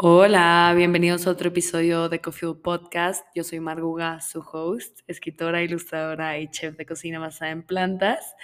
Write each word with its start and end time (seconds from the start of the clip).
Hola, 0.00 0.72
bienvenidos 0.76 1.26
a 1.26 1.32
otro 1.32 1.48
episodio 1.48 2.08
de 2.08 2.20
Coffee 2.20 2.54
Podcast. 2.54 3.26
Yo 3.34 3.42
soy 3.42 3.58
Marguga, 3.58 4.20
su 4.20 4.38
host, 4.38 5.00
escritora, 5.08 5.60
ilustradora 5.64 6.38
y 6.38 6.48
chef 6.52 6.76
de 6.76 6.86
cocina 6.86 7.18
basada 7.18 7.50
en 7.50 7.64
plantas. 7.64 8.36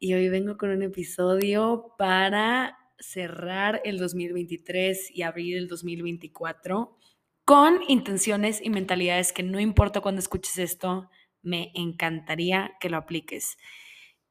Y 0.00 0.14
hoy 0.14 0.28
vengo 0.28 0.56
con 0.56 0.70
un 0.70 0.82
episodio 0.82 1.94
para 1.96 2.80
cerrar 2.98 3.80
el 3.84 3.96
2023 3.98 5.12
y 5.14 5.22
abrir 5.22 5.56
el 5.56 5.68
2024 5.68 6.98
con 7.44 7.78
intenciones 7.86 8.60
y 8.60 8.68
mentalidades 8.68 9.32
que 9.32 9.44
no 9.44 9.60
importa 9.60 10.00
cuando 10.00 10.18
escuches 10.18 10.58
esto, 10.58 11.08
me 11.42 11.70
encantaría 11.76 12.72
que 12.80 12.90
lo 12.90 12.96
apliques. 12.96 13.56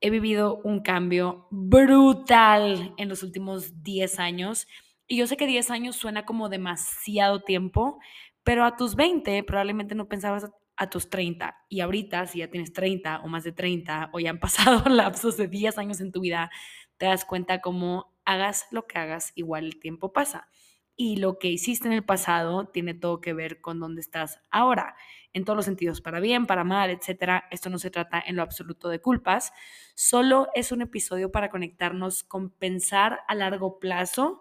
He 0.01 0.09
vivido 0.09 0.59
un 0.65 0.81
cambio 0.81 1.47
brutal 1.49 2.93
en 2.97 3.07
los 3.07 3.23
últimos 3.23 3.83
10 3.83 4.19
años 4.19 4.67
y 5.11 5.17
yo 5.17 5.27
sé 5.27 5.35
que 5.35 5.45
10 5.45 5.71
años 5.71 5.97
suena 5.97 6.23
como 6.25 6.47
demasiado 6.47 7.41
tiempo, 7.41 7.99
pero 8.43 8.63
a 8.63 8.77
tus 8.77 8.95
20 8.95 9.43
probablemente 9.43 9.93
no 9.93 10.07
pensabas 10.07 10.49
a 10.77 10.89
tus 10.89 11.09
30. 11.09 11.53
Y 11.67 11.81
ahorita, 11.81 12.27
si 12.27 12.39
ya 12.39 12.49
tienes 12.49 12.71
30 12.71 13.19
o 13.19 13.27
más 13.27 13.43
de 13.43 13.51
30 13.51 14.11
o 14.13 14.21
ya 14.21 14.29
han 14.29 14.39
pasado 14.39 14.83
lapsos 14.89 15.35
de 15.35 15.49
10 15.49 15.77
años 15.79 15.99
en 15.99 16.13
tu 16.13 16.21
vida, 16.21 16.49
te 16.95 17.07
das 17.07 17.25
cuenta 17.25 17.59
cómo 17.59 18.15
hagas 18.23 18.67
lo 18.71 18.87
que 18.87 18.99
hagas, 18.99 19.33
igual 19.35 19.65
el 19.65 19.81
tiempo 19.81 20.13
pasa. 20.13 20.47
Y 20.95 21.17
lo 21.17 21.39
que 21.39 21.49
hiciste 21.49 21.89
en 21.89 21.93
el 21.93 22.05
pasado 22.05 22.69
tiene 22.69 22.93
todo 22.93 23.19
que 23.19 23.33
ver 23.33 23.59
con 23.59 23.81
dónde 23.81 23.99
estás 23.99 24.39
ahora, 24.49 24.95
en 25.33 25.43
todos 25.43 25.57
los 25.57 25.65
sentidos, 25.65 25.99
para 25.99 26.21
bien, 26.21 26.45
para 26.45 26.63
mal, 26.63 26.89
etc. 26.89 27.43
Esto 27.51 27.69
no 27.69 27.79
se 27.79 27.91
trata 27.91 28.23
en 28.25 28.37
lo 28.37 28.43
absoluto 28.43 28.87
de 28.87 29.01
culpas, 29.01 29.51
solo 29.93 30.47
es 30.55 30.71
un 30.71 30.81
episodio 30.81 31.33
para 31.33 31.49
conectarnos 31.49 32.23
con 32.23 32.49
pensar 32.49 33.19
a 33.27 33.35
largo 33.35 33.77
plazo 33.77 34.39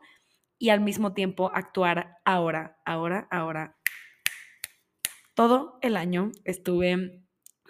y 0.60 0.68
al 0.68 0.80
mismo 0.80 1.14
tiempo 1.14 1.50
actuar 1.52 2.18
ahora, 2.24 2.78
ahora, 2.84 3.26
ahora. 3.30 3.76
Todo 5.34 5.78
el 5.80 5.96
año 5.96 6.30
estuve 6.44 7.24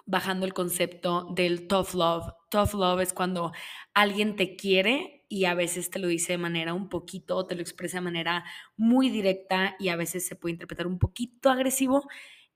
bajando 0.07 0.45
el 0.45 0.53
concepto 0.53 1.29
del 1.33 1.69
tough 1.69 1.95
love. 1.95 2.33
Tough 2.51 2.75
love 2.75 3.01
es 3.01 3.13
cuando 3.13 3.53
alguien 3.95 4.35
te 4.35 4.57
quiere 4.57 5.25
y 5.29 5.45
a 5.45 5.55
veces 5.55 5.89
te 5.89 6.01
lo 6.01 6.09
dice 6.09 6.33
de 6.33 6.39
manera 6.39 6.75
un 6.75 6.89
poquito, 6.89 7.47
te 7.47 7.55
lo 7.55 7.63
expresa 7.63 7.99
de 7.99 8.03
manera 8.03 8.45
muy 8.77 9.09
directa 9.09 9.77
y 9.79 9.91
a 9.91 9.97
veces 9.97 10.27
se 10.27 10.35
puede 10.35 10.55
interpretar 10.55 10.89
un 10.89 10.99
poquito 10.99 11.49
agresivo 11.49 12.09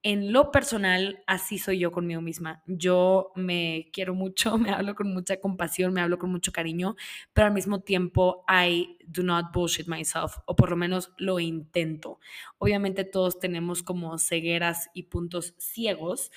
en 0.05 0.33
lo 0.35 0.53
personal, 0.53 1.25
así 1.27 1.59
soy 1.59 1.79
yo 1.79 1.91
conmigo 1.91 2.21
misma. 2.21 2.63
Yo 2.67 3.33
me 3.35 3.91
quiero 3.93 4.15
mucho, 4.15 4.59
me 4.59 4.71
hablo 4.71 4.95
con 4.95 5.13
mucha 5.13 5.41
compasión, 5.41 5.95
me 5.95 6.03
hablo 6.03 6.19
con 6.19 6.31
mucho 6.31 6.53
cariño, 6.53 6.95
pero 7.33 7.47
al 7.49 7.55
mismo 7.55 7.81
tiempo, 7.81 8.45
I 8.49 8.99
do 9.07 9.23
not 9.23 9.47
bullshit 9.53 9.89
myself, 9.89 10.37
o 10.47 10.55
por 10.55 10.71
lo 10.71 10.77
menos 10.77 11.13
lo 11.17 11.41
intento. 11.41 12.21
Obviamente 12.59 13.05
todos 13.05 13.41
tenemos 13.41 13.83
como 13.83 14.19
cegueras 14.19 14.91
y 14.93 15.05
puntos 15.05 15.55
ciegos, 15.59 16.31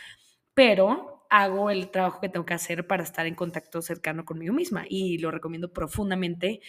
pero 0.54 1.26
hago 1.30 1.70
el 1.70 1.92
trabajo 1.92 2.22
que 2.22 2.30
tengo 2.30 2.46
que 2.46 2.54
hacer 2.54 2.88
para 2.88 3.04
estar 3.04 3.26
en 3.28 3.36
contacto 3.36 3.82
cercano 3.82 4.24
conmigo 4.24 4.54
misma 4.54 4.86
y 4.88 5.18
lo 5.18 5.30
recomiendo 5.30 5.74
profundamente 5.74 6.62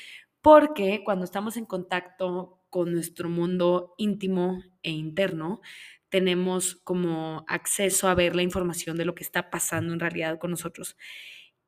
porque 0.42 1.02
cuando 1.04 1.24
estamos 1.24 1.56
en 1.56 1.64
contacto 1.64 2.64
con 2.70 2.92
nuestro 2.92 3.28
mundo 3.28 3.94
íntimo 3.98 4.62
e 4.82 4.90
interno, 4.90 5.60
tenemos 6.08 6.76
como 6.76 7.44
acceso 7.48 8.08
a 8.08 8.14
ver 8.14 8.34
la 8.34 8.42
información 8.42 8.96
de 8.96 9.04
lo 9.04 9.14
que 9.14 9.24
está 9.24 9.50
pasando 9.50 9.92
en 9.92 10.00
realidad 10.00 10.38
con 10.38 10.50
nosotros. 10.50 10.96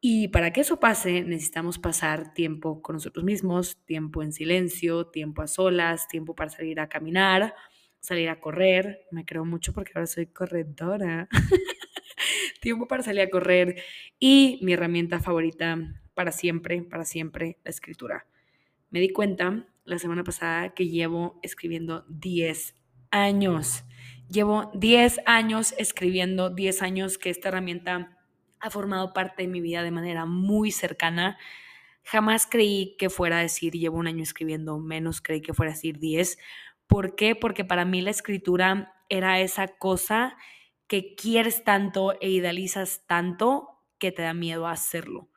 Y 0.00 0.28
para 0.28 0.52
que 0.52 0.62
eso 0.62 0.80
pase, 0.80 1.22
necesitamos 1.22 1.78
pasar 1.78 2.32
tiempo 2.32 2.80
con 2.80 2.94
nosotros 2.94 3.22
mismos, 3.24 3.84
tiempo 3.84 4.22
en 4.22 4.32
silencio, 4.32 5.06
tiempo 5.08 5.42
a 5.42 5.46
solas, 5.46 6.08
tiempo 6.08 6.34
para 6.34 6.50
salir 6.50 6.80
a 6.80 6.88
caminar, 6.88 7.54
salir 8.00 8.30
a 8.30 8.40
correr. 8.40 9.06
Me 9.10 9.26
creo 9.26 9.44
mucho 9.44 9.74
porque 9.74 9.92
ahora 9.94 10.06
soy 10.06 10.26
corredora. 10.26 11.28
tiempo 12.62 12.88
para 12.88 13.02
salir 13.02 13.20
a 13.20 13.30
correr. 13.30 13.82
Y 14.18 14.58
mi 14.62 14.72
herramienta 14.72 15.20
favorita 15.20 15.76
para 16.14 16.32
siempre, 16.32 16.82
para 16.82 17.04
siempre, 17.04 17.58
la 17.62 17.70
escritura. 17.70 18.26
Me 18.88 19.00
di 19.00 19.10
cuenta 19.10 19.68
la 19.84 19.98
semana 19.98 20.24
pasada 20.24 20.74
que 20.74 20.88
llevo 20.88 21.38
escribiendo 21.42 22.06
10 22.08 22.74
años. 23.10 23.84
Llevo 24.30 24.70
10 24.74 25.22
años 25.26 25.74
escribiendo, 25.76 26.50
10 26.50 26.82
años 26.82 27.18
que 27.18 27.30
esta 27.30 27.48
herramienta 27.48 28.16
ha 28.60 28.70
formado 28.70 29.12
parte 29.12 29.42
de 29.42 29.48
mi 29.48 29.60
vida 29.60 29.82
de 29.82 29.90
manera 29.90 30.24
muy 30.24 30.70
cercana. 30.70 31.36
Jamás 32.04 32.46
creí 32.48 32.94
que 32.96 33.10
fuera 33.10 33.38
a 33.38 33.42
decir 33.42 33.72
llevo 33.72 33.98
un 33.98 34.06
año 34.06 34.22
escribiendo, 34.22 34.78
menos 34.78 35.20
creí 35.20 35.40
que 35.40 35.52
fuera 35.52 35.72
a 35.72 35.74
decir 35.74 35.98
10. 35.98 36.38
¿Por 36.86 37.16
qué? 37.16 37.34
Porque 37.34 37.64
para 37.64 37.84
mí 37.84 38.02
la 38.02 38.10
escritura 38.10 38.94
era 39.08 39.40
esa 39.40 39.66
cosa 39.66 40.36
que 40.86 41.16
quieres 41.16 41.64
tanto 41.64 42.14
e 42.20 42.30
idealizas 42.30 43.02
tanto 43.08 43.80
que 43.98 44.12
te 44.12 44.22
da 44.22 44.32
miedo 44.32 44.68
hacerlo. 44.68 45.29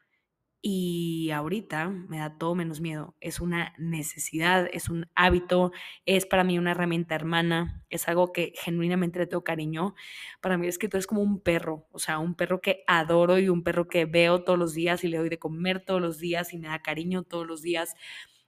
Y 0.66 1.30
ahorita 1.32 1.90
me 1.90 2.20
da 2.20 2.38
todo 2.38 2.56
menos 2.56 2.80
miedo. 2.80 3.18
Es 3.20 3.42
una 3.42 3.74
necesidad, 3.78 4.70
es 4.72 4.88
un 4.88 5.10
hábito, 5.14 5.74
es 6.06 6.26
para 6.26 6.46
mí 6.46 6.58
una 6.58 6.72
herramienta 6.72 7.16
hermana, 7.16 7.84
es 7.90 8.08
algo 8.08 8.32
que 8.32 8.54
genuinamente 8.56 9.20
le 9.20 9.28
tengo 9.28 9.44
cariño. 9.44 9.94
Para 10.40 10.58
mí 10.58 10.66
el 10.66 10.70
escritor 10.70 11.00
es 11.00 11.08
como 11.08 11.22
un 11.22 11.42
perro, 11.42 11.86
o 11.92 12.00
sea, 12.00 12.18
un 12.20 12.36
perro 12.36 12.62
que 12.62 12.86
adoro 12.88 13.40
y 13.40 13.50
un 13.50 13.62
perro 13.64 13.90
que 13.90 14.06
veo 14.06 14.46
todos 14.46 14.58
los 14.58 14.74
días 14.74 15.04
y 15.04 15.10
le 15.10 15.18
doy 15.18 15.28
de 15.28 15.38
comer 15.38 15.84
todos 15.84 16.00
los 16.00 16.18
días 16.20 16.54
y 16.54 16.60
me 16.60 16.70
da 16.70 16.82
cariño 16.82 17.24
todos 17.24 17.46
los 17.46 17.62
días. 17.62 17.96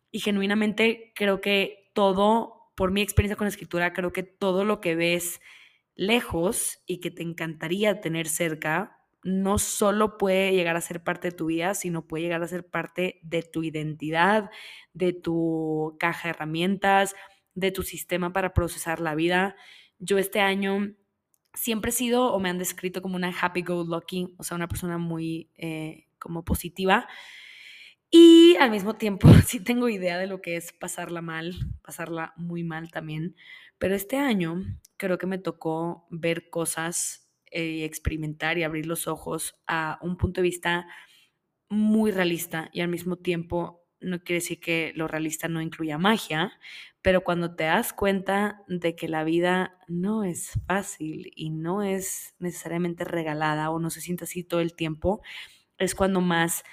Y 0.09 0.20
genuinamente 0.22 1.12
creo 1.16 1.42
que 1.42 1.92
todo, 1.94 2.72
por 2.78 2.92
mi 2.92 3.02
experiencia 3.02 3.36
con 3.36 3.46
la 3.46 3.50
escritura, 3.50 3.92
creo 3.92 4.14
que 4.14 4.24
todo 4.24 4.64
lo 4.64 4.80
que 4.80 4.96
ves 4.96 5.42
lejos 5.96 6.80
y 6.86 7.02
que 7.02 7.12
te 7.12 7.24
encantaría 7.24 8.00
tener 8.00 8.30
cerca, 8.30 9.05
no 9.25 9.58
solo 9.58 10.19
puede 10.19 10.53
llegar 10.53 10.75
a 10.75 10.81
ser 10.81 11.03
parte 11.03 11.31
de 11.31 11.36
tu 11.36 11.47
vida, 11.47 11.74
sino 11.74 12.06
puede 12.06 12.25
llegar 12.25 12.44
a 12.44 12.47
ser 12.47 12.63
parte 12.63 13.19
de 13.24 13.41
tu 13.41 13.63
identidad, 13.63 14.52
de 14.94 15.13
tu 15.13 15.97
caja 16.00 16.28
de 16.28 16.36
herramientas, 16.36 17.16
de 17.56 17.72
tu 17.72 17.81
sistema 17.81 18.34
para 18.34 18.53
procesar 18.53 19.00
la 19.00 19.16
vida. 19.16 19.56
Yo 19.97 20.19
este 20.19 20.41
año 20.41 20.94
siempre 21.56 21.90
he 21.90 21.91
sido 21.91 22.34
o 22.34 22.40
me 22.40 22.50
han 22.50 22.59
descrito 22.59 23.02
como 23.02 23.16
una 23.16 23.34
happy 23.36 23.63
go 23.63 23.84
lucky, 23.84 24.36
o 24.38 24.44
sea, 24.44 24.58
una 24.58 24.68
persona 24.68 25.00
muy 25.00 25.50
eh, 25.56 26.06
como 26.19 26.46
positiva. 26.46 27.07
Y 28.12 28.56
al 28.57 28.69
mismo 28.69 28.94
tiempo 28.94 29.28
sí 29.47 29.59
tengo 29.59 29.90
idea 29.90 30.19
de 30.19 30.28
lo 30.28 30.40
que 30.40 30.56
es 30.56 30.72
pasarla 30.72 31.24
mal, 31.24 31.56
pasarla 31.81 32.34
muy 32.38 32.63
mal 32.63 32.92
también. 32.92 33.36
Pero 33.80 33.96
este 33.96 34.18
año 34.18 34.62
creo 34.97 35.18
que 35.18 35.25
me 35.25 35.40
tocó 35.40 36.06
ver 36.12 36.52
cosas 36.52 37.25
eh, 37.51 37.85
experimentar 37.85 38.57
y 38.57 38.63
abrir 38.63 38.85
los 38.85 39.07
ojos 39.07 39.56
a 39.67 40.00
un 40.01 40.17
punto 40.17 40.41
de 40.41 40.47
vista 40.47 40.88
muy 41.69 42.11
realista 42.11 42.69
y 42.73 42.81
al 42.81 42.88
mismo 42.89 43.17
tiempo 43.17 43.85
no 44.00 44.19
quiere 44.19 44.41
decir 44.41 44.59
que 44.59 44.91
lo 44.95 45.07
realista 45.07 45.47
no 45.47 45.61
incluya 45.61 45.97
magia, 45.97 46.59
pero 47.01 47.23
cuando 47.23 47.56
te 47.56 47.63
das 47.63 47.94
cuenta 47.94 48.61
de 48.67 48.95
que 48.95 49.07
la 49.07 49.23
vida 49.23 49.79
no 49.88 50.23
es 50.23 50.51
fácil 50.67 51.31
y 51.35 51.50
no 51.50 51.81
es 51.81 52.35
necesariamente 52.39 53.03
regalada 53.03 53.69
o 53.72 53.79
no 53.79 53.89
se 53.89 54.01
siente 54.01 54.25
así 54.25 54.44
todo 54.44 54.59
el 54.59 54.75
tiempo, 54.75 55.22
es 55.77 55.95
cuando 55.95 56.22
más 56.22 56.63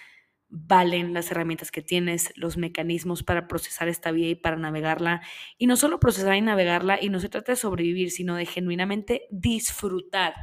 valen 0.55 1.15
las 1.15 1.31
herramientas 1.31 1.71
que 1.71 1.81
tienes, 1.81 2.33
los 2.37 2.59
mecanismos 2.59 3.23
para 3.23 3.49
procesar 3.49 3.89
esta 3.89 4.11
vida 4.11 4.29
y 4.29 4.35
para 4.35 4.57
navegarla. 4.57 5.23
Y 5.57 5.67
no 5.67 5.77
solo 5.77 5.99
procesar 5.99 6.37
y 6.37 6.43
navegarla, 6.43 6.99
y 7.01 7.09
no 7.09 7.21
se 7.21 7.31
trata 7.31 7.53
de 7.53 7.57
sobrevivir, 7.57 8.11
sino 8.11 8.37
de 8.37 8.45
genuinamente 8.45 9.27
disfrutar 9.31 10.35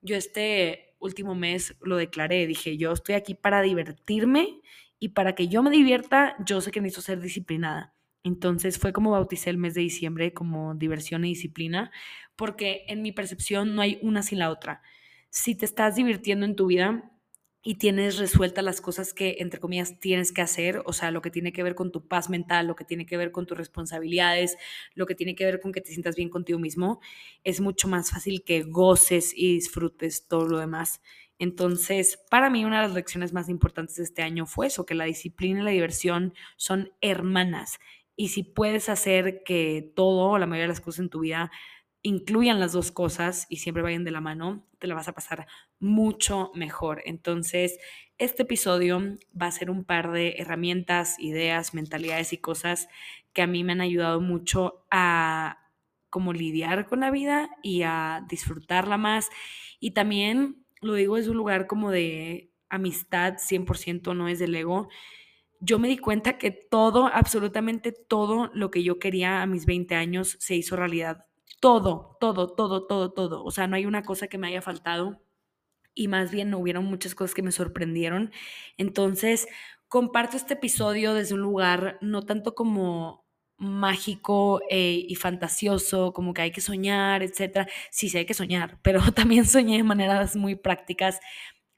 yo 0.00 0.16
este 0.16 0.94
último 0.98 1.34
mes 1.34 1.76
lo 1.80 1.96
declaré, 1.96 2.46
dije, 2.46 2.76
yo 2.76 2.92
estoy 2.92 3.14
aquí 3.14 3.34
para 3.34 3.62
divertirme 3.62 4.60
y 4.98 5.10
para 5.10 5.34
que 5.34 5.48
yo 5.48 5.62
me 5.62 5.70
divierta, 5.70 6.36
yo 6.44 6.60
sé 6.60 6.70
que 6.70 6.80
necesito 6.80 7.02
ser 7.02 7.20
disciplinada. 7.20 7.94
Entonces 8.24 8.78
fue 8.78 8.92
como 8.92 9.12
bauticé 9.12 9.50
el 9.50 9.58
mes 9.58 9.74
de 9.74 9.82
diciembre 9.82 10.32
como 10.34 10.74
diversión 10.74 11.24
y 11.24 11.30
disciplina, 11.30 11.90
porque 12.36 12.84
en 12.88 13.02
mi 13.02 13.12
percepción 13.12 13.74
no 13.74 13.82
hay 13.82 13.98
una 14.02 14.22
sin 14.22 14.38
la 14.40 14.50
otra. 14.50 14.82
Si 15.30 15.54
te 15.54 15.64
estás 15.64 15.96
divirtiendo 15.96 16.44
en 16.46 16.56
tu 16.56 16.66
vida, 16.66 17.12
y 17.68 17.74
tienes 17.74 18.16
resueltas 18.16 18.64
las 18.64 18.80
cosas 18.80 19.12
que, 19.12 19.36
entre 19.40 19.60
comillas, 19.60 20.00
tienes 20.00 20.32
que 20.32 20.40
hacer, 20.40 20.80
o 20.86 20.94
sea, 20.94 21.10
lo 21.10 21.20
que 21.20 21.30
tiene 21.30 21.52
que 21.52 21.62
ver 21.62 21.74
con 21.74 21.92
tu 21.92 22.08
paz 22.08 22.30
mental, 22.30 22.66
lo 22.66 22.74
que 22.74 22.86
tiene 22.86 23.04
que 23.04 23.18
ver 23.18 23.30
con 23.30 23.44
tus 23.44 23.58
responsabilidades, 23.58 24.56
lo 24.94 25.04
que 25.04 25.14
tiene 25.14 25.34
que 25.34 25.44
ver 25.44 25.60
con 25.60 25.70
que 25.72 25.82
te 25.82 25.90
sientas 25.90 26.16
bien 26.16 26.30
contigo 26.30 26.58
mismo, 26.58 26.98
es 27.44 27.60
mucho 27.60 27.86
más 27.86 28.10
fácil 28.10 28.42
que 28.42 28.62
goces 28.62 29.34
y 29.36 29.52
disfrutes 29.52 30.26
todo 30.28 30.46
lo 30.48 30.58
demás. 30.58 31.02
Entonces, 31.38 32.18
para 32.30 32.48
mí 32.48 32.64
una 32.64 32.80
de 32.80 32.86
las 32.86 32.94
lecciones 32.94 33.34
más 33.34 33.50
importantes 33.50 33.96
de 33.96 34.04
este 34.04 34.22
año 34.22 34.46
fue 34.46 34.68
eso, 34.68 34.86
que 34.86 34.94
la 34.94 35.04
disciplina 35.04 35.60
y 35.60 35.64
la 35.64 35.70
diversión 35.70 36.32
son 36.56 36.94
hermanas. 37.02 37.80
Y 38.16 38.28
si 38.28 38.44
puedes 38.44 38.88
hacer 38.88 39.42
que 39.44 39.92
todo 39.94 40.30
o 40.30 40.38
la 40.38 40.46
mayoría 40.46 40.64
de 40.64 40.68
las 40.68 40.80
cosas 40.80 41.00
en 41.00 41.10
tu 41.10 41.20
vida 41.20 41.50
incluyan 42.00 42.60
las 42.60 42.72
dos 42.72 42.92
cosas 42.92 43.46
y 43.50 43.56
siempre 43.56 43.82
vayan 43.82 44.04
de 44.04 44.10
la 44.12 44.22
mano, 44.22 44.66
te 44.78 44.86
la 44.86 44.94
vas 44.94 45.08
a 45.08 45.12
pasar 45.12 45.46
mucho 45.80 46.50
mejor. 46.54 47.02
Entonces, 47.04 47.78
este 48.18 48.42
episodio 48.42 49.00
va 49.40 49.46
a 49.46 49.52
ser 49.52 49.70
un 49.70 49.84
par 49.84 50.10
de 50.12 50.36
herramientas, 50.38 51.18
ideas, 51.18 51.74
mentalidades 51.74 52.32
y 52.32 52.38
cosas 52.38 52.88
que 53.32 53.42
a 53.42 53.46
mí 53.46 53.62
me 53.62 53.72
han 53.72 53.80
ayudado 53.80 54.20
mucho 54.20 54.84
a 54.90 55.58
como 56.10 56.32
lidiar 56.32 56.86
con 56.86 57.00
la 57.00 57.10
vida 57.10 57.50
y 57.62 57.82
a 57.82 58.24
disfrutarla 58.28 58.96
más. 58.96 59.28
Y 59.78 59.92
también, 59.92 60.64
lo 60.80 60.94
digo, 60.94 61.16
es 61.16 61.28
un 61.28 61.36
lugar 61.36 61.66
como 61.66 61.90
de 61.90 62.50
amistad, 62.68 63.34
100% 63.38 64.16
no 64.16 64.28
es 64.28 64.38
del 64.38 64.54
ego. 64.54 64.88
Yo 65.60 65.78
me 65.78 65.88
di 65.88 65.98
cuenta 65.98 66.38
que 66.38 66.50
todo, 66.50 67.06
absolutamente 67.06 67.92
todo 67.92 68.50
lo 68.54 68.70
que 68.70 68.82
yo 68.82 68.98
quería 68.98 69.42
a 69.42 69.46
mis 69.46 69.66
20 69.66 69.94
años 69.94 70.36
se 70.40 70.56
hizo 70.56 70.76
realidad 70.76 71.26
todo, 71.60 72.16
todo, 72.20 72.54
todo, 72.54 72.86
todo, 72.86 73.12
todo. 73.12 73.44
O 73.44 73.50
sea, 73.50 73.66
no 73.66 73.76
hay 73.76 73.86
una 73.86 74.02
cosa 74.02 74.28
que 74.28 74.38
me 74.38 74.48
haya 74.48 74.62
faltado 74.62 75.20
y 75.98 76.06
más 76.06 76.30
bien 76.30 76.50
no 76.50 76.58
hubieron 76.58 76.84
muchas 76.84 77.16
cosas 77.16 77.34
que 77.34 77.42
me 77.42 77.50
sorprendieron. 77.50 78.30
Entonces, 78.76 79.48
comparto 79.88 80.36
este 80.36 80.54
episodio 80.54 81.12
desde 81.12 81.34
un 81.34 81.40
lugar 81.40 81.98
no 82.00 82.22
tanto 82.24 82.54
como 82.54 83.26
mágico 83.56 84.60
eh, 84.70 85.04
y 85.08 85.16
fantasioso, 85.16 86.12
como 86.12 86.32
que 86.34 86.42
hay 86.42 86.52
que 86.52 86.60
soñar, 86.60 87.24
etcétera. 87.24 87.66
Sí, 87.90 88.08
sí 88.08 88.18
hay 88.18 88.26
que 88.26 88.34
soñar, 88.34 88.78
pero 88.82 89.00
también 89.12 89.44
soñé 89.44 89.78
de 89.78 89.82
maneras 89.82 90.36
muy 90.36 90.54
prácticas 90.54 91.18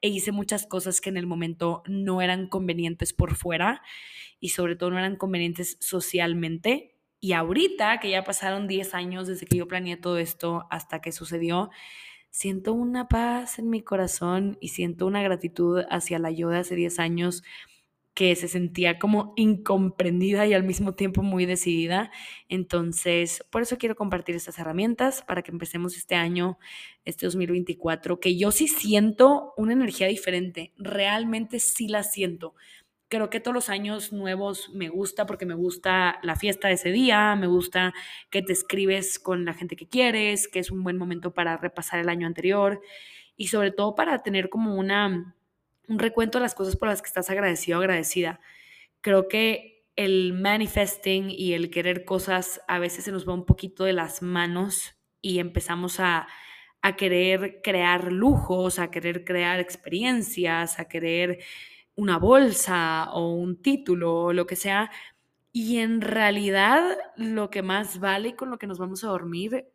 e 0.02 0.08
hice 0.08 0.32
muchas 0.32 0.66
cosas 0.66 1.00
que 1.00 1.08
en 1.08 1.16
el 1.16 1.26
momento 1.26 1.82
no 1.86 2.20
eran 2.20 2.46
convenientes 2.48 3.14
por 3.14 3.36
fuera 3.36 3.82
y 4.38 4.50
sobre 4.50 4.76
todo 4.76 4.90
no 4.90 4.98
eran 4.98 5.16
convenientes 5.16 5.78
socialmente 5.80 6.96
y 7.20 7.34
ahorita, 7.34 8.00
que 8.00 8.10
ya 8.10 8.24
pasaron 8.24 8.66
10 8.66 8.94
años 8.94 9.28
desde 9.28 9.44
que 9.46 9.58
yo 9.58 9.68
planeé 9.68 9.98
todo 9.98 10.16
esto 10.18 10.66
hasta 10.70 11.02
que 11.02 11.12
sucedió, 11.12 11.70
siento 12.30 12.72
una 12.72 13.08
paz 13.08 13.58
en 13.58 13.70
mi 13.70 13.82
corazón 13.82 14.56
y 14.60 14.68
siento 14.68 15.06
una 15.06 15.22
gratitud 15.22 15.82
hacia 15.90 16.18
la 16.18 16.30
yo 16.30 16.48
de 16.48 16.58
hace 16.58 16.76
10 16.76 16.98
años 16.98 17.42
que 18.14 18.34
se 18.36 18.48
sentía 18.48 18.98
como 18.98 19.32
incomprendida 19.36 20.46
y 20.46 20.52
al 20.52 20.64
mismo 20.64 20.94
tiempo 20.94 21.22
muy 21.22 21.46
decidida. 21.46 22.10
Entonces, 22.48 23.44
por 23.50 23.62
eso 23.62 23.78
quiero 23.78 23.94
compartir 23.96 24.34
estas 24.34 24.58
herramientas 24.58 25.22
para 25.22 25.42
que 25.42 25.52
empecemos 25.52 25.96
este 25.96 26.16
año, 26.16 26.58
este 27.04 27.26
2024, 27.26 28.20
que 28.20 28.36
yo 28.36 28.50
sí 28.50 28.68
siento 28.68 29.54
una 29.56 29.72
energía 29.72 30.06
diferente, 30.08 30.72
realmente 30.76 31.60
sí 31.60 31.88
la 31.88 32.02
siento 32.02 32.54
creo 33.10 33.28
que 33.28 33.40
todos 33.40 33.54
los 33.54 33.68
años 33.68 34.12
nuevos 34.12 34.70
me 34.72 34.88
gusta 34.88 35.26
porque 35.26 35.44
me 35.44 35.54
gusta 35.54 36.20
la 36.22 36.36
fiesta 36.36 36.68
de 36.68 36.74
ese 36.74 36.92
día, 36.92 37.34
me 37.34 37.48
gusta 37.48 37.92
que 38.30 38.40
te 38.40 38.52
escribes 38.52 39.18
con 39.18 39.44
la 39.44 39.52
gente 39.52 39.74
que 39.74 39.88
quieres, 39.88 40.46
que 40.46 40.60
es 40.60 40.70
un 40.70 40.84
buen 40.84 40.96
momento 40.96 41.34
para 41.34 41.56
repasar 41.56 41.98
el 41.98 42.08
año 42.08 42.28
anterior 42.28 42.80
y 43.36 43.48
sobre 43.48 43.72
todo 43.72 43.96
para 43.96 44.22
tener 44.22 44.48
como 44.48 44.76
una, 44.76 45.34
un 45.88 45.98
recuento 45.98 46.38
de 46.38 46.42
las 46.42 46.54
cosas 46.54 46.76
por 46.76 46.88
las 46.88 47.02
que 47.02 47.08
estás 47.08 47.28
agradecido 47.30 47.78
o 47.78 47.82
agradecida. 47.82 48.40
Creo 49.00 49.26
que 49.26 49.88
el 49.96 50.32
manifesting 50.32 51.30
y 51.30 51.54
el 51.54 51.70
querer 51.70 52.04
cosas 52.04 52.60
a 52.68 52.78
veces 52.78 53.04
se 53.04 53.12
nos 53.12 53.28
va 53.28 53.34
un 53.34 53.44
poquito 53.44 53.84
de 53.84 53.92
las 53.92 54.22
manos 54.22 54.94
y 55.20 55.40
empezamos 55.40 55.98
a, 55.98 56.28
a 56.80 56.94
querer 56.94 57.60
crear 57.64 58.12
lujos, 58.12 58.78
a 58.78 58.92
querer 58.92 59.24
crear 59.24 59.58
experiencias, 59.58 60.78
a 60.78 60.84
querer 60.84 61.40
una 61.96 62.18
bolsa 62.18 63.10
o 63.12 63.34
un 63.34 63.60
título 63.60 64.24
o 64.24 64.32
lo 64.32 64.46
que 64.46 64.56
sea. 64.56 64.90
Y 65.52 65.78
en 65.78 66.00
realidad 66.00 66.96
lo 67.16 67.50
que 67.50 67.62
más 67.62 67.98
vale 67.98 68.36
con 68.36 68.50
lo 68.50 68.58
que 68.58 68.66
nos 68.66 68.78
vamos 68.78 69.04
a 69.04 69.08
dormir, 69.08 69.66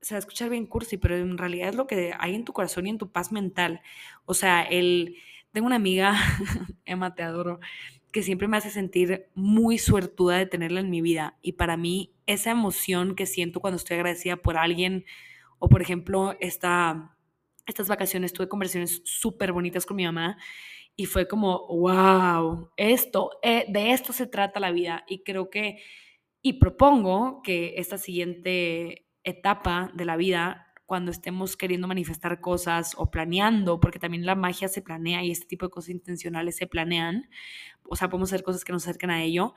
se 0.00 0.14
va 0.14 0.16
a 0.16 0.20
escuchar 0.20 0.50
bien 0.50 0.66
cursi, 0.66 0.98
pero 0.98 1.16
en 1.16 1.38
realidad 1.38 1.70
es 1.70 1.74
lo 1.74 1.86
que 1.86 2.12
hay 2.18 2.34
en 2.34 2.44
tu 2.44 2.52
corazón 2.52 2.86
y 2.86 2.90
en 2.90 2.98
tu 2.98 3.10
paz 3.10 3.32
mental. 3.32 3.80
O 4.24 4.34
sea, 4.34 4.62
el, 4.62 5.16
tengo 5.52 5.66
una 5.66 5.76
amiga, 5.76 6.14
Emma, 6.84 7.14
te 7.14 7.22
adoro, 7.22 7.60
que 8.12 8.22
siempre 8.22 8.48
me 8.48 8.56
hace 8.56 8.70
sentir 8.70 9.26
muy 9.34 9.78
suertuda 9.78 10.38
de 10.38 10.46
tenerla 10.46 10.80
en 10.80 10.90
mi 10.90 11.00
vida. 11.00 11.38
Y 11.42 11.52
para 11.52 11.76
mí, 11.76 12.12
esa 12.26 12.50
emoción 12.50 13.14
que 13.14 13.26
siento 13.26 13.60
cuando 13.60 13.76
estoy 13.76 13.96
agradecida 13.96 14.36
por 14.36 14.56
alguien, 14.56 15.04
o 15.58 15.68
por 15.68 15.82
ejemplo, 15.82 16.36
esta, 16.40 17.16
estas 17.66 17.88
vacaciones 17.88 18.32
tuve 18.32 18.48
conversaciones 18.48 19.02
súper 19.04 19.52
bonitas 19.52 19.86
con 19.86 19.96
mi 19.96 20.04
mamá 20.04 20.38
y 20.96 21.04
fue 21.04 21.28
como, 21.28 21.66
wow, 21.68 22.70
esto, 22.76 23.30
eh, 23.42 23.66
de 23.68 23.92
esto 23.92 24.14
se 24.14 24.26
trata 24.26 24.60
la 24.60 24.70
vida 24.70 25.04
y 25.06 25.22
creo 25.22 25.50
que, 25.50 25.78
y 26.40 26.54
propongo 26.54 27.42
que 27.42 27.74
esta 27.76 27.98
siguiente 27.98 29.06
etapa 29.22 29.90
de 29.94 30.06
la 30.06 30.16
vida, 30.16 30.72
cuando 30.86 31.10
estemos 31.10 31.56
queriendo 31.56 31.86
manifestar 31.86 32.40
cosas 32.40 32.94
o 32.96 33.10
planeando, 33.10 33.78
porque 33.78 33.98
también 33.98 34.24
la 34.24 34.36
magia 34.36 34.68
se 34.68 34.80
planea 34.80 35.22
y 35.22 35.30
este 35.30 35.46
tipo 35.46 35.66
de 35.66 35.70
cosas 35.70 35.90
intencionales 35.90 36.56
se 36.56 36.66
planean, 36.66 37.28
o 37.82 37.94
sea, 37.94 38.08
podemos 38.08 38.32
hacer 38.32 38.42
cosas 38.42 38.64
que 38.64 38.72
nos 38.72 38.84
acerquen 38.84 39.10
a 39.10 39.22
ello, 39.22 39.54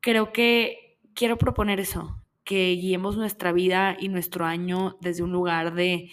creo 0.00 0.32
que 0.32 0.98
quiero 1.14 1.38
proponer 1.38 1.78
eso, 1.78 2.20
que 2.42 2.72
guiemos 2.72 3.16
nuestra 3.16 3.52
vida 3.52 3.96
y 4.00 4.08
nuestro 4.08 4.46
año 4.46 4.96
desde 5.00 5.22
un 5.22 5.30
lugar 5.30 5.74
de 5.74 6.10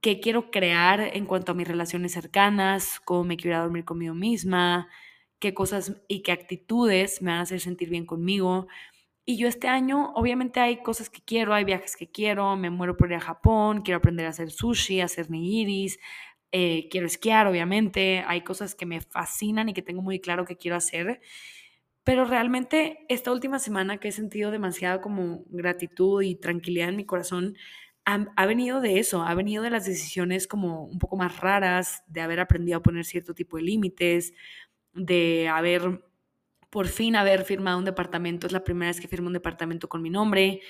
qué 0.00 0.20
quiero 0.20 0.50
crear 0.50 1.00
en 1.00 1.26
cuanto 1.26 1.52
a 1.52 1.54
mis 1.54 1.68
relaciones 1.68 2.12
cercanas, 2.12 3.00
cómo 3.04 3.24
me 3.24 3.36
quiero 3.36 3.60
dormir 3.60 3.84
conmigo 3.84 4.14
misma, 4.14 4.88
qué 5.38 5.54
cosas 5.54 6.00
y 6.08 6.22
qué 6.22 6.32
actitudes 6.32 7.22
me 7.22 7.30
van 7.32 7.40
a 7.40 7.42
hacer 7.42 7.60
sentir 7.60 7.90
bien 7.90 8.06
conmigo. 8.06 8.68
Y 9.26 9.36
yo 9.38 9.48
este 9.48 9.68
año, 9.68 10.12
obviamente 10.14 10.60
hay 10.60 10.82
cosas 10.82 11.10
que 11.10 11.20
quiero, 11.22 11.54
hay 11.54 11.64
viajes 11.64 11.96
que 11.96 12.10
quiero, 12.10 12.56
me 12.56 12.70
muero 12.70 12.96
por 12.96 13.10
ir 13.10 13.16
a 13.16 13.20
Japón, 13.20 13.82
quiero 13.82 13.98
aprender 13.98 14.26
a 14.26 14.30
hacer 14.30 14.50
sushi, 14.50 15.00
a 15.00 15.04
hacer 15.06 15.30
nigiris, 15.30 15.98
eh, 16.52 16.88
quiero 16.90 17.06
esquiar, 17.06 17.46
obviamente, 17.46 18.24
hay 18.26 18.42
cosas 18.42 18.74
que 18.74 18.86
me 18.86 19.00
fascinan 19.02 19.68
y 19.68 19.74
que 19.74 19.82
tengo 19.82 20.02
muy 20.02 20.20
claro 20.20 20.46
que 20.46 20.56
quiero 20.56 20.76
hacer. 20.76 21.20
Pero 22.04 22.24
realmente 22.24 23.04
esta 23.10 23.32
última 23.32 23.58
semana 23.58 23.98
que 23.98 24.08
he 24.08 24.12
sentido 24.12 24.50
demasiado 24.50 25.00
como 25.02 25.44
gratitud 25.48 26.22
y 26.22 26.36
tranquilidad 26.36 26.88
en 26.88 26.96
mi 26.96 27.04
corazón, 27.04 27.56
ha, 28.36 28.46
venido 28.46 28.80
de 28.80 28.98
eso, 28.98 29.22
ha 29.22 29.34
venido 29.34 29.62
de 29.62 29.68
las 29.70 29.84
decisiones 29.84 30.46
como 30.46 30.84
un 30.84 30.98
poco 30.98 31.16
más 31.16 31.38
raras, 31.40 32.04
de 32.06 32.22
haber 32.22 32.40
aprendido 32.40 32.78
a 32.78 32.82
poner 32.82 33.04
cierto 33.04 33.34
tipo 33.34 33.58
de 33.58 33.64
límites, 33.64 34.32
de 34.94 35.48
haber, 35.48 36.02
por 36.70 36.88
fin 36.88 37.16
haber 37.16 37.44
firmado 37.44 37.78
un 37.78 37.84
departamento, 37.84 38.46
es 38.46 38.52
la 38.52 38.64
primera 38.64 38.90
vez 38.90 39.00
que 39.00 39.08
firmo 39.08 39.26
un 39.26 39.34
departamento 39.34 39.90
con 39.90 40.00
mi 40.00 40.08
nombre, 40.08 40.62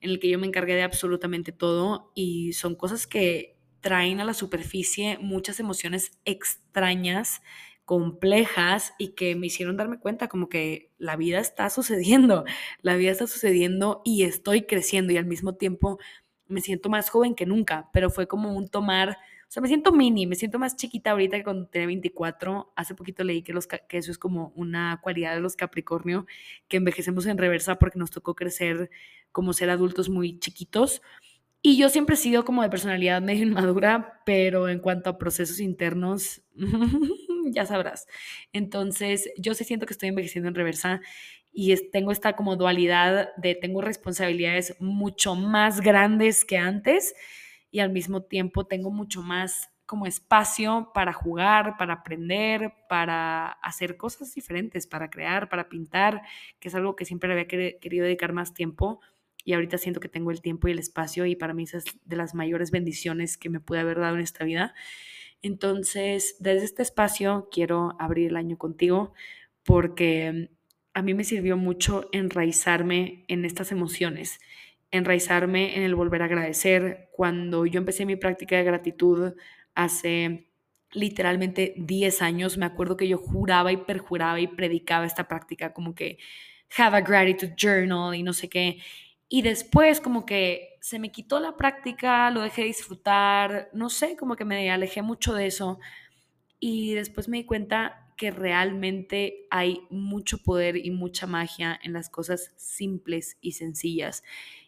en 0.00 0.10
el 0.10 0.20
que 0.20 0.28
yo 0.28 0.38
me 0.38 0.46
encargué 0.46 0.74
de 0.74 0.82
absolutamente 0.82 1.50
todo 1.52 2.12
y 2.14 2.52
son 2.52 2.74
cosas 2.74 3.06
que 3.06 3.56
traen 3.80 4.20
a 4.20 4.24
la 4.24 4.34
superficie 4.34 5.16
muchas 5.18 5.60
emociones 5.60 6.18
extrañas, 6.26 7.40
complejas 7.84 8.94
y 8.98 9.08
que 9.08 9.34
me 9.34 9.46
hicieron 9.46 9.76
darme 9.76 9.98
cuenta 9.98 10.28
como 10.28 10.48
que 10.48 10.92
la 10.98 11.16
vida 11.16 11.40
está 11.40 11.68
sucediendo, 11.68 12.44
la 12.80 12.96
vida 12.96 13.10
está 13.10 13.26
sucediendo 13.26 14.02
y 14.04 14.22
estoy 14.22 14.62
creciendo 14.62 15.12
y 15.12 15.16
al 15.16 15.26
mismo 15.26 15.54
tiempo 15.56 15.98
me 16.52 16.60
siento 16.60 16.88
más 16.88 17.10
joven 17.10 17.34
que 17.34 17.46
nunca, 17.46 17.88
pero 17.92 18.10
fue 18.10 18.28
como 18.28 18.54
un 18.56 18.68
tomar, 18.68 19.10
o 19.10 19.50
sea, 19.50 19.60
me 19.60 19.68
siento 19.68 19.92
mini, 19.92 20.26
me 20.26 20.36
siento 20.36 20.58
más 20.58 20.76
chiquita 20.76 21.10
ahorita 21.10 21.36
que 21.38 21.44
cuando 21.44 21.66
tenía 21.66 21.86
24. 21.86 22.72
Hace 22.76 22.94
poquito 22.94 23.24
leí 23.24 23.42
que, 23.42 23.52
los, 23.52 23.66
que 23.66 23.98
eso 23.98 24.10
es 24.10 24.18
como 24.18 24.52
una 24.54 25.00
cualidad 25.02 25.34
de 25.34 25.40
los 25.40 25.56
Capricornio, 25.56 26.26
que 26.68 26.76
envejecemos 26.76 27.26
en 27.26 27.38
reversa 27.38 27.78
porque 27.78 27.98
nos 27.98 28.10
tocó 28.10 28.34
crecer 28.34 28.90
como 29.32 29.52
ser 29.52 29.70
adultos 29.70 30.08
muy 30.08 30.38
chiquitos. 30.38 31.02
Y 31.64 31.76
yo 31.78 31.88
siempre 31.88 32.16
he 32.16 32.18
sido 32.18 32.44
como 32.44 32.62
de 32.62 32.70
personalidad 32.70 33.22
medio 33.22 33.44
inmadura, 33.46 34.20
pero 34.26 34.68
en 34.68 34.80
cuanto 34.80 35.10
a 35.10 35.18
procesos 35.18 35.60
internos, 35.60 36.42
ya 37.52 37.66
sabrás. 37.66 38.06
Entonces, 38.52 39.30
yo 39.36 39.54
sí 39.54 39.64
siento 39.64 39.86
que 39.86 39.92
estoy 39.92 40.08
envejeciendo 40.08 40.48
en 40.48 40.54
reversa 40.54 41.00
y 41.52 41.76
tengo 41.90 42.12
esta 42.12 42.34
como 42.34 42.56
dualidad 42.56 43.34
de 43.36 43.54
tengo 43.54 43.82
responsabilidades 43.82 44.74
mucho 44.80 45.34
más 45.34 45.80
grandes 45.80 46.44
que 46.44 46.56
antes 46.56 47.14
y 47.70 47.80
al 47.80 47.90
mismo 47.90 48.22
tiempo 48.22 48.66
tengo 48.66 48.90
mucho 48.90 49.22
más 49.22 49.68
como 49.84 50.06
espacio 50.06 50.90
para 50.94 51.12
jugar, 51.12 51.76
para 51.76 51.94
aprender, 51.94 52.72
para 52.88 53.48
hacer 53.48 53.98
cosas 53.98 54.34
diferentes, 54.34 54.86
para 54.86 55.10
crear, 55.10 55.50
para 55.50 55.68
pintar, 55.68 56.22
que 56.58 56.68
es 56.68 56.74
algo 56.74 56.96
que 56.96 57.04
siempre 57.04 57.30
había 57.30 57.46
querido 57.46 58.04
dedicar 58.04 58.32
más 58.32 58.54
tiempo 58.54 59.00
y 59.44 59.52
ahorita 59.52 59.76
siento 59.76 60.00
que 60.00 60.08
tengo 60.08 60.30
el 60.30 60.40
tiempo 60.40 60.68
y 60.68 60.72
el 60.72 60.78
espacio 60.78 61.26
y 61.26 61.36
para 61.36 61.52
mí 61.52 61.64
es 61.64 61.84
de 62.04 62.16
las 62.16 62.34
mayores 62.34 62.70
bendiciones 62.70 63.36
que 63.36 63.50
me 63.50 63.60
pude 63.60 63.80
haber 63.80 63.98
dado 63.98 64.14
en 64.14 64.22
esta 64.22 64.44
vida. 64.44 64.74
Entonces, 65.42 66.36
desde 66.38 66.64
este 66.64 66.82
espacio 66.82 67.48
quiero 67.50 67.94
abrir 67.98 68.28
el 68.28 68.36
año 68.36 68.56
contigo 68.56 69.12
porque 69.64 70.50
a 70.94 71.02
mí 71.02 71.14
me 71.14 71.24
sirvió 71.24 71.56
mucho 71.56 72.08
enraizarme 72.12 73.24
en 73.28 73.44
estas 73.44 73.72
emociones, 73.72 74.40
enraizarme 74.90 75.76
en 75.76 75.82
el 75.82 75.94
volver 75.94 76.22
a 76.22 76.26
agradecer. 76.26 77.08
Cuando 77.12 77.66
yo 77.66 77.78
empecé 77.78 78.04
mi 78.04 78.16
práctica 78.16 78.56
de 78.56 78.64
gratitud 78.64 79.34
hace 79.74 80.48
literalmente 80.92 81.74
10 81.78 82.22
años, 82.22 82.58
me 82.58 82.66
acuerdo 82.66 82.96
que 82.96 83.08
yo 83.08 83.18
juraba 83.18 83.72
y 83.72 83.78
perjuraba 83.78 84.40
y 84.40 84.46
predicaba 84.46 85.06
esta 85.06 85.28
práctica 85.28 85.72
como 85.72 85.94
que 85.94 86.18
have 86.76 86.96
a 86.96 87.00
gratitude 87.00 87.54
journal 87.56 88.14
y 88.14 88.22
no 88.22 88.32
sé 88.32 88.48
qué. 88.48 88.78
Y 89.28 89.40
después 89.40 90.00
como 90.00 90.26
que 90.26 90.76
se 90.80 90.98
me 90.98 91.10
quitó 91.10 91.40
la 91.40 91.56
práctica, 91.56 92.30
lo 92.30 92.42
dejé 92.42 92.64
disfrutar, 92.64 93.70
no 93.72 93.88
sé, 93.88 94.16
como 94.16 94.36
que 94.36 94.44
me 94.44 94.70
alejé 94.70 95.00
mucho 95.00 95.32
de 95.32 95.46
eso. 95.46 95.78
Y 96.60 96.94
después 96.94 97.28
me 97.28 97.38
di 97.38 97.44
cuenta 97.44 98.11
que 98.22 98.30
realmente 98.30 99.48
hay 99.50 99.80
mucho 99.90 100.38
poder 100.38 100.76
y 100.76 100.92
mucha 100.92 101.26
magia 101.26 101.76
en 101.82 101.92
las 101.92 102.08
cosas 102.08 102.52
simples 102.56 103.36
y 103.40 103.50
sencillas 103.50 104.22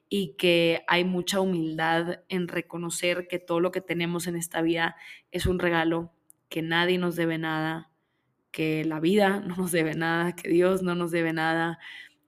y 0.09 0.35
que 0.37 0.83
hay 0.89 1.05
mucha 1.05 1.39
humildad 1.39 2.25
en 2.29 2.49
reconocer 2.49 3.29
que 3.29 3.39
todo 3.39 3.61
lo 3.61 3.71
que 3.71 3.81
tenemos 3.81 4.27
en 4.27 4.35
esta 4.35 4.61
vida 4.61 4.97
es 5.31 5.47
un 5.47 5.61
regalo, 5.61 6.13
que 6.49 6.63
nadie 6.63 6.99
nos 6.99 7.15
debe 7.15 7.39
nada, 7.39 7.93
que 8.51 8.85
la 8.85 8.99
vida 8.99 9.39
no 9.39 9.55
nos 9.55 9.71
debe 9.71 9.95
nada, 9.95 10.35
que 10.35 10.49
Dios 10.49 10.83
no 10.83 10.97
nos 10.97 11.13
debe 11.13 11.33
nada 11.33 11.79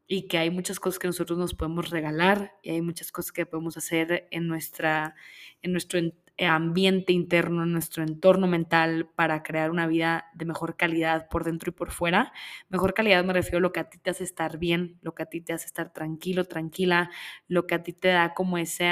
y 0.06 0.28
que 0.28 0.38
hay 0.38 0.50
muchas 0.50 0.78
cosas 0.78 1.00
que 1.00 1.08
nosotros 1.08 1.40
nos 1.40 1.54
podemos 1.54 1.90
regalar 1.90 2.52
y 2.62 2.70
hay 2.70 2.82
muchas 2.82 3.10
cosas 3.10 3.32
que 3.32 3.46
podemos 3.46 3.76
hacer 3.76 4.28
en, 4.30 4.46
nuestra, 4.46 5.16
en 5.60 5.72
nuestro 5.72 5.98
ambiente 6.38 7.12
interno, 7.12 7.64
nuestro 7.64 8.02
entorno 8.02 8.46
mental 8.46 9.08
para 9.14 9.42
crear 9.42 9.70
una 9.70 9.86
vida 9.86 10.26
de 10.34 10.44
mejor 10.44 10.76
calidad 10.76 11.28
por 11.28 11.44
dentro 11.44 11.70
y 11.70 11.72
por 11.72 11.90
fuera. 11.90 12.32
Mejor 12.68 12.92
calidad 12.92 13.24
me 13.24 13.32
refiero 13.32 13.58
a 13.58 13.60
lo 13.60 13.72
que 13.72 13.80
a 13.80 13.88
ti 13.88 13.98
te 13.98 14.10
hace 14.10 14.24
estar 14.24 14.58
bien, 14.58 14.98
lo 15.00 15.14
que 15.14 15.22
a 15.22 15.26
ti 15.26 15.40
te 15.40 15.54
hace 15.54 15.66
estar 15.66 15.92
tranquilo, 15.92 16.44
tranquila, 16.44 17.10
lo 17.48 17.66
que 17.66 17.74
a 17.74 17.82
ti 17.82 17.92
te 17.92 18.08
da 18.08 18.34
como 18.34 18.58
ese, 18.58 18.90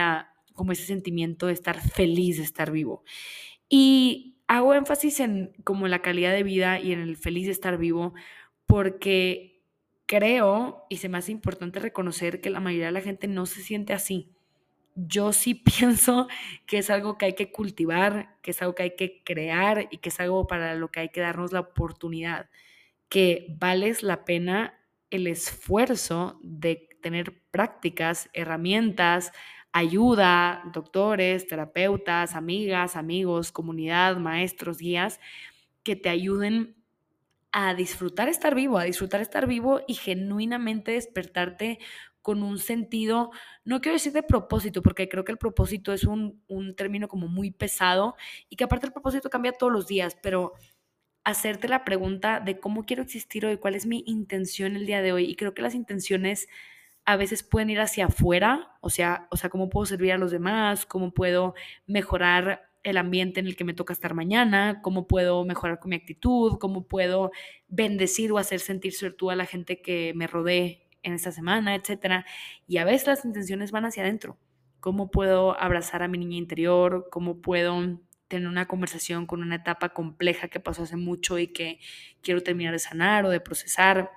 como 0.54 0.72
ese 0.72 0.86
sentimiento 0.86 1.46
de 1.46 1.52
estar 1.52 1.78
feliz, 1.80 2.38
de 2.38 2.44
estar 2.44 2.70
vivo. 2.70 3.04
Y 3.68 4.38
hago 4.46 4.74
énfasis 4.74 5.20
en 5.20 5.52
como 5.64 5.88
la 5.88 6.00
calidad 6.00 6.32
de 6.32 6.42
vida 6.42 6.80
y 6.80 6.92
en 6.92 7.00
el 7.00 7.16
feliz 7.16 7.46
de 7.46 7.52
estar 7.52 7.76
vivo 7.78 8.14
porque 8.66 9.62
creo 10.06 10.86
y 10.88 10.98
se 10.98 11.08
me 11.08 11.18
hace 11.18 11.32
importante 11.32 11.80
reconocer 11.80 12.40
que 12.40 12.50
la 12.50 12.60
mayoría 12.60 12.86
de 12.86 12.92
la 12.92 13.00
gente 13.00 13.28
no 13.28 13.46
se 13.46 13.62
siente 13.62 13.92
así 13.92 14.34
yo 14.94 15.32
sí 15.32 15.54
pienso 15.78 16.28
que 16.66 16.78
es 16.78 16.90
algo 16.90 17.18
que 17.18 17.26
hay 17.26 17.34
que 17.34 17.52
cultivar, 17.52 18.36
que 18.42 18.52
es 18.52 18.62
algo 18.62 18.74
que 18.74 18.84
hay 18.84 18.96
que 18.96 19.22
crear 19.24 19.88
y 19.90 19.98
que 19.98 20.08
es 20.08 20.20
algo 20.20 20.46
para 20.46 20.74
lo 20.74 20.90
que 20.90 21.00
hay 21.00 21.08
que 21.10 21.20
darnos 21.20 21.52
la 21.52 21.60
oportunidad, 21.60 22.50
que 23.08 23.46
vales 23.58 24.02
la 24.02 24.24
pena 24.24 24.80
el 25.10 25.26
esfuerzo 25.26 26.40
de 26.42 26.88
tener 27.02 27.40
prácticas, 27.50 28.30
herramientas, 28.32 29.32
ayuda, 29.72 30.62
doctores, 30.72 31.46
terapeutas, 31.46 32.34
amigas, 32.34 32.96
amigos, 32.96 33.52
comunidad, 33.52 34.16
maestros, 34.16 34.78
guías, 34.78 35.20
que 35.82 35.96
te 35.96 36.08
ayuden 36.08 36.76
a 37.52 37.74
disfrutar 37.74 38.28
estar 38.28 38.54
vivo, 38.54 38.78
a 38.78 38.84
disfrutar 38.84 39.20
estar 39.20 39.46
vivo 39.46 39.80
y 39.86 39.94
genuinamente 39.94 40.92
despertarte 40.92 41.78
con 42.24 42.42
un 42.42 42.58
sentido, 42.58 43.32
no 43.66 43.82
quiero 43.82 43.96
decir 43.96 44.14
de 44.14 44.22
propósito, 44.22 44.80
porque 44.82 45.10
creo 45.10 45.26
que 45.26 45.32
el 45.32 45.36
propósito 45.36 45.92
es 45.92 46.04
un, 46.04 46.42
término 46.74 47.06
como 47.06 47.28
muy 47.28 47.50
pesado 47.50 48.16
y 48.48 48.56
que 48.56 48.64
aparte 48.64 48.86
el 48.86 48.94
propósito 48.94 49.28
cambia 49.28 49.52
todos 49.52 49.70
los 49.70 49.86
días, 49.86 50.16
pero 50.22 50.54
hacerte 51.22 51.68
la 51.68 51.84
pregunta 51.84 52.40
de 52.40 52.58
cómo 52.58 52.86
quiero 52.86 53.02
existir 53.02 53.44
hoy, 53.44 53.58
cuál 53.58 53.74
es 53.74 53.84
mi 53.84 54.04
intención 54.06 54.74
el 54.74 54.86
día 54.86 55.02
de 55.02 55.12
hoy. 55.12 55.26
Y 55.26 55.36
creo 55.36 55.52
que 55.52 55.60
las 55.60 55.74
intenciones 55.74 56.48
a 57.04 57.16
veces 57.16 57.42
pueden 57.42 57.68
ir 57.68 57.80
hacia 57.80 58.06
afuera, 58.06 58.70
o 58.80 58.88
sea, 58.88 59.28
o 59.30 59.36
sea, 59.36 59.50
cómo 59.50 59.68
puedo 59.68 59.84
servir 59.84 60.12
a 60.12 60.18
los 60.18 60.30
demás, 60.30 60.86
cómo 60.86 61.12
puedo 61.12 61.54
mejorar 61.86 62.70
el 62.84 62.96
ambiente 62.96 63.40
en 63.40 63.46
el 63.48 63.54
que 63.54 63.64
me 63.64 63.74
toca 63.74 63.92
estar 63.92 64.14
mañana, 64.14 64.80
cómo 64.82 65.06
puedo 65.06 65.44
mejorar 65.44 65.78
con 65.78 65.90
mi 65.90 65.96
actitud, 65.96 66.56
cómo 66.58 66.88
puedo 66.88 67.32
bendecir 67.68 68.32
o 68.32 68.38
hacer 68.38 68.60
sentir 68.60 68.94
suerte 68.94 69.26
a 69.30 69.36
la 69.36 69.44
gente 69.44 69.82
que 69.82 70.14
me 70.14 70.26
rodee 70.26 70.83
en 71.04 71.14
esta 71.14 71.30
semana, 71.30 71.74
etcétera. 71.74 72.26
Y 72.66 72.78
a 72.78 72.84
veces 72.84 73.06
las 73.06 73.24
intenciones 73.24 73.70
van 73.70 73.84
hacia 73.84 74.02
adentro. 74.02 74.38
¿Cómo 74.80 75.10
puedo 75.10 75.58
abrazar 75.58 76.02
a 76.02 76.08
mi 76.08 76.18
niña 76.18 76.36
interior? 76.36 77.08
¿Cómo 77.10 77.40
puedo 77.40 78.00
tener 78.28 78.48
una 78.48 78.66
conversación 78.66 79.26
con 79.26 79.42
una 79.42 79.56
etapa 79.56 79.90
compleja 79.90 80.48
que 80.48 80.60
pasó 80.60 80.82
hace 80.82 80.96
mucho 80.96 81.38
y 81.38 81.48
que 81.48 81.78
quiero 82.22 82.42
terminar 82.42 82.72
de 82.72 82.80
sanar 82.80 83.24
o 83.24 83.30
de 83.30 83.40
procesar? 83.40 84.10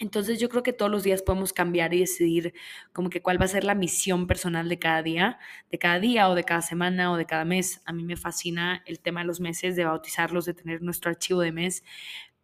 Entonces 0.00 0.40
yo 0.40 0.48
creo 0.48 0.62
que 0.62 0.72
todos 0.72 0.90
los 0.90 1.02
días 1.02 1.20
podemos 1.20 1.52
cambiar 1.52 1.92
y 1.92 2.00
decidir 2.00 2.54
como 2.94 3.10
que 3.10 3.20
cuál 3.20 3.38
va 3.38 3.44
a 3.44 3.48
ser 3.48 3.64
la 3.64 3.74
misión 3.74 4.26
personal 4.26 4.66
de 4.70 4.78
cada 4.78 5.02
día, 5.02 5.38
de 5.70 5.78
cada 5.78 6.00
día 6.00 6.30
o 6.30 6.34
de 6.34 6.44
cada 6.44 6.62
semana 6.62 7.12
o 7.12 7.18
de 7.18 7.26
cada 7.26 7.44
mes. 7.44 7.82
A 7.84 7.92
mí 7.92 8.02
me 8.02 8.16
fascina 8.16 8.82
el 8.86 9.00
tema 9.00 9.20
de 9.20 9.26
los 9.26 9.40
meses, 9.40 9.76
de 9.76 9.84
bautizarlos, 9.84 10.46
de 10.46 10.54
tener 10.54 10.80
nuestro 10.80 11.10
archivo 11.10 11.42
de 11.42 11.52
mes, 11.52 11.84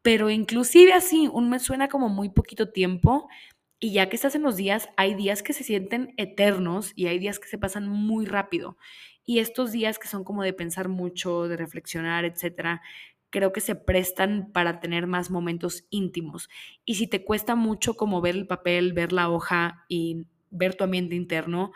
pero 0.02 0.28
inclusive 0.30 0.92
así, 0.92 1.28
un 1.32 1.48
mes 1.50 1.62
suena 1.62 1.88
como 1.88 2.08
muy 2.10 2.28
poquito 2.28 2.68
tiempo 2.70 3.28
y 3.78 3.92
ya 3.92 4.08
que 4.08 4.16
estás 4.16 4.34
en 4.34 4.42
los 4.42 4.56
días, 4.56 4.88
hay 4.96 5.14
días 5.14 5.42
que 5.42 5.52
se 5.52 5.64
sienten 5.64 6.14
eternos 6.16 6.92
y 6.94 7.06
hay 7.06 7.18
días 7.18 7.38
que 7.38 7.48
se 7.48 7.58
pasan 7.58 7.88
muy 7.88 8.26
rápido. 8.26 8.78
Y 9.24 9.40
estos 9.40 9.72
días 9.72 9.98
que 9.98 10.08
son 10.08 10.24
como 10.24 10.42
de 10.42 10.52
pensar 10.52 10.88
mucho, 10.88 11.48
de 11.48 11.56
reflexionar, 11.56 12.24
etcétera, 12.24 12.80
creo 13.30 13.52
que 13.52 13.60
se 13.60 13.74
prestan 13.74 14.50
para 14.52 14.80
tener 14.80 15.06
más 15.06 15.30
momentos 15.30 15.84
íntimos. 15.90 16.48
Y 16.84 16.94
si 16.94 17.06
te 17.06 17.24
cuesta 17.24 17.54
mucho 17.54 17.94
como 17.94 18.20
ver 18.20 18.36
el 18.36 18.46
papel, 18.46 18.92
ver 18.92 19.12
la 19.12 19.28
hoja 19.28 19.84
y 19.88 20.26
ver 20.50 20.74
tu 20.74 20.84
ambiente 20.84 21.16
interno, 21.16 21.72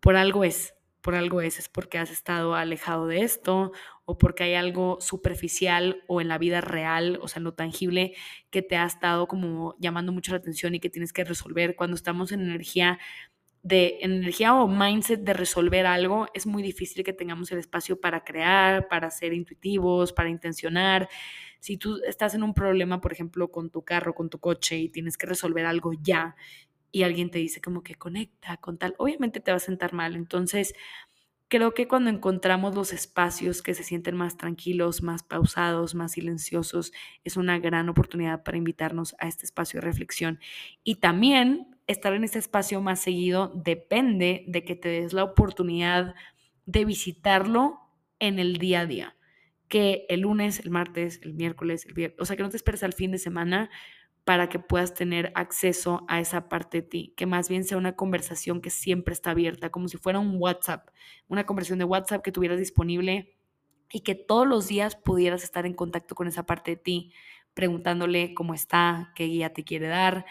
por 0.00 0.16
algo 0.16 0.44
es 0.44 0.74
por 1.02 1.16
algo 1.16 1.40
es, 1.40 1.58
es 1.58 1.68
porque 1.68 1.98
has 1.98 2.10
estado 2.10 2.54
alejado 2.54 3.08
de 3.08 3.22
esto 3.22 3.72
o 4.04 4.18
porque 4.18 4.44
hay 4.44 4.54
algo 4.54 4.98
superficial 5.00 6.02
o 6.08 6.20
en 6.20 6.28
la 6.28 6.38
vida 6.38 6.60
real, 6.60 7.18
o 7.22 7.28
sea, 7.28 7.40
en 7.40 7.44
lo 7.44 7.54
tangible, 7.54 8.14
que 8.50 8.62
te 8.62 8.76
ha 8.76 8.84
estado 8.86 9.26
como 9.28 9.76
llamando 9.78 10.12
mucho 10.12 10.32
la 10.32 10.38
atención 10.38 10.74
y 10.74 10.80
que 10.80 10.90
tienes 10.90 11.12
que 11.12 11.24
resolver. 11.24 11.76
Cuando 11.76 11.96
estamos 11.96 12.32
en 12.32 12.40
energía 12.42 12.98
de 13.62 13.98
energía 14.02 14.54
o 14.54 14.66
mindset 14.66 15.20
de 15.22 15.34
resolver 15.34 15.86
algo, 15.86 16.26
es 16.34 16.46
muy 16.46 16.62
difícil 16.64 17.04
que 17.04 17.12
tengamos 17.12 17.52
el 17.52 17.58
espacio 17.60 18.00
para 18.00 18.24
crear, 18.24 18.88
para 18.88 19.10
ser 19.10 19.32
intuitivos, 19.32 20.12
para 20.12 20.28
intencionar. 20.30 21.08
Si 21.60 21.76
tú 21.76 22.00
estás 22.06 22.34
en 22.34 22.42
un 22.42 22.54
problema, 22.54 23.00
por 23.00 23.12
ejemplo, 23.12 23.52
con 23.52 23.70
tu 23.70 23.82
carro, 23.84 24.14
con 24.14 24.30
tu 24.30 24.40
coche 24.40 24.78
y 24.78 24.88
tienes 24.88 25.16
que 25.16 25.26
resolver 25.28 25.64
algo 25.66 25.92
ya 25.92 26.34
y 26.90 27.04
alguien 27.04 27.30
te 27.30 27.38
dice 27.38 27.60
como 27.60 27.82
que 27.82 27.94
conecta 27.96 28.56
con 28.58 28.78
tal, 28.78 28.94
obviamente 28.98 29.40
te 29.40 29.52
va 29.52 29.58
a 29.58 29.60
sentar 29.60 29.92
mal. 29.92 30.16
Entonces, 30.16 30.74
creo 31.52 31.74
que 31.74 31.86
cuando 31.86 32.08
encontramos 32.08 32.74
los 32.74 32.94
espacios 32.94 33.60
que 33.60 33.74
se 33.74 33.84
sienten 33.84 34.16
más 34.16 34.38
tranquilos, 34.38 35.02
más 35.02 35.22
pausados, 35.22 35.94
más 35.94 36.12
silenciosos, 36.12 36.94
es 37.24 37.36
una 37.36 37.58
gran 37.58 37.90
oportunidad 37.90 38.42
para 38.42 38.56
invitarnos 38.56 39.14
a 39.18 39.28
este 39.28 39.44
espacio 39.44 39.78
de 39.78 39.84
reflexión. 39.86 40.40
Y 40.82 40.94
también 40.94 41.76
estar 41.86 42.14
en 42.14 42.24
este 42.24 42.38
espacio 42.38 42.80
más 42.80 43.00
seguido 43.00 43.52
depende 43.54 44.46
de 44.48 44.64
que 44.64 44.76
te 44.76 44.88
des 44.88 45.12
la 45.12 45.24
oportunidad 45.24 46.14
de 46.64 46.86
visitarlo 46.86 47.80
en 48.18 48.38
el 48.38 48.56
día 48.56 48.80
a 48.80 48.86
día. 48.86 49.16
Que 49.68 50.06
el 50.08 50.20
lunes, 50.20 50.58
el 50.58 50.70
martes, 50.70 51.20
el 51.22 51.34
miércoles, 51.34 51.84
el 51.84 51.92
viernes, 51.92 52.18
o 52.18 52.24
sea, 52.24 52.34
que 52.34 52.44
no 52.44 52.48
te 52.48 52.56
esperes 52.56 52.82
al 52.82 52.94
fin 52.94 53.10
de 53.10 53.18
semana 53.18 53.68
para 54.24 54.48
que 54.48 54.58
puedas 54.58 54.94
tener 54.94 55.32
acceso 55.34 56.04
a 56.08 56.20
esa 56.20 56.48
parte 56.48 56.82
de 56.82 56.88
ti, 56.88 57.14
que 57.16 57.26
más 57.26 57.48
bien 57.48 57.64
sea 57.64 57.76
una 57.76 57.96
conversación 57.96 58.60
que 58.60 58.70
siempre 58.70 59.14
está 59.14 59.32
abierta, 59.32 59.70
como 59.70 59.88
si 59.88 59.96
fuera 59.96 60.18
un 60.18 60.36
WhatsApp, 60.38 60.88
una 61.28 61.44
conversación 61.44 61.78
de 61.80 61.84
WhatsApp 61.84 62.22
que 62.22 62.32
tuvieras 62.32 62.58
disponible 62.58 63.36
y 63.90 64.00
que 64.00 64.14
todos 64.14 64.46
los 64.46 64.68
días 64.68 64.96
pudieras 64.96 65.42
estar 65.42 65.66
en 65.66 65.74
contacto 65.74 66.14
con 66.14 66.28
esa 66.28 66.46
parte 66.46 66.72
de 66.72 66.76
ti, 66.76 67.12
preguntándole 67.54 68.32
cómo 68.34 68.54
está, 68.54 69.12
qué 69.16 69.24
guía 69.24 69.52
te 69.52 69.64
quiere 69.64 69.88
dar 69.88 70.24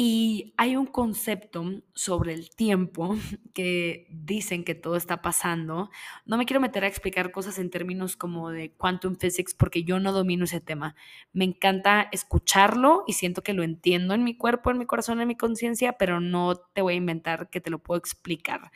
y 0.00 0.54
hay 0.56 0.76
un 0.76 0.86
concepto 0.86 1.64
sobre 1.92 2.32
el 2.32 2.50
tiempo 2.50 3.16
que 3.52 4.06
dicen 4.10 4.62
que 4.62 4.76
todo 4.76 4.94
está 4.94 5.22
pasando. 5.22 5.90
No 6.24 6.36
me 6.36 6.46
quiero 6.46 6.60
meter 6.60 6.84
a 6.84 6.86
explicar 6.86 7.32
cosas 7.32 7.58
en 7.58 7.68
términos 7.68 8.14
como 8.16 8.50
de 8.50 8.70
quantum 8.76 9.16
physics 9.16 9.54
porque 9.54 9.82
yo 9.82 9.98
no 9.98 10.12
domino 10.12 10.44
ese 10.44 10.60
tema. 10.60 10.94
Me 11.32 11.46
encanta 11.46 12.08
escucharlo 12.12 13.02
y 13.08 13.14
siento 13.14 13.42
que 13.42 13.54
lo 13.54 13.64
entiendo 13.64 14.14
en 14.14 14.22
mi 14.22 14.36
cuerpo, 14.36 14.70
en 14.70 14.78
mi 14.78 14.86
corazón, 14.86 15.20
en 15.20 15.26
mi 15.26 15.36
conciencia, 15.36 15.94
pero 15.98 16.20
no 16.20 16.54
te 16.54 16.80
voy 16.80 16.94
a 16.94 16.98
inventar 16.98 17.50
que 17.50 17.60
te 17.60 17.70
lo 17.70 17.80
puedo 17.80 17.98
explicar. 17.98 18.70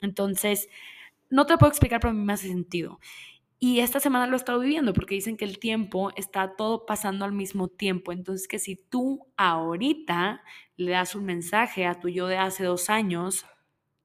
Entonces, 0.00 0.68
no 1.28 1.44
te 1.44 1.54
lo 1.54 1.58
puedo 1.58 1.70
explicar, 1.70 1.98
pero 1.98 2.12
a 2.12 2.14
mí 2.14 2.24
me 2.24 2.34
hace 2.34 2.46
sentido. 2.46 3.00
Y 3.60 3.80
esta 3.80 3.98
semana 3.98 4.28
lo 4.28 4.34
he 4.34 4.36
estado 4.36 4.60
viviendo 4.60 4.92
porque 4.92 5.16
dicen 5.16 5.36
que 5.36 5.44
el 5.44 5.58
tiempo 5.58 6.10
está 6.16 6.54
todo 6.54 6.86
pasando 6.86 7.24
al 7.24 7.32
mismo 7.32 7.66
tiempo. 7.68 8.12
Entonces, 8.12 8.46
que 8.46 8.60
si 8.60 8.76
tú 8.76 9.26
ahorita 9.36 10.42
le 10.76 10.92
das 10.92 11.16
un 11.16 11.24
mensaje 11.24 11.84
a 11.84 11.98
tu 11.98 12.08
yo 12.08 12.28
de 12.28 12.38
hace 12.38 12.62
dos 12.64 12.88
años, 12.88 13.46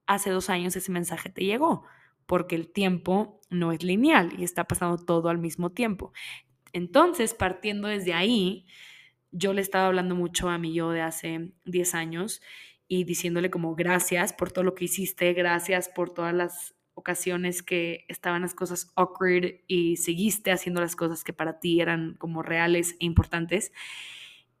hace 0.06 0.30
dos 0.30 0.50
años 0.50 0.74
ese 0.74 0.90
mensaje 0.90 1.30
te 1.30 1.44
llegó, 1.44 1.84
porque 2.26 2.56
el 2.56 2.72
tiempo 2.72 3.40
no 3.48 3.70
es 3.70 3.84
lineal 3.84 4.32
y 4.38 4.42
está 4.42 4.64
pasando 4.64 4.96
todo 4.98 5.28
al 5.28 5.38
mismo 5.38 5.70
tiempo. 5.70 6.12
Entonces, 6.72 7.32
partiendo 7.34 7.86
desde 7.86 8.12
ahí, 8.12 8.66
yo 9.30 9.52
le 9.52 9.60
estaba 9.60 9.86
hablando 9.86 10.16
mucho 10.16 10.48
a 10.48 10.58
mi 10.58 10.74
yo 10.74 10.90
de 10.90 11.02
hace 11.02 11.52
10 11.64 11.94
años 11.94 12.40
y 12.88 13.04
diciéndole 13.04 13.50
como 13.50 13.76
gracias 13.76 14.32
por 14.32 14.50
todo 14.50 14.64
lo 14.64 14.74
que 14.74 14.86
hiciste, 14.86 15.32
gracias 15.32 15.88
por 15.88 16.10
todas 16.10 16.34
las 16.34 16.74
ocasiones 16.94 17.62
que 17.62 18.04
estaban 18.08 18.42
las 18.42 18.54
cosas 18.54 18.92
awkward 18.96 19.60
y 19.66 19.96
seguiste 19.96 20.52
haciendo 20.52 20.80
las 20.80 20.96
cosas 20.96 21.24
que 21.24 21.32
para 21.32 21.60
ti 21.60 21.80
eran 21.80 22.14
como 22.14 22.42
reales 22.42 22.96
e 23.00 23.06
importantes. 23.06 23.72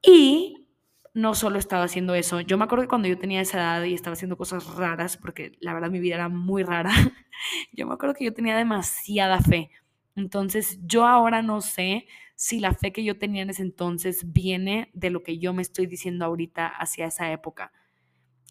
Y 0.02 0.68
no 1.14 1.34
solo 1.34 1.58
estaba 1.58 1.84
haciendo 1.84 2.14
eso. 2.14 2.40
Yo 2.40 2.58
me 2.58 2.64
acuerdo 2.64 2.82
que 2.82 2.88
cuando 2.88 3.08
yo 3.08 3.16
tenía 3.16 3.40
esa 3.40 3.58
edad 3.58 3.84
y 3.84 3.94
estaba 3.94 4.14
haciendo 4.14 4.36
cosas 4.36 4.66
raras, 4.74 5.16
porque 5.16 5.52
la 5.60 5.72
verdad 5.72 5.90
mi 5.90 6.00
vida 6.00 6.16
era 6.16 6.28
muy 6.28 6.64
rara, 6.64 6.90
yo 7.72 7.86
me 7.86 7.94
acuerdo 7.94 8.14
que 8.14 8.24
yo 8.24 8.34
tenía 8.34 8.56
demasiada 8.56 9.40
fe. 9.40 9.70
Entonces 10.16 10.78
yo 10.84 11.06
ahora 11.06 11.40
no 11.42 11.60
sé 11.60 12.06
si 12.36 12.58
la 12.58 12.74
fe 12.74 12.92
que 12.92 13.04
yo 13.04 13.16
tenía 13.18 13.42
en 13.42 13.50
ese 13.50 13.62
entonces 13.62 14.32
viene 14.32 14.90
de 14.92 15.10
lo 15.10 15.22
que 15.22 15.38
yo 15.38 15.52
me 15.52 15.62
estoy 15.62 15.86
diciendo 15.86 16.24
ahorita 16.24 16.66
hacia 16.66 17.06
esa 17.06 17.30
época. 17.30 17.72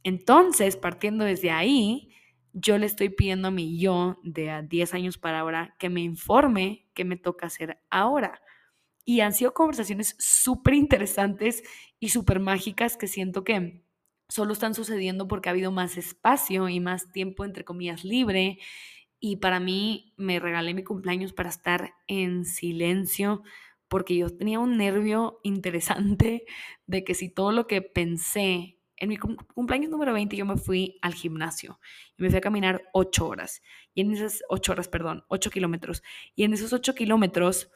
Entonces, 0.04 0.76
partiendo 0.76 1.26
desde 1.26 1.52
ahí, 1.52 2.10
yo 2.54 2.78
le 2.78 2.86
estoy 2.86 3.10
pidiendo 3.10 3.50
a 3.50 3.52
mi 3.52 3.80
yo 3.80 4.20
de 4.24 4.52
a 4.52 4.62
10 4.62 4.94
años 4.94 5.18
para 5.18 5.40
ahora 5.40 5.76
que 5.80 5.90
me 5.90 6.02
informe 6.02 6.86
qué 6.94 7.04
me 7.04 7.18
toca 7.18 7.48
hacer 7.48 7.80
ahora. 7.90 8.42
Y 9.06 9.20
han 9.20 9.34
sido 9.34 9.54
conversaciones 9.54 10.16
súper 10.20 10.76
interesantes 10.76 11.64
y 12.00 12.10
súper 12.10 12.40
mágicas 12.40 12.96
que 12.96 13.08
siento 13.08 13.44
que 13.44 13.84
solo 14.30 14.54
están 14.54 14.76
sucediendo 14.76 15.28
porque 15.28 15.50
ha 15.50 15.52
habido 15.52 15.72
más 15.72 15.98
espacio 15.98 16.70
y 16.70 16.80
más 16.80 17.12
tiempo, 17.12 17.44
entre 17.44 17.66
comillas, 17.66 18.06
libre. 18.06 18.60
Y 19.20 19.38
para 19.38 19.60
mí 19.60 20.14
me 20.16 20.40
regalé 20.40 20.74
mi 20.74 20.84
cumpleaños 20.84 21.34
para 21.34 21.50
estar 21.50 21.94
en 22.08 22.46
silencio 22.46 23.44
porque 23.88 24.16
yo 24.16 24.36
tenía 24.36 24.60
un 24.60 24.78
nervio 24.78 25.40
interesante 25.44 26.46
de 26.88 27.04
que 27.04 27.14
si 27.14 27.30
todo 27.30 27.52
lo 27.52 27.68
que 27.68 27.82
pensé 27.82 28.80
en 29.04 29.10
mi 29.10 29.18
cumpleaños 29.18 29.92
número 29.92 30.14
20 30.14 30.36
yo 30.38 30.46
me 30.46 30.56
fui 30.56 30.98
al 31.02 31.14
gimnasio 31.14 31.80
y 32.18 32.24
me 32.24 32.30
fui 32.30 32.38
a 32.38 32.42
caminar 32.42 32.84
8 32.94 33.28
horas. 33.28 33.62
Y 33.94 34.02
en 34.02 34.14
esas 34.14 34.42
8 34.48 34.72
horas, 34.72 34.88
perdón, 34.88 35.26
8 35.28 35.50
kilómetros. 35.50 36.04
Y 36.36 36.46
en 36.46 36.54
esos 36.54 36.72
8 36.72 36.96
kilómetros 36.96 37.70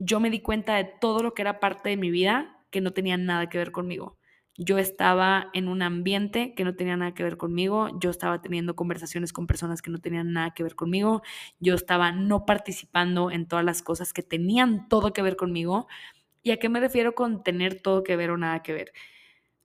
yo 0.00 0.18
me 0.18 0.28
di 0.28 0.40
cuenta 0.40 0.74
de 0.74 0.84
todo 1.00 1.22
lo 1.22 1.34
que 1.34 1.42
era 1.42 1.60
parte 1.60 1.88
de 1.88 1.96
mi 1.96 2.10
vida 2.10 2.64
que 2.70 2.80
no 2.80 2.92
tenía 2.92 3.16
nada 3.16 3.48
que 3.48 3.58
ver 3.58 3.70
conmigo. 3.70 4.18
Yo 4.58 4.76
estaba 4.78 5.50
en 5.54 5.68
un 5.68 5.82
ambiente 5.82 6.52
que 6.54 6.64
no 6.64 6.74
tenía 6.74 6.96
nada 6.96 7.14
que 7.14 7.22
ver 7.22 7.36
conmigo, 7.36 7.88
yo 8.00 8.10
estaba 8.10 8.42
teniendo 8.42 8.74
conversaciones 8.74 9.32
con 9.32 9.46
personas 9.46 9.82
que 9.82 9.90
no 9.90 9.98
tenían 9.98 10.32
nada 10.32 10.52
que 10.52 10.64
ver 10.64 10.74
conmigo, 10.74 11.22
yo 11.58 11.74
estaba 11.74 12.12
no 12.12 12.44
participando 12.44 13.30
en 13.30 13.46
todas 13.46 13.64
las 13.64 13.82
cosas 13.82 14.12
que 14.12 14.22
tenían 14.22 14.88
todo 14.88 15.12
que 15.12 15.22
ver 15.22 15.36
conmigo. 15.36 15.86
¿Y 16.42 16.50
a 16.50 16.58
qué 16.58 16.68
me 16.68 16.80
refiero 16.80 17.14
con 17.14 17.44
tener 17.44 17.80
todo 17.80 18.02
que 18.02 18.16
ver 18.16 18.30
o 18.30 18.36
nada 18.36 18.62
que 18.62 18.72
ver? 18.72 18.92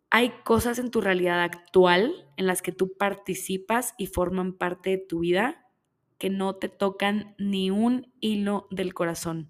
Hay 0.10 0.32
cosas 0.44 0.80
en 0.80 0.92
tu 0.92 1.02
realidad 1.02 1.42
actual 1.42 2.28
en 2.38 2.48
las 2.48 2.62
que 2.62 2.72
tú 2.72 2.96
participas 2.98 3.94
y 3.98 4.08
forman 4.08 4.54
parte 4.54 4.92
de 4.92 4.98
tu 4.98 5.20
vida 5.20 5.66
que 6.18 6.30
no 6.30 6.56
te 6.56 6.70
tocan 6.70 7.36
ni 7.38 7.70
un 7.70 8.12
hilo 8.20 8.68
del 8.72 8.94
corazón 8.94 9.50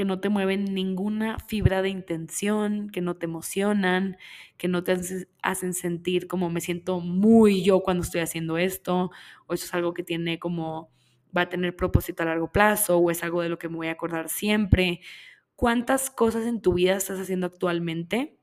que 0.00 0.06
no 0.06 0.18
te 0.18 0.30
mueven 0.30 0.64
ninguna 0.72 1.38
fibra 1.40 1.82
de 1.82 1.90
intención, 1.90 2.88
que 2.88 3.02
no 3.02 3.16
te 3.16 3.26
emocionan, 3.26 4.16
que 4.56 4.66
no 4.66 4.82
te 4.82 4.96
hacen 5.42 5.74
sentir 5.74 6.26
como 6.26 6.48
me 6.48 6.62
siento 6.62 7.00
muy 7.00 7.62
yo 7.62 7.80
cuando 7.80 8.02
estoy 8.02 8.22
haciendo 8.22 8.56
esto, 8.56 9.10
o 9.46 9.52
eso 9.52 9.66
es 9.66 9.74
algo 9.74 9.92
que 9.92 10.02
tiene 10.02 10.38
como 10.38 10.90
va 11.36 11.42
a 11.42 11.48
tener 11.50 11.76
propósito 11.76 12.22
a 12.22 12.26
largo 12.26 12.50
plazo, 12.50 12.96
o 12.96 13.10
es 13.10 13.22
algo 13.22 13.42
de 13.42 13.50
lo 13.50 13.58
que 13.58 13.68
me 13.68 13.76
voy 13.76 13.88
a 13.88 13.92
acordar 13.92 14.30
siempre. 14.30 15.00
¿Cuántas 15.54 16.08
cosas 16.08 16.46
en 16.46 16.62
tu 16.62 16.72
vida 16.72 16.96
estás 16.96 17.20
haciendo 17.20 17.46
actualmente 17.46 18.39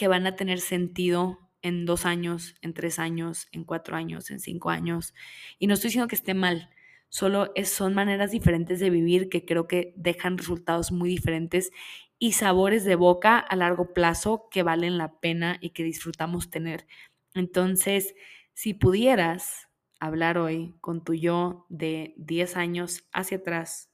que 0.00 0.08
van 0.08 0.26
a 0.26 0.34
tener 0.34 0.60
sentido 0.60 1.38
en 1.60 1.84
dos 1.84 2.06
años, 2.06 2.54
en 2.62 2.72
tres 2.72 2.98
años, 2.98 3.48
en 3.52 3.64
cuatro 3.64 3.96
años, 3.96 4.30
en 4.30 4.40
cinco 4.40 4.70
años? 4.70 5.12
Y 5.58 5.66
no 5.66 5.74
estoy 5.74 5.88
diciendo 5.88 6.08
que 6.08 6.14
esté 6.14 6.32
mal, 6.32 6.70
solo 7.10 7.52
son 7.64 7.92
maneras 7.92 8.30
diferentes 8.30 8.80
de 8.80 8.88
vivir 8.88 9.28
que 9.28 9.44
creo 9.44 9.68
que 9.68 9.92
dejan 9.98 10.38
resultados 10.38 10.90
muy 10.90 11.10
diferentes 11.10 11.70
y 12.18 12.32
sabores 12.32 12.86
de 12.86 12.94
boca 12.94 13.36
a 13.36 13.56
largo 13.56 13.92
plazo 13.92 14.48
que 14.50 14.62
valen 14.62 14.96
la 14.96 15.20
pena 15.20 15.58
y 15.60 15.74
que 15.74 15.84
disfrutamos 15.84 16.48
tener. 16.48 16.86
Entonces, 17.34 18.14
si 18.54 18.72
pudieras 18.72 19.68
hablar 19.98 20.38
hoy 20.38 20.76
con 20.80 21.04
tu 21.04 21.12
yo 21.12 21.66
de 21.68 22.14
10 22.16 22.56
años 22.56 23.04
hacia 23.12 23.36
atrás 23.36 23.90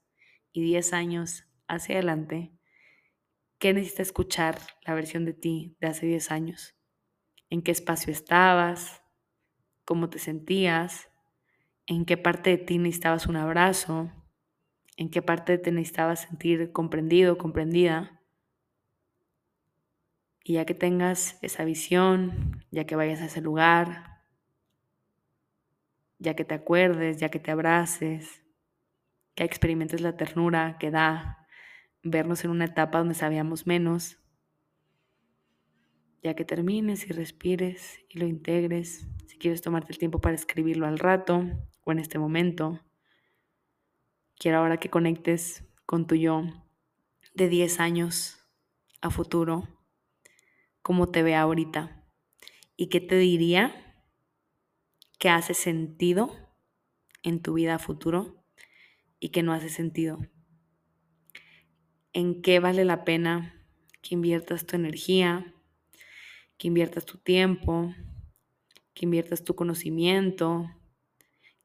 y 0.52 0.62
10 0.62 0.92
años 0.92 1.48
hacia 1.66 1.96
adelante, 1.96 2.55
¿qué 3.58 3.72
necesitas 3.72 4.08
escuchar 4.08 4.58
la 4.84 4.94
versión 4.94 5.24
de 5.24 5.32
ti 5.32 5.76
de 5.80 5.88
hace 5.88 6.06
10 6.06 6.30
años? 6.30 6.74
¿En 7.50 7.62
qué 7.62 7.70
espacio 7.72 8.12
estabas? 8.12 9.02
¿Cómo 9.84 10.10
te 10.10 10.18
sentías? 10.18 11.08
en 11.86 12.04
qué 12.04 12.16
parte 12.16 12.50
de 12.50 12.58
ti 12.58 12.78
necesitabas 12.78 13.26
un 13.26 13.36
abrazo, 13.36 14.10
en 14.96 15.10
qué 15.10 15.22
parte 15.22 15.58
te 15.58 15.70
necesitabas 15.70 16.22
sentir 16.22 16.72
comprendido, 16.72 17.38
comprendida. 17.38 18.20
Y 20.42 20.54
ya 20.54 20.64
que 20.64 20.74
tengas 20.74 21.38
esa 21.42 21.64
visión, 21.64 22.64
ya 22.70 22.84
que 22.86 22.96
vayas 22.96 23.20
a 23.20 23.26
ese 23.26 23.40
lugar, 23.40 24.22
ya 26.18 26.34
que 26.34 26.44
te 26.44 26.54
acuerdes, 26.54 27.18
ya 27.18 27.28
que 27.30 27.38
te 27.38 27.50
abraces, 27.50 28.42
que 29.34 29.44
experimentes 29.44 30.00
la 30.00 30.16
ternura 30.16 30.76
que 30.78 30.90
da 30.90 31.45
vernos 32.10 32.44
en 32.44 32.50
una 32.50 32.66
etapa 32.66 32.98
donde 32.98 33.14
sabíamos 33.14 33.66
menos, 33.66 34.18
ya 36.22 36.34
que 36.34 36.44
termines 36.44 37.06
y 37.06 37.12
respires 37.12 38.00
y 38.08 38.18
lo 38.18 38.26
integres, 38.26 39.06
si 39.26 39.38
quieres 39.38 39.62
tomarte 39.62 39.92
el 39.92 39.98
tiempo 39.98 40.20
para 40.20 40.34
escribirlo 40.34 40.86
al 40.86 40.98
rato, 40.98 41.44
o 41.84 41.92
en 41.92 41.98
este 42.00 42.18
momento. 42.18 42.80
Quiero 44.38 44.58
ahora 44.58 44.78
que 44.78 44.90
conectes 44.90 45.64
con 45.86 46.06
tu 46.06 46.16
yo 46.16 46.42
de 47.34 47.48
10 47.48 47.80
años 47.80 48.44
a 49.00 49.10
futuro, 49.10 49.68
cómo 50.82 51.08
te 51.08 51.22
ve 51.22 51.36
ahorita 51.36 52.04
y 52.76 52.88
qué 52.88 53.00
te 53.00 53.16
diría 53.16 54.04
que 55.18 55.30
hace 55.30 55.54
sentido 55.54 56.30
en 57.22 57.40
tu 57.40 57.54
vida 57.54 57.76
a 57.76 57.78
futuro 57.78 58.44
y 59.18 59.30
que 59.30 59.42
no 59.42 59.52
hace 59.52 59.68
sentido. 59.68 60.18
En 62.16 62.40
qué 62.40 62.60
vale 62.60 62.86
la 62.86 63.04
pena 63.04 63.62
que 64.00 64.14
inviertas 64.14 64.64
tu 64.64 64.74
energía, 64.74 65.52
que 66.56 66.68
inviertas 66.68 67.04
tu 67.04 67.18
tiempo, 67.18 67.94
que 68.94 69.04
inviertas 69.04 69.44
tu 69.44 69.54
conocimiento, 69.54 70.64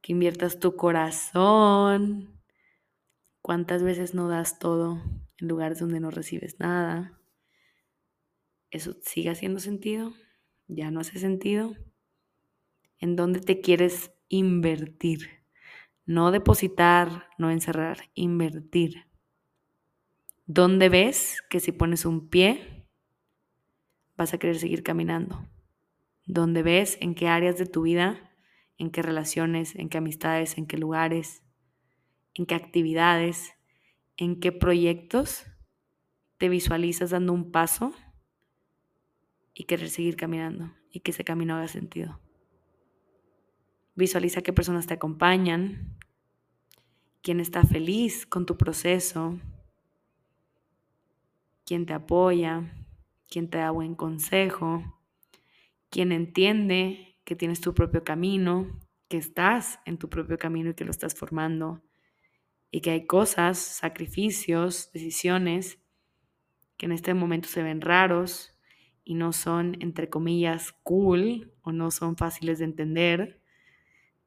que 0.01 0.11
inviertas 0.11 0.59
tu 0.59 0.75
corazón. 0.75 2.37
¿Cuántas 3.41 3.81
veces 3.81 4.13
no 4.13 4.27
das 4.27 4.59
todo 4.59 5.01
en 5.39 5.47
lugares 5.47 5.79
donde 5.79 6.01
no 6.01 6.11
recibes 6.11 6.59
nada? 6.59 7.17
¿Eso 8.71 8.97
sigue 9.03 9.29
haciendo 9.29 9.61
sentido? 9.61 10.11
¿Ya 10.67 10.91
no 10.91 10.99
hace 10.99 11.17
sentido? 11.17 11.77
¿En 12.99 13.15
dónde 13.15 13.39
te 13.39 13.61
quieres 13.61 14.11
invertir? 14.27 15.29
No 16.05 16.29
depositar, 16.29 17.29
no 17.37 17.51
encerrar, 17.51 18.09
invertir. 18.15 19.10
¿Dónde 20.53 20.89
ves 20.89 21.41
que 21.49 21.59
si 21.61 21.71
pones 21.71 22.05
un 22.05 22.27
pie 22.27 22.85
vas 24.17 24.33
a 24.33 24.37
querer 24.37 24.57
seguir 24.59 24.83
caminando? 24.83 25.47
¿Dónde 26.25 26.61
ves 26.61 26.97
en 26.99 27.15
qué 27.15 27.27
áreas 27.27 27.57
de 27.57 27.65
tu 27.65 27.83
vida 27.83 28.31
en 28.81 28.89
qué 28.89 29.03
relaciones, 29.03 29.75
en 29.75 29.89
qué 29.89 29.99
amistades, 29.99 30.57
en 30.57 30.65
qué 30.65 30.75
lugares, 30.75 31.43
en 32.33 32.47
qué 32.47 32.55
actividades, 32.55 33.53
en 34.17 34.39
qué 34.39 34.51
proyectos 34.51 35.45
te 36.39 36.49
visualizas 36.49 37.11
dando 37.11 37.31
un 37.31 37.51
paso 37.51 37.93
y 39.53 39.65
querer 39.65 39.87
seguir 39.87 40.15
caminando 40.15 40.73
y 40.91 41.01
que 41.01 41.11
ese 41.11 41.23
camino 41.23 41.55
haga 41.55 41.67
sentido. 41.67 42.19
Visualiza 43.93 44.41
qué 44.41 44.51
personas 44.51 44.87
te 44.87 44.95
acompañan, 44.95 45.99
quién 47.21 47.39
está 47.39 47.63
feliz 47.63 48.25
con 48.25 48.47
tu 48.47 48.57
proceso, 48.57 49.39
quién 51.71 51.85
te 51.85 51.93
apoya, 51.93 52.69
quién 53.29 53.49
te 53.49 53.59
da 53.59 53.71
buen 53.71 53.95
consejo, 53.95 54.83
quién 55.89 56.11
entiende 56.11 57.17
que 57.23 57.37
tienes 57.37 57.61
tu 57.61 57.73
propio 57.73 58.03
camino, 58.03 58.77
que 59.07 59.15
estás 59.15 59.79
en 59.85 59.97
tu 59.97 60.09
propio 60.09 60.37
camino 60.37 60.71
y 60.71 60.73
que 60.73 60.83
lo 60.83 60.91
estás 60.91 61.15
formando, 61.15 61.81
y 62.71 62.81
que 62.81 62.91
hay 62.91 63.05
cosas, 63.05 63.57
sacrificios, 63.57 64.91
decisiones 64.91 65.79
que 66.75 66.87
en 66.87 66.91
este 66.91 67.13
momento 67.13 67.47
se 67.47 67.63
ven 67.63 67.79
raros 67.79 68.53
y 69.05 69.13
no 69.13 69.31
son, 69.31 69.77
entre 69.79 70.09
comillas, 70.09 70.73
cool 70.83 71.53
o 71.61 71.71
no 71.71 71.89
son 71.89 72.17
fáciles 72.17 72.59
de 72.59 72.65
entender, 72.65 73.41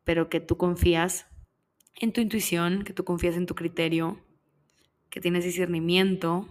pero 0.02 0.30
que 0.30 0.40
tú 0.40 0.57
confías 0.57 1.26
en 2.00 2.14
tu 2.14 2.22
intuición, 2.22 2.85
que 2.85 2.94
tú 2.94 3.04
confías 3.04 3.37
en 3.37 3.44
tu 3.44 3.54
criterio, 3.54 4.24
que 5.11 5.20
tienes 5.20 5.44
discernimiento 5.44 6.48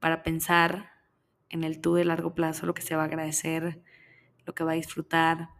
para 0.00 0.22
pensar 0.22 0.90
en 1.48 1.64
el 1.64 1.80
tú 1.80 1.94
de 1.94 2.04
largo 2.04 2.34
plazo, 2.34 2.66
lo 2.66 2.74
que 2.74 2.82
se 2.82 2.96
va 2.96 3.02
a 3.02 3.06
agradecer, 3.06 3.82
lo 4.44 4.54
que 4.54 4.64
va 4.64 4.72
a 4.72 4.76
disfrutar, 4.76 5.50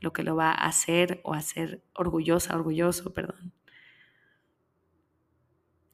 lo 0.00 0.12
que 0.12 0.22
lo 0.22 0.36
va 0.36 0.50
a 0.50 0.66
hacer 0.66 1.20
o 1.24 1.34
hacer 1.34 1.84
orgullosa, 1.94 2.54
orgulloso, 2.54 3.12
perdón. 3.12 3.52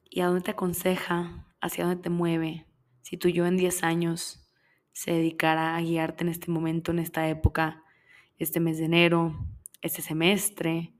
Y 0.09 0.21
a 0.21 0.27
dónde 0.27 0.41
te 0.41 0.51
aconseja, 0.51 1.45
hacia 1.59 1.85
dónde 1.85 2.03
te 2.03 2.09
mueve, 2.09 2.65
si 3.01 3.17
tú 3.17 3.29
yo 3.29 3.45
en 3.45 3.57
10 3.57 3.83
años 3.83 4.49
se 4.93 5.11
dedicara 5.11 5.75
a 5.75 5.81
guiarte 5.81 6.23
en 6.23 6.29
este 6.29 6.51
momento, 6.51 6.91
en 6.91 6.99
esta 6.99 7.27
época, 7.27 7.83
este 8.37 8.59
mes 8.59 8.77
de 8.77 8.85
enero, 8.85 9.47
este 9.81 10.01
semestre, 10.01 10.93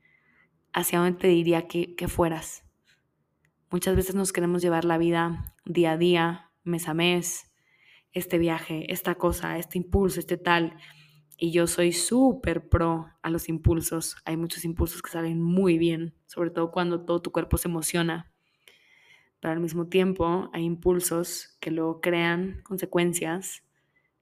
hacia 0.74 1.00
dónde 1.00 1.18
te 1.18 1.28
diría 1.28 1.68
que, 1.68 1.96
que 1.96 2.08
fueras. 2.08 2.64
Muchas 3.72 3.96
veces 3.96 4.16
nos 4.16 4.34
queremos 4.34 4.62
llevar 4.62 4.86
la 4.86 4.98
vida 4.98 5.56
día 5.66 5.92
a 5.92 5.98
día, 5.98 6.45
mes 6.66 6.88
a 6.90 6.94
mes, 6.94 7.52
este 8.12 8.38
viaje, 8.38 8.92
esta 8.92 9.16
cosa, 9.16 9.58
este 9.58 9.78
impulso, 9.78 10.20
este 10.20 10.38
tal. 10.38 10.78
Y 11.38 11.52
yo 11.52 11.68
soy 11.68 11.92
súper 11.92 12.70
pro 12.70 13.08
a 13.22 13.30
los 13.30 13.50
impulsos. 13.50 14.18
Hay 14.26 14.38
muchos 14.38 14.66
impulsos 14.66 15.02
que 15.02 15.12
salen 15.12 15.42
muy 15.42 15.78
bien, 15.78 16.16
sobre 16.26 16.50
todo 16.50 16.72
cuando 16.72 17.06
todo 17.06 17.22
tu 17.22 17.32
cuerpo 17.32 17.58
se 17.58 17.68
emociona. 17.68 18.32
Pero 19.40 19.54
al 19.54 19.60
mismo 19.60 19.88
tiempo 19.88 20.50
hay 20.54 20.64
impulsos 20.64 21.58
que 21.60 21.72
luego 21.72 22.02
crean 22.02 22.62
consecuencias, 22.64 23.64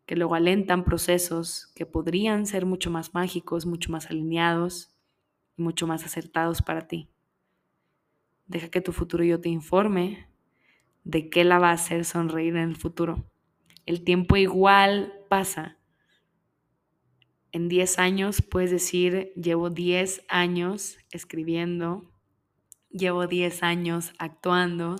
que 0.06 0.15
luego 0.15 0.36
alentan 0.36 0.84
procesos 0.84 1.71
que 1.75 1.86
podrían 1.86 2.45
ser 2.45 2.65
mucho 2.65 2.91
más 2.91 3.13
mágicos, 3.13 3.65
mucho 3.65 3.91
más 3.91 4.08
alineados 4.08 4.91
y 5.56 5.62
mucho 5.62 5.88
más 5.88 6.03
acertados 6.03 6.62
para 6.62 6.88
ti. 6.88 7.10
Deja 8.47 8.69
que 8.69 8.82
tu 8.82 8.91
futuro 8.91 9.23
yo 9.23 9.39
te 9.39 9.49
informe 9.49 10.33
de 11.04 11.30
qué 11.30 11.44
la 11.44 11.60
va 11.60 11.70
a 11.70 11.74
hacer 11.74 12.06
sonreír 12.06 12.56
en 12.56 12.70
el 12.70 12.76
futuro. 12.76 13.24
El 13.86 14.04
tiempo 14.04 14.38
igual 14.38 15.13
pasa. 15.30 15.78
En 17.52 17.68
10 17.68 18.00
años 18.00 18.42
puedes 18.42 18.72
decir, 18.72 19.32
llevo 19.36 19.70
10 19.70 20.26
años 20.28 20.98
escribiendo, 21.12 22.10
llevo 22.89 23.28
10 23.28 23.62
años 23.62 24.13
actuando, 24.18 24.96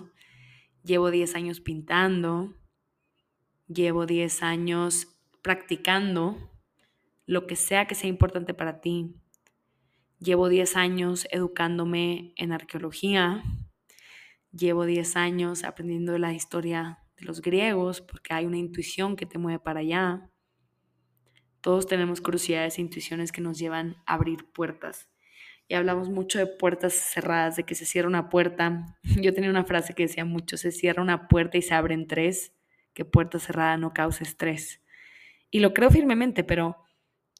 llevo 0.84 1.10
10 1.10 1.34
años 1.34 1.60
pintando, 1.60 2.54
llevo 3.66 4.06
10 4.06 4.42
años 4.42 5.08
practicando 5.42 6.36
lo 7.26 7.46
que 7.46 7.56
sea 7.56 7.86
que 7.86 7.94
sea 7.94 8.08
importante 8.08 8.54
para 8.54 8.80
ti. 8.80 9.14
Llevo 10.18 10.48
10 10.48 10.76
años 10.76 11.26
educándome 11.30 12.32
en 12.36 12.52
arqueología. 12.52 13.42
Llevo 14.56 14.84
10 14.84 15.16
años 15.16 15.64
aprendiendo 15.64 16.16
la 16.18 16.32
historia 16.32 17.00
de 17.16 17.26
los 17.26 17.40
griegos 17.40 18.00
porque 18.00 18.34
hay 18.34 18.46
una 18.46 18.58
intuición 18.58 19.16
que 19.16 19.26
te 19.26 19.38
mueve 19.38 19.58
para 19.58 19.80
allá. 19.80 20.30
Todos 21.60 21.86
tenemos 21.86 22.20
curiosidades 22.20 22.78
e 22.78 22.82
intuiciones 22.82 23.32
que 23.32 23.40
nos 23.40 23.58
llevan 23.58 23.96
a 24.06 24.14
abrir 24.14 24.44
puertas. 24.52 25.08
Y 25.66 25.74
hablamos 25.74 26.10
mucho 26.10 26.38
de 26.38 26.46
puertas 26.46 26.92
cerradas, 26.92 27.56
de 27.56 27.64
que 27.64 27.74
se 27.74 27.86
cierra 27.86 28.08
una 28.08 28.28
puerta. 28.28 28.98
Yo 29.02 29.32
tenía 29.32 29.50
una 29.50 29.64
frase 29.64 29.94
que 29.94 30.04
decía 30.04 30.24
mucho, 30.24 30.56
se 30.56 30.72
cierra 30.72 31.02
una 31.02 31.26
puerta 31.26 31.56
y 31.56 31.62
se 31.62 31.74
abren 31.74 32.06
tres, 32.06 32.52
que 32.92 33.04
puerta 33.04 33.38
cerrada 33.38 33.76
no 33.76 33.92
cause 33.92 34.22
estrés. 34.22 34.82
Y 35.50 35.60
lo 35.60 35.72
creo 35.72 35.90
firmemente, 35.90 36.44
pero 36.44 36.84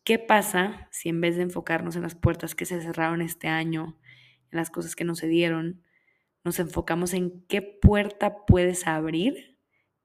¿Qué 0.04 0.18
pasa 0.18 0.86
si 0.90 1.08
en 1.08 1.22
vez 1.22 1.36
de 1.36 1.44
enfocarnos 1.44 1.96
en 1.96 2.02
las 2.02 2.14
puertas 2.14 2.54
que 2.54 2.66
se 2.66 2.82
cerraron 2.82 3.22
este 3.22 3.48
año, 3.48 3.98
en 4.50 4.58
las 4.58 4.68
cosas 4.68 4.94
que 4.94 5.04
no 5.04 5.14
se 5.14 5.28
dieron, 5.28 5.82
nos 6.44 6.58
enfocamos 6.60 7.14
en 7.14 7.44
qué 7.46 7.62
puerta 7.62 8.44
puedes 8.46 8.86
abrir, 8.86 9.58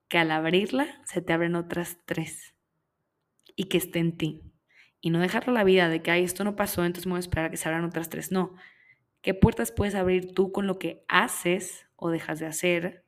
que 0.07 0.17
al 0.17 0.31
abrirla 0.31 1.01
se 1.05 1.21
te 1.21 1.33
abren 1.33 1.55
otras 1.55 1.97
tres 2.05 2.55
y 3.55 3.65
que 3.65 3.77
esté 3.77 3.99
en 3.99 4.17
ti? 4.17 4.41
Y 5.01 5.11
no 5.11 5.19
dejarlo 5.19 5.53
la 5.53 5.63
vida 5.63 5.89
de 5.89 6.01
que, 6.01 6.11
ay, 6.11 6.23
esto 6.23 6.43
no 6.43 6.55
pasó, 6.55 6.83
entonces 6.83 7.05
me 7.05 7.11
voy 7.11 7.17
a 7.17 7.21
esperar 7.21 7.51
que 7.51 7.57
se 7.57 7.67
abran 7.67 7.85
otras 7.85 8.09
tres. 8.09 8.31
No. 8.31 8.55
¿Qué 9.21 9.33
puertas 9.33 9.71
puedes 9.71 9.95
abrir 9.95 10.33
tú 10.33 10.51
con 10.51 10.65
lo 10.65 10.79
que 10.79 11.03
haces 11.07 11.87
o 11.95 12.09
dejas 12.09 12.39
de 12.39 12.47
hacer, 12.47 13.05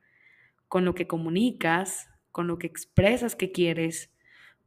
con 0.67 0.85
lo 0.85 0.93
que 0.93 1.07
comunicas, 1.07 2.09
con 2.31 2.47
lo 2.47 2.57
que 2.57 2.67
expresas 2.67 3.35
que 3.35 3.51
quieres, 3.51 4.13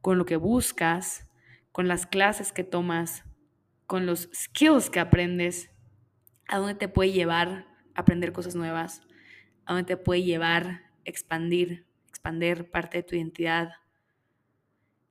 con 0.01 0.17
lo 0.17 0.25
que 0.25 0.35
buscas, 0.35 1.27
con 1.71 1.87
las 1.87 2.05
clases 2.05 2.51
que 2.51 2.63
tomas, 2.63 3.23
con 3.87 4.05
los 4.05 4.29
skills 4.33 4.89
que 4.89 4.99
aprendes, 4.99 5.71
a 6.47 6.57
dónde 6.57 6.75
te 6.75 6.87
puede 6.87 7.11
llevar 7.11 7.74
aprender 7.95 8.31
cosas 8.31 8.55
nuevas, 8.55 9.01
a 9.65 9.73
dónde 9.73 9.87
te 9.87 9.97
puede 9.97 10.23
llevar 10.23 10.85
expandir, 11.05 11.85
expander 12.09 12.69
parte 12.69 12.97
de 12.97 13.03
tu 13.03 13.15
identidad. 13.15 13.73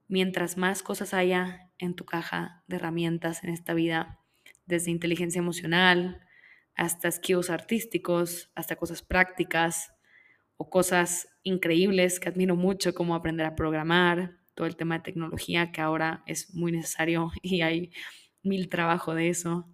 Mientras 0.08 0.56
más 0.58 0.82
cosas 0.82 1.14
haya 1.14 1.70
en 1.78 1.94
tu 1.94 2.04
caja 2.04 2.62
de 2.66 2.76
herramientas 2.76 3.42
en 3.42 3.50
esta 3.50 3.72
vida, 3.72 4.20
desde 4.66 4.90
inteligencia 4.90 5.38
emocional 5.38 6.20
hasta 6.74 7.10
skills 7.10 7.50
artísticos, 7.50 8.50
hasta 8.54 8.76
cosas 8.76 9.02
prácticas 9.02 9.94
o 10.56 10.68
cosas 10.68 11.28
increíbles 11.42 12.18
que 12.18 12.28
admiro 12.28 12.56
mucho 12.56 12.94
como 12.94 13.14
aprender 13.14 13.46
a 13.46 13.54
programar, 13.54 14.38
todo 14.54 14.66
el 14.66 14.76
tema 14.76 14.96
de 14.96 15.04
tecnología 15.04 15.72
que 15.72 15.80
ahora 15.80 16.22
es 16.26 16.54
muy 16.54 16.72
necesario 16.72 17.30
y 17.42 17.62
hay 17.62 17.92
mil 18.42 18.68
trabajo 18.68 19.14
de 19.14 19.28
eso. 19.28 19.68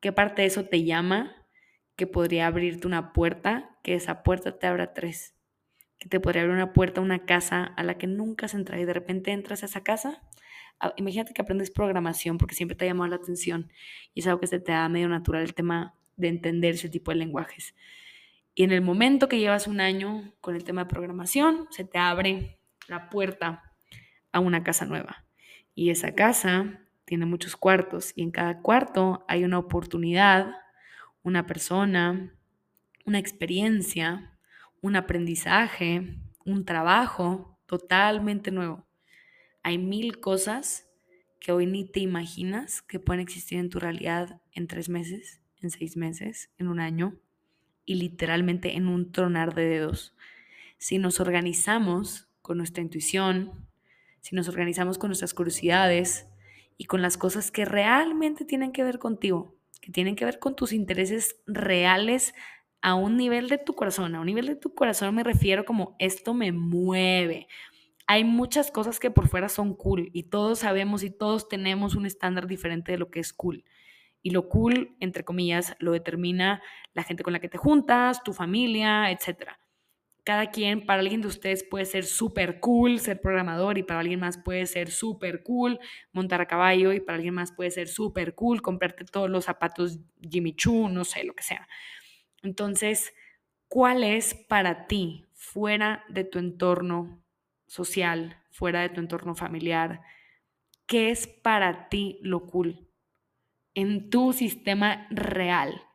¿Qué 0.00 0.12
parte 0.12 0.42
de 0.42 0.48
eso 0.48 0.64
te 0.66 0.84
llama 0.84 1.45
que 1.96 2.06
podría 2.06 2.46
abrirte 2.46 2.86
una 2.86 3.12
puerta, 3.12 3.78
que 3.82 3.94
esa 3.94 4.22
puerta 4.22 4.58
te 4.58 4.66
abra 4.66 4.92
tres? 4.92 5.34
Que 5.98 6.08
te 6.08 6.20
podría 6.20 6.42
abrir 6.42 6.54
una 6.54 6.72
puerta 6.72 7.00
una 7.00 7.24
casa 7.24 7.64
a 7.64 7.82
la 7.82 7.98
que 7.98 8.06
nunca 8.06 8.46
has 8.46 8.54
entrado 8.54 8.80
y 8.82 8.84
de 8.84 8.92
repente 8.92 9.32
entras 9.32 9.62
a 9.62 9.66
esa 9.66 9.82
casa. 9.82 10.22
Ah, 10.78 10.92
imagínate 10.96 11.32
que 11.32 11.40
aprendes 11.40 11.70
programación 11.70 12.36
porque 12.36 12.54
siempre 12.54 12.76
te 12.76 12.84
ha 12.84 12.88
llamado 12.88 13.08
la 13.08 13.16
atención 13.16 13.72
y 14.12 14.20
es 14.20 14.26
algo 14.26 14.40
que 14.40 14.46
se 14.46 14.60
te 14.60 14.72
da 14.72 14.88
medio 14.88 15.08
natural 15.08 15.42
el 15.42 15.54
tema 15.54 15.94
de 16.16 16.28
entender 16.28 16.74
ese 16.74 16.88
tipo 16.88 17.10
de 17.10 17.16
lenguajes. 17.16 17.74
Y 18.54 18.64
en 18.64 18.72
el 18.72 18.82
momento 18.82 19.28
que 19.28 19.38
llevas 19.38 19.66
un 19.66 19.80
año 19.80 20.34
con 20.40 20.56
el 20.56 20.64
tema 20.64 20.84
de 20.84 20.90
programación, 20.90 21.66
se 21.70 21.84
te 21.84 21.98
abre 21.98 22.58
la 22.88 23.10
puerta 23.10 23.74
a 24.32 24.40
una 24.40 24.64
casa 24.64 24.86
nueva. 24.86 25.24
Y 25.74 25.90
esa 25.90 26.14
casa 26.14 26.80
tiene 27.04 27.26
muchos 27.26 27.56
cuartos 27.56 28.12
y 28.14 28.22
en 28.22 28.30
cada 28.30 28.60
cuarto 28.62 29.24
hay 29.28 29.44
una 29.44 29.58
oportunidad, 29.58 30.54
una 31.26 31.44
persona, 31.44 32.32
una 33.04 33.18
experiencia, 33.18 34.38
un 34.80 34.94
aprendizaje, 34.94 36.20
un 36.44 36.64
trabajo 36.64 37.58
totalmente 37.66 38.52
nuevo. 38.52 38.86
Hay 39.64 39.76
mil 39.76 40.20
cosas 40.20 40.88
que 41.40 41.50
hoy 41.50 41.66
ni 41.66 41.84
te 41.84 41.98
imaginas 41.98 42.80
que 42.80 43.00
pueden 43.00 43.20
existir 43.20 43.58
en 43.58 43.70
tu 43.70 43.80
realidad 43.80 44.40
en 44.52 44.68
tres 44.68 44.88
meses, 44.88 45.40
en 45.60 45.70
seis 45.70 45.96
meses, 45.96 46.50
en 46.58 46.68
un 46.68 46.78
año 46.78 47.18
y 47.84 47.96
literalmente 47.96 48.76
en 48.76 48.86
un 48.86 49.10
tronar 49.10 49.52
de 49.56 49.66
dedos. 49.66 50.14
Si 50.78 50.98
nos 50.98 51.18
organizamos 51.18 52.28
con 52.40 52.56
nuestra 52.56 52.84
intuición, 52.84 53.66
si 54.20 54.36
nos 54.36 54.46
organizamos 54.46 54.96
con 54.96 55.08
nuestras 55.08 55.34
curiosidades 55.34 56.28
y 56.78 56.84
con 56.84 57.02
las 57.02 57.16
cosas 57.16 57.50
que 57.50 57.64
realmente 57.64 58.44
tienen 58.44 58.70
que 58.70 58.84
ver 58.84 59.00
contigo, 59.00 59.55
que 59.86 59.92
tienen 59.92 60.16
que 60.16 60.24
ver 60.24 60.40
con 60.40 60.56
tus 60.56 60.72
intereses 60.72 61.40
reales 61.46 62.34
a 62.82 62.96
un 62.96 63.16
nivel 63.16 63.48
de 63.48 63.56
tu 63.56 63.74
corazón. 63.74 64.16
A 64.16 64.20
un 64.20 64.26
nivel 64.26 64.46
de 64.46 64.56
tu 64.56 64.74
corazón 64.74 65.14
me 65.14 65.22
refiero 65.22 65.64
como 65.64 65.94
esto 66.00 66.34
me 66.34 66.50
mueve. 66.50 67.46
Hay 68.08 68.24
muchas 68.24 68.72
cosas 68.72 68.98
que 68.98 69.12
por 69.12 69.28
fuera 69.28 69.48
son 69.48 69.74
cool 69.74 70.10
y 70.12 70.24
todos 70.24 70.58
sabemos 70.58 71.04
y 71.04 71.10
todos 71.10 71.48
tenemos 71.48 71.94
un 71.94 72.04
estándar 72.04 72.48
diferente 72.48 72.90
de 72.90 72.98
lo 72.98 73.12
que 73.12 73.20
es 73.20 73.32
cool. 73.32 73.64
Y 74.22 74.30
lo 74.30 74.48
cool, 74.48 74.96
entre 74.98 75.24
comillas, 75.24 75.76
lo 75.78 75.92
determina 75.92 76.60
la 76.92 77.04
gente 77.04 77.22
con 77.22 77.32
la 77.32 77.38
que 77.38 77.48
te 77.48 77.58
juntas, 77.58 78.24
tu 78.24 78.32
familia, 78.32 79.12
etcétera 79.12 79.60
cada 80.26 80.50
quien, 80.50 80.84
para 80.84 81.02
alguien 81.02 81.20
de 81.20 81.28
ustedes 81.28 81.62
puede 81.62 81.84
ser 81.84 82.04
súper 82.04 82.58
cool 82.58 82.98
ser 82.98 83.20
programador 83.20 83.78
y 83.78 83.84
para 83.84 84.00
alguien 84.00 84.18
más 84.18 84.36
puede 84.36 84.66
ser 84.66 84.90
súper 84.90 85.44
cool 85.44 85.78
montar 86.12 86.40
a 86.40 86.46
caballo 86.48 86.92
y 86.92 86.98
para 86.98 87.14
alguien 87.14 87.34
más 87.34 87.52
puede 87.52 87.70
ser 87.70 87.86
súper 87.86 88.34
cool 88.34 88.60
comprarte 88.60 89.04
todos 89.04 89.30
los 89.30 89.44
zapatos 89.44 90.00
Jimmy 90.20 90.52
Choo, 90.56 90.88
no 90.88 91.04
sé, 91.04 91.22
lo 91.22 91.32
que 91.34 91.44
sea. 91.44 91.68
Entonces, 92.42 93.14
¿cuál 93.68 94.02
es 94.02 94.34
para 94.34 94.88
ti, 94.88 95.26
fuera 95.32 96.04
de 96.08 96.24
tu 96.24 96.40
entorno 96.40 97.22
social, 97.68 98.42
fuera 98.50 98.80
de 98.80 98.88
tu 98.88 99.00
entorno 99.00 99.36
familiar, 99.36 100.00
qué 100.86 101.10
es 101.10 101.28
para 101.28 101.88
ti 101.88 102.18
lo 102.22 102.48
cool 102.48 102.90
en 103.74 104.10
tu 104.10 104.32
sistema 104.32 105.06
real? 105.10 105.85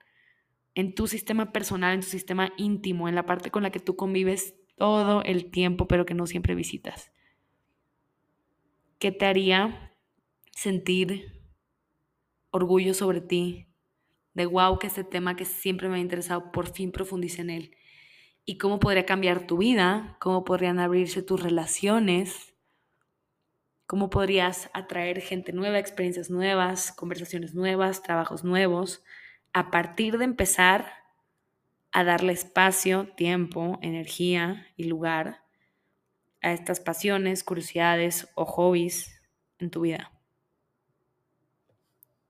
En 0.76 0.96
tu 0.96 1.08
sistema 1.08 1.52
personal, 1.52 1.94
en 1.94 2.02
tu 2.02 2.08
sistema 2.08 2.54
íntimo, 2.58 3.10
en 3.10 3.16
la 3.16 3.26
parte 3.26 3.52
con 3.52 3.64
la 3.64 3.72
que 3.72 3.80
tú 3.80 3.96
convives 3.96 4.56
todo 4.78 5.22
el 5.24 5.52
tiempo, 5.52 5.88
pero 5.88 6.06
que 6.06 6.14
no 6.14 6.28
siempre 6.28 6.56
visitas. 6.56 7.12
¿Qué 9.00 9.12
te 9.12 9.26
haría 9.26 9.96
sentir 10.52 11.44
orgullo 12.52 12.94
sobre 12.94 13.22
ti? 13.22 13.68
De 14.34 14.46
wow, 14.46 14.80
que 14.80 14.88
este 14.88 15.04
tema 15.04 15.36
que 15.36 15.46
siempre 15.46 15.90
me 15.90 15.98
ha 15.98 16.00
interesado, 16.00 16.52
por 16.52 16.72
fin 16.72 16.92
profundice 16.92 17.42
en 17.42 17.50
él. 17.50 17.76
¿Y 18.46 18.58
cómo 18.58 18.80
podría 18.80 19.06
cambiar 19.06 19.46
tu 19.46 19.58
vida? 19.58 20.18
¿Cómo 20.20 20.44
podrían 20.44 20.80
abrirse 20.80 21.22
tus 21.22 21.42
relaciones? 21.44 22.56
¿Cómo 23.86 24.10
podrías 24.10 24.70
atraer 24.74 25.20
gente 25.22 25.52
nueva, 25.52 25.78
experiencias 25.78 26.30
nuevas, 26.30 26.92
conversaciones 26.92 27.54
nuevas, 27.54 28.02
trabajos 28.02 28.44
nuevos? 28.44 29.04
A 29.54 29.72
partir 29.72 30.18
de 30.18 30.26
empezar 30.26 30.92
a 31.92 32.04
darle 32.04 32.34
espacio, 32.34 33.08
tiempo, 33.16 33.78
energía 33.82 34.68
y 34.78 34.86
lugar 34.86 35.44
a 36.42 36.54
estas 36.54 36.80
pasiones, 36.80 37.44
curiosidades 37.44 38.30
o 38.36 38.46
hobbies 38.46 39.22
en 39.60 39.70
tu 39.70 39.82
vida. 39.82 40.12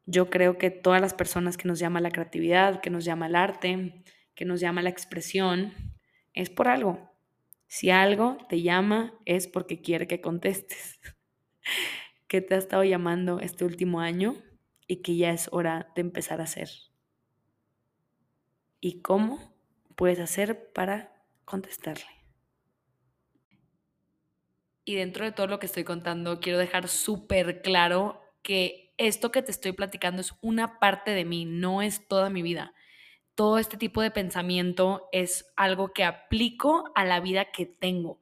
Yo 0.06 0.30
creo 0.30 0.58
que 0.58 0.72
todas 0.72 1.00
las 1.00 1.14
personas 1.14 1.58
que 1.58 1.68
nos 1.68 1.80
llama 1.80 2.02
la 2.02 2.12
creatividad, 2.12 2.82
que 2.82 2.90
nos 2.90 3.06
llama 3.06 3.28
el 3.28 3.36
arte, 3.36 4.04
que 4.36 4.46
nos 4.46 4.60
llama 4.60 4.82
la 4.82 4.90
expresión, 4.90 5.74
es 6.34 6.50
por 6.50 6.68
algo. 6.68 7.12
Si 7.68 7.90
algo 7.90 8.38
te 8.50 8.62
llama 8.62 9.14
es 9.26 9.48
porque 9.48 9.82
quiere 9.82 10.08
que 10.08 10.20
contestes. 10.20 11.00
¿Qué 12.28 12.42
te 12.42 12.56
ha 12.56 12.58
estado 12.58 12.84
llamando 12.84 13.40
este 13.40 13.64
último 13.64 14.02
año 14.02 14.36
y 14.88 14.98
que 14.98 15.16
ya 15.16 15.32
es 15.32 15.48
hora 15.52 15.92
de 15.96 16.02
empezar 16.02 16.42
a 16.42 16.46
hacer? 16.46 16.91
¿Y 18.82 19.02
cómo 19.02 19.54
puedes 19.96 20.20
hacer 20.20 20.74
para 20.74 21.16
contestarle? 21.46 22.04
Y 24.84 24.96
dentro 24.96 25.24
de 25.24 25.32
todo 25.32 25.48
lo 25.48 25.60
que 25.60 25.68
estoy 25.68 25.86
contando, 25.86 26.42
quiero 26.42 26.58
dejar 26.60 26.90
súper 26.90 27.62
claro 27.62 28.22
que 28.42 28.94
esto 28.98 29.32
que 29.32 29.42
te 29.42 29.52
estoy 29.52 29.72
platicando 29.72 30.20
es 30.20 30.34
una 30.42 30.80
parte 30.80 31.12
de 31.12 31.24
mí, 31.24 31.46
no 31.46 31.82
es 31.82 32.06
toda 32.08 32.30
mi 32.30 32.42
vida 32.42 32.74
todo 33.36 33.58
este 33.58 33.78
tipo 33.78 34.02
de 34.02 34.12
pensamiento 34.12 35.10
es 35.12 35.52
algo 35.56 35.94
que 35.94 36.04
aplico 36.04 36.92
a 36.96 37.06
la 37.06 37.20
vida 37.20 37.46
que 37.52 37.66
tengo. 37.66 38.20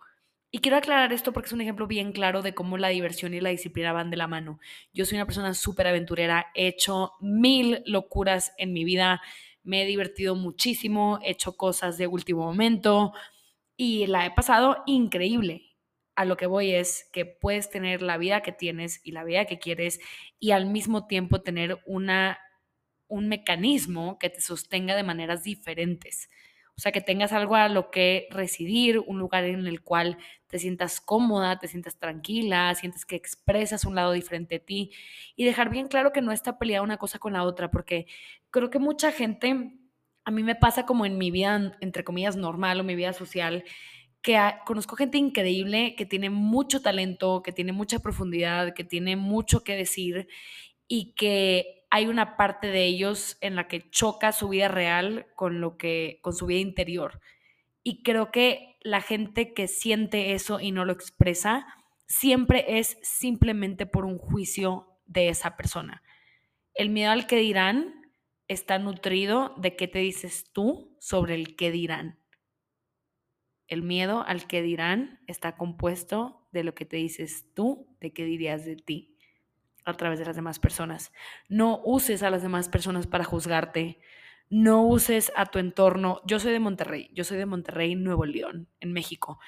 Y 0.51 0.59
quiero 0.59 0.77
aclarar 0.77 1.13
esto 1.13 1.31
porque 1.31 1.47
es 1.47 1.53
un 1.53 1.61
ejemplo 1.61 1.87
bien 1.87 2.11
claro 2.11 2.41
de 2.41 2.55
cómo 2.55 2.77
la 2.77 2.87
diversión 2.87 3.33
y 3.33 3.41
la 3.41 3.49
disciplina 3.49 3.91
van 3.91 4.09
de 4.09 4.17
la 4.17 4.27
mano. 4.27 4.59
Yo 4.93 5.05
soy 5.05 5.17
una 5.17 5.25
persona 5.25 5.53
súper 5.53 5.87
aventurera, 5.87 6.47
he 6.55 6.67
hecho 6.67 7.13
mil 7.19 7.83
locuras 7.85 8.53
en 8.57 8.73
mi 8.73 8.83
vida, 8.83 9.21
me 9.63 9.83
he 9.83 9.85
divertido 9.85 10.35
muchísimo, 10.35 11.19
he 11.23 11.31
hecho 11.31 11.57
cosas 11.57 11.97
de 11.97 12.07
último 12.07 12.45
momento 12.45 13.13
y 13.77 14.07
la 14.07 14.25
he 14.25 14.31
pasado 14.31 14.83
increíble. 14.85 15.65
A 16.15 16.25
lo 16.25 16.37
que 16.37 16.47
voy 16.47 16.71
es 16.73 17.09
que 17.13 17.25
puedes 17.25 17.69
tener 17.69 18.01
la 18.01 18.17
vida 18.17 18.41
que 18.41 18.51
tienes 18.51 19.01
y 19.03 19.11
la 19.13 19.23
vida 19.23 19.45
que 19.45 19.59
quieres 19.59 19.99
y 20.39 20.51
al 20.51 20.65
mismo 20.65 21.07
tiempo 21.07 21.41
tener 21.41 21.79
una 21.85 22.39
un 23.07 23.27
mecanismo 23.27 24.19
que 24.19 24.29
te 24.29 24.41
sostenga 24.41 24.95
de 24.95 25.03
maneras 25.03 25.43
diferentes. 25.43 26.29
O 26.79 26.81
sea, 26.81 26.93
que 26.93 27.01
tengas 27.01 27.33
algo 27.33 27.57
a 27.57 27.67
lo 27.67 27.91
que 27.91 28.29
residir, 28.31 28.99
un 28.99 29.19
lugar 29.19 29.43
en 29.43 29.67
el 29.67 29.81
cual 29.81 30.17
te 30.47 30.59
sientas 30.59 31.01
cómoda, 31.01 31.59
te 31.59 31.67
sientas 31.67 31.99
tranquila, 31.99 32.73
sientes 32.73 33.05
que 33.05 33.17
expresas 33.17 33.83
un 33.83 33.95
lado 33.95 34.13
diferente 34.13 34.55
de 34.55 34.59
ti. 34.61 34.91
Y 35.35 35.43
dejar 35.43 35.69
bien 35.69 35.89
claro 35.89 36.13
que 36.13 36.21
no 36.21 36.31
está 36.31 36.57
peleada 36.57 36.81
una 36.81 36.95
cosa 36.95 37.19
con 37.19 37.33
la 37.33 37.43
otra, 37.43 37.69
porque 37.69 38.07
creo 38.49 38.69
que 38.69 38.79
mucha 38.79 39.11
gente, 39.11 39.73
a 40.23 40.31
mí 40.31 40.41
me 40.41 40.55
pasa 40.55 40.85
como 40.85 41.05
en 41.05 41.17
mi 41.17 41.31
vida, 41.31 41.77
entre 41.81 42.05
comillas, 42.05 42.37
normal 42.37 42.79
o 42.79 42.85
mi 42.85 42.95
vida 42.95 43.11
social, 43.11 43.65
que 44.21 44.39
conozco 44.65 44.95
gente 44.95 45.17
increíble, 45.17 45.95
que 45.97 46.05
tiene 46.05 46.29
mucho 46.29 46.81
talento, 46.81 47.43
que 47.43 47.51
tiene 47.51 47.73
mucha 47.73 47.99
profundidad, 47.99 48.73
que 48.73 48.85
tiene 48.85 49.17
mucho 49.17 49.65
que 49.65 49.75
decir 49.75 50.29
y 50.87 51.13
que 51.15 51.78
hay 51.89 52.05
una 52.05 52.37
parte 52.37 52.67
de 52.67 52.85
ellos 52.85 53.37
en 53.41 53.55
la 53.55 53.67
que 53.67 53.89
choca 53.89 54.31
su 54.31 54.49
vida 54.49 54.67
real 54.67 55.27
con 55.35 55.59
lo 55.59 55.77
que 55.77 56.19
con 56.21 56.33
su 56.33 56.45
vida 56.45 56.59
interior. 56.59 57.19
Y 57.83 58.03
creo 58.03 58.31
que 58.31 58.77
la 58.81 59.01
gente 59.01 59.53
que 59.53 59.67
siente 59.67 60.33
eso 60.33 60.59
y 60.59 60.71
no 60.71 60.85
lo 60.85 60.93
expresa 60.93 61.65
siempre 62.07 62.79
es 62.79 62.97
simplemente 63.01 63.85
por 63.85 64.05
un 64.05 64.17
juicio 64.17 64.99
de 65.05 65.29
esa 65.29 65.57
persona. 65.57 66.03
El 66.73 66.89
miedo 66.89 67.11
al 67.11 67.27
que 67.27 67.37
dirán 67.37 68.13
está 68.47 68.79
nutrido 68.79 69.55
de 69.57 69.75
qué 69.75 69.87
te 69.87 69.99
dices 69.99 70.51
tú 70.51 70.95
sobre 70.99 71.35
el 71.35 71.55
que 71.55 71.71
dirán. 71.71 72.19
El 73.67 73.83
miedo 73.83 74.23
al 74.25 74.47
que 74.47 74.61
dirán 74.61 75.19
está 75.27 75.55
compuesto 75.55 76.47
de 76.51 76.63
lo 76.63 76.73
que 76.73 76.85
te 76.85 76.97
dices 76.97 77.53
tú, 77.53 77.95
de 77.99 78.11
qué 78.13 78.25
dirías 78.25 78.65
de 78.65 78.75
ti 78.75 79.18
a 79.91 79.97
través 79.97 80.19
de 80.19 80.25
las 80.25 80.35
demás 80.35 80.59
personas. 80.59 81.11
No 81.47 81.81
uses 81.83 82.23
a 82.23 82.29
las 82.29 82.41
demás 82.41 82.69
personas 82.69 83.07
para 83.07 83.23
juzgarte. 83.23 83.99
No 84.49 84.83
uses 84.83 85.31
a 85.35 85.45
tu 85.45 85.59
entorno. 85.59 86.21
Yo 86.25 86.39
soy 86.39 86.51
de 86.51 86.59
Monterrey, 86.59 87.09
yo 87.13 87.23
soy 87.23 87.37
de 87.37 87.45
Monterrey, 87.45 87.95
Nuevo 87.95 88.25
León, 88.25 88.67
en 88.79 88.93
México. 88.93 89.39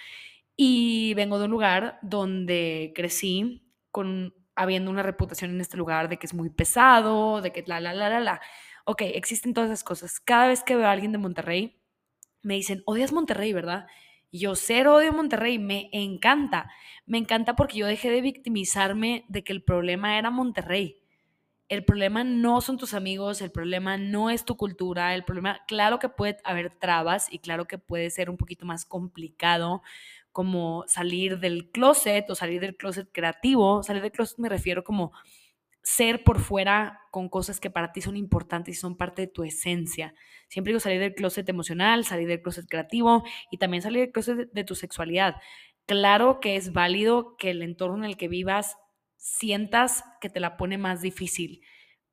Y 0.55 1.13
vengo 1.15 1.39
de 1.39 1.45
un 1.45 1.51
lugar 1.51 1.99
donde 2.01 2.91
crecí 2.95 3.63
con 3.89 4.35
habiendo 4.55 4.91
una 4.91 5.03
reputación 5.03 5.51
en 5.51 5.61
este 5.61 5.77
lugar 5.77 6.09
de 6.09 6.17
que 6.17 6.27
es 6.27 6.33
muy 6.33 6.49
pesado, 6.49 7.41
de 7.41 7.51
que 7.51 7.63
la, 7.65 7.79
la, 7.79 7.93
la, 7.93 8.09
la, 8.09 8.19
la. 8.19 8.41
Ok, 8.85 9.01
existen 9.03 9.53
todas 9.53 9.69
esas 9.69 9.83
cosas. 9.83 10.19
Cada 10.19 10.47
vez 10.47 10.63
que 10.63 10.75
veo 10.75 10.87
a 10.87 10.91
alguien 10.91 11.11
de 11.11 11.17
Monterrey, 11.17 11.81
me 12.43 12.55
dicen, 12.55 12.83
odias 12.85 13.11
Monterrey, 13.11 13.53
¿verdad? 13.53 13.87
Yo 14.31 14.55
cero 14.55 14.95
odio 14.95 15.13
Monterrey, 15.13 15.59
me 15.59 15.89
encanta. 15.91 16.71
Me 17.05 17.17
encanta 17.17 17.55
porque 17.55 17.77
yo 17.77 17.87
dejé 17.87 18.09
de 18.09 18.21
victimizarme 18.21 19.25
de 19.27 19.43
que 19.43 19.53
el 19.53 19.63
problema 19.63 20.17
era 20.17 20.31
Monterrey. 20.31 20.97
El 21.67 21.85
problema 21.85 22.23
no 22.23 22.59
son 22.59 22.77
tus 22.77 22.93
amigos, 22.93 23.41
el 23.41 23.51
problema 23.51 23.97
no 23.97 24.29
es 24.29 24.43
tu 24.43 24.57
cultura, 24.57 25.15
el 25.15 25.23
problema, 25.23 25.61
claro 25.67 25.99
que 25.99 26.09
puede 26.09 26.37
haber 26.43 26.77
trabas 26.77 27.31
y 27.31 27.39
claro 27.39 27.65
que 27.65 27.77
puede 27.77 28.09
ser 28.09 28.29
un 28.29 28.37
poquito 28.37 28.65
más 28.65 28.85
complicado 28.85 29.81
como 30.31 30.83
salir 30.87 31.39
del 31.39 31.71
closet 31.71 32.29
o 32.29 32.35
salir 32.35 32.61
del 32.61 32.75
closet 32.75 33.09
creativo. 33.11 33.83
Salir 33.83 34.01
del 34.01 34.11
closet 34.11 34.37
me 34.37 34.49
refiero 34.49 34.83
como 34.83 35.11
ser 35.83 36.23
por 36.23 36.39
fuera 36.39 36.99
con 37.11 37.27
cosas 37.29 37.59
que 37.59 37.71
para 37.71 37.91
ti 37.91 38.01
son 38.01 38.15
importantes 38.15 38.77
y 38.77 38.79
son 38.79 38.95
parte 38.95 39.23
de 39.23 39.27
tu 39.27 39.43
esencia. 39.43 40.13
Siempre 40.47 40.71
digo 40.71 40.79
salir 40.79 40.99
del 40.99 41.15
closet 41.15 41.47
emocional, 41.49 42.05
salir 42.05 42.27
del 42.27 42.41
closet 42.41 42.67
creativo 42.67 43.23
y 43.49 43.57
también 43.57 43.81
salir 43.81 44.01
del 44.01 44.11
closet 44.11 44.51
de 44.51 44.63
tu 44.63 44.75
sexualidad. 44.75 45.35
Claro 45.87 46.39
que 46.39 46.55
es 46.55 46.73
válido 46.73 47.35
que 47.37 47.49
el 47.49 47.63
entorno 47.63 47.97
en 47.97 48.03
el 48.05 48.17
que 48.17 48.27
vivas 48.27 48.77
sientas 49.17 50.03
que 50.19 50.29
te 50.29 50.39
la 50.39 50.57
pone 50.57 50.77
más 50.77 51.01
difícil, 51.01 51.61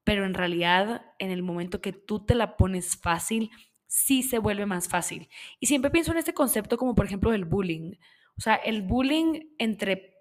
pero 0.05 0.25
en 0.25 0.35
realidad 0.35 1.03
en 1.19 1.31
el 1.31 1.43
momento 1.43 1.81
que 1.81 1.93
tú 1.93 2.25
te 2.25 2.35
la 2.35 2.57
pones 2.57 2.97
fácil, 2.97 3.51
sí 3.87 4.23
se 4.23 4.39
vuelve 4.39 4.67
más 4.67 4.89
fácil. 4.89 5.29
Y 5.61 5.67
siempre 5.67 5.91
pienso 5.91 6.13
en 6.13 6.19
este 6.19 6.35
concepto 6.35 6.77
como 6.79 6.95
por 6.95 7.07
ejemplo 7.07 7.33
el 7.33 7.45
bullying. 7.45 7.95
O 8.37 8.41
sea, 8.41 8.55
el 8.55 8.83
bullying 8.83 9.49
entre 9.59 10.18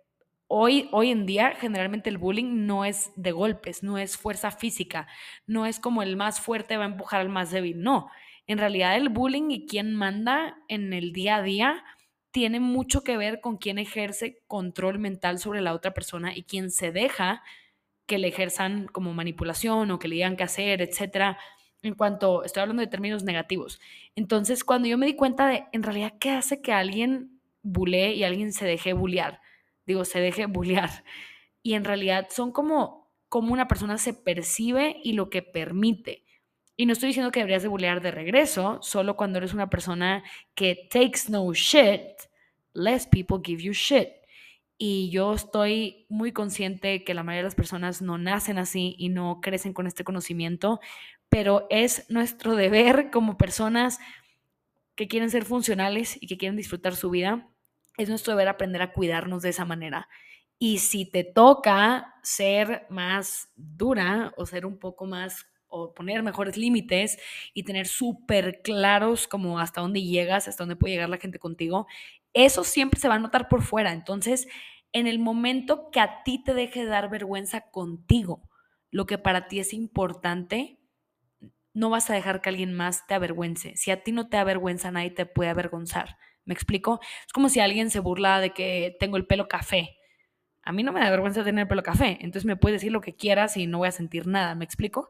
Hoy, 0.50 0.88
hoy 0.94 1.12
en 1.12 1.26
día, 1.26 1.56
generalmente 1.60 2.10
el 2.10 2.18
bullying 2.18 2.66
no 2.66 2.86
es 2.86 3.12
de 3.18 3.32
golpes, 3.32 3.84
no 3.84 3.98
es 3.98 4.16
fuerza 4.18 4.50
física, 4.52 5.08
no 5.46 5.66
es 5.66 5.80
como 5.80 6.02
el 6.02 6.16
más 6.16 6.40
fuerte 6.40 6.78
va 6.78 6.86
a 6.86 6.88
empujar 6.88 7.20
al 7.20 7.30
más 7.30 7.52
débil, 7.52 7.82
no. 7.82 8.10
En 8.48 8.58
realidad 8.58 8.96
el 8.96 9.10
bullying 9.10 9.52
y 9.52 9.66
quién 9.68 9.94
manda 9.94 10.58
en 10.70 10.94
el 10.94 11.12
día 11.12 11.38
a 11.38 11.42
día 11.42 11.84
tiene 12.32 12.62
mucho 12.62 13.04
que 13.04 13.18
ver 13.18 13.42
con 13.42 13.58
quién 13.58 13.78
ejerce 13.78 14.42
control 14.48 15.00
mental 15.00 15.40
sobre 15.40 15.60
la 15.60 15.74
otra 15.74 15.94
persona 15.94 16.34
y 16.36 16.44
quién 16.44 16.72
se 16.72 16.92
deja 16.94 17.44
que 18.06 18.18
le 18.18 18.30
ejerzan 18.30 18.88
como 18.88 19.14
manipulación 19.14 19.92
o 19.92 20.00
que 20.00 20.08
le 20.08 20.16
digan 20.16 20.38
qué 20.38 20.44
hacer, 20.44 20.82
etcétera. 20.82 21.38
En 21.82 21.94
cuanto 21.96 22.44
estoy 22.44 22.62
hablando 22.62 22.82
de 22.82 22.88
términos 22.88 23.24
negativos. 23.24 23.82
Entonces, 24.16 24.64
cuando 24.64 24.88
yo 24.88 24.98
me 24.98 25.08
di 25.08 25.16
cuenta 25.16 25.48
de 25.48 25.66
en 25.74 25.84
realidad 25.84 26.14
qué 26.20 26.32
hace 26.32 26.62
que 26.62 26.72
alguien 26.72 27.42
bulee 27.64 28.14
y 28.14 28.24
alguien 28.24 28.54
se 28.54 28.66
deje 28.66 28.94
bullear, 28.94 29.42
digo, 29.88 30.06
se 30.06 30.19
deje 30.19 30.45
bullear. 30.45 31.04
Y 31.63 31.73
en 31.73 31.86
realidad 31.86 32.28
son 32.30 32.52
como, 32.52 33.12
como 33.30 33.54
una 33.54 33.67
persona 33.67 33.97
se 33.97 34.13
percibe 34.13 34.97
y 35.04 35.13
lo 35.13 35.30
que 35.30 35.41
permite. 35.41 36.23
Y 36.76 36.86
no 36.86 36.93
estoy 36.93 37.08
diciendo 37.08 37.32
que 37.32 37.39
deberías 37.39 37.63
de 37.63 37.69
bullear 37.69 38.02
de 38.02 38.12
regreso, 38.12 38.78
solo 38.84 39.17
cuando 39.17 39.39
eres 39.39 39.54
una 39.54 39.69
persona 39.69 40.23
que 40.54 40.88
takes 40.91 41.21
no 41.30 41.52
shit, 41.54 42.04
less 42.73 43.08
people 43.08 43.39
give 43.43 43.63
you 43.63 43.73
shit. 43.73 44.10
Y 44.78 45.10
yo 45.10 45.34
estoy 45.34 46.06
muy 46.08 46.32
consciente 46.32 47.04
que 47.04 47.15
la 47.15 47.23
mayoría 47.23 47.39
de 47.39 47.47
las 47.47 47.56
personas 47.56 48.04
no 48.04 48.19
nacen 48.19 48.60
así 48.60 48.95
y 49.00 49.10
no 49.10 49.39
crecen 49.41 49.73
con 49.73 49.88
este 49.88 50.04
conocimiento, 50.04 50.80
pero 51.30 51.65
es 51.71 52.06
nuestro 52.10 52.56
deber 52.56 53.10
como 53.10 53.38
personas 53.38 53.97
que 54.95 55.08
quieren 55.08 55.32
ser 55.32 55.45
funcionales 55.45 56.17
y 56.21 56.28
que 56.28 56.38
quieren 56.38 56.58
disfrutar 56.58 56.95
su 56.95 57.10
vida, 57.10 57.50
es 57.98 58.10
nuestro 58.10 58.34
deber 58.34 58.48
aprender 58.48 58.82
a 58.82 58.94
cuidarnos 58.94 59.42
de 59.42 59.50
esa 59.50 59.66
manera. 59.66 60.08
Y 60.60 60.80
si 60.80 61.10
te 61.10 61.24
toca 61.24 62.16
ser 62.24 62.88
más 62.90 63.50
dura 63.56 64.34
o 64.38 64.46
ser 64.46 64.66
un 64.66 64.80
poco 64.80 65.06
más 65.06 65.46
o 65.68 65.94
poner 65.94 66.24
mejores 66.24 66.58
límites 66.58 67.18
y 67.54 67.64
tener 67.64 67.88
súper 67.88 68.62
claros 68.64 69.28
como 69.28 69.60
hasta 69.60 69.82
dónde 69.82 70.02
llegas, 70.02 70.48
hasta 70.48 70.64
dónde 70.64 70.76
puede 70.76 70.94
llegar 70.94 71.10
la 71.10 71.18
gente 71.18 71.40
contigo, 71.40 71.88
eso 72.34 72.64
siempre 72.64 73.00
se 73.00 73.08
va 73.08 73.16
a 73.16 73.20
notar 73.20 73.50
por 73.50 73.62
fuera. 73.62 73.92
Entonces, 73.92 74.48
en 74.94 75.08
el 75.08 75.20
momento 75.20 75.90
que 75.92 76.00
a 76.00 76.24
ti 76.24 76.44
te 76.44 76.54
deje 76.54 76.82
de 76.82 76.90
dar 76.90 77.10
vergüenza 77.10 77.70
contigo, 77.70 78.50
lo 78.90 79.06
que 79.06 79.18
para 79.18 79.48
ti 79.48 79.60
es 79.60 79.74
importante, 79.74 80.80
no 81.74 81.90
vas 81.90 82.10
a 82.10 82.14
dejar 82.14 82.42
que 82.42 82.50
alguien 82.50 82.74
más 82.74 83.06
te 83.06 83.14
avergüence. 83.14 83.76
Si 83.76 83.92
a 83.92 84.02
ti 84.04 84.12
no 84.12 84.30
te 84.30 84.38
avergüenza, 84.38 84.92
nadie 84.92 85.12
te 85.12 85.26
puede 85.26 85.50
avergonzar. 85.52 86.18
¿Me 86.48 86.54
explico? 86.54 87.00
Es 87.28 87.34
como 87.34 87.50
si 87.50 87.60
alguien 87.60 87.92
se 87.92 88.00
burla 88.00 88.40
de 88.40 88.52
que 88.52 88.96
tengo 89.00 89.18
el 89.18 89.28
pelo 89.28 89.50
café. 89.50 89.98
A 90.64 90.72
mí 90.72 90.82
no 90.82 90.94
me 90.94 91.02
da 91.02 91.10
vergüenza 91.10 91.44
tener 91.44 91.64
el 91.64 91.68
pelo 91.68 91.84
café, 91.84 92.18
entonces 92.22 92.46
me 92.46 92.56
puedes 92.56 92.82
decir 92.82 92.92
lo 92.92 93.02
que 93.02 93.16
quieras 93.16 93.58
y 93.58 93.68
no 93.68 93.80
voy 93.80 93.90
a 93.90 93.92
sentir 93.92 94.28
nada, 94.28 94.56
¿me 94.56 94.66
explico? 94.66 95.10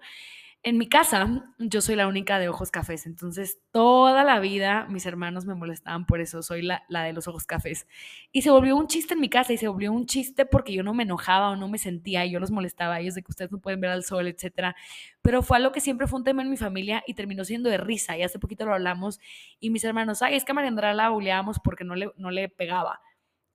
En 0.64 0.78
mi 0.78 0.90
casa, 0.90 1.54
yo 1.60 1.82
soy 1.82 1.96
la 1.96 2.08
única 2.08 2.40
de 2.40 2.50
ojos 2.50 2.72
cafés, 2.72 3.06
entonces 3.06 3.60
toda 3.72 4.24
la 4.24 4.40
vida 4.40 4.86
mis 4.90 5.06
hermanos 5.06 5.46
me 5.46 5.56
molestaban 5.56 6.06
por 6.06 6.20
eso, 6.20 6.42
soy 6.44 6.62
la, 6.62 6.84
la, 6.90 7.04
de 7.04 7.14
los 7.14 7.28
ojos 7.28 7.46
cafés. 7.46 7.88
Y 8.32 8.42
se 8.42 8.52
volvió 8.52 8.76
un 8.76 8.88
chiste 8.88 9.14
en 9.14 9.22
mi 9.22 9.30
casa 9.30 9.54
y 9.54 9.58
se 9.58 9.68
volvió 9.68 9.94
un 9.94 10.06
chiste 10.08 10.46
porque 10.46 10.74
yo 10.74 10.84
no 10.84 10.94
me 10.94 11.04
enojaba 11.04 11.50
o 11.52 11.56
no 11.56 11.70
me 11.70 11.78
sentía 11.78 12.26
y 12.26 12.32
yo 12.32 12.40
los 12.40 12.52
molestaba 12.52 13.00
ellos 13.00 13.16
de 13.16 13.22
que 13.24 13.32
ustedes 13.32 13.52
no 13.52 13.60
pueden 13.60 13.80
ver 13.80 13.92
al 13.92 14.04
sol, 14.04 14.28
etc. 14.28 14.76
Pero 15.22 15.42
fue 15.42 15.58
algo 15.58 15.72
que 15.72 15.80
siempre 15.80 16.08
fue 16.08 16.20
un 16.20 16.26
tema 16.26 16.42
en 16.42 16.50
mi 16.50 16.58
familia 16.58 17.04
y 17.08 17.14
terminó 17.14 17.46
siendo 17.46 17.70
de 17.70 17.78
risa 17.78 18.18
y 18.18 18.24
hace 18.24 18.40
poquito 18.40 18.66
lo 18.66 18.74
hablamos 18.74 19.20
y 19.60 19.70
mis 19.70 19.84
hermanos, 19.84 20.22
ay, 20.22 20.36
es 20.36 20.44
que 20.44 20.52
a 20.52 20.56
María 20.56 20.70
Andrea 20.70 20.94
la 20.94 21.10
buleábamos 21.10 21.60
porque 21.60 21.84
no 21.84 21.96
le, 21.96 22.12
no 22.18 22.32
le 22.32 22.50
pegaba. 22.50 23.00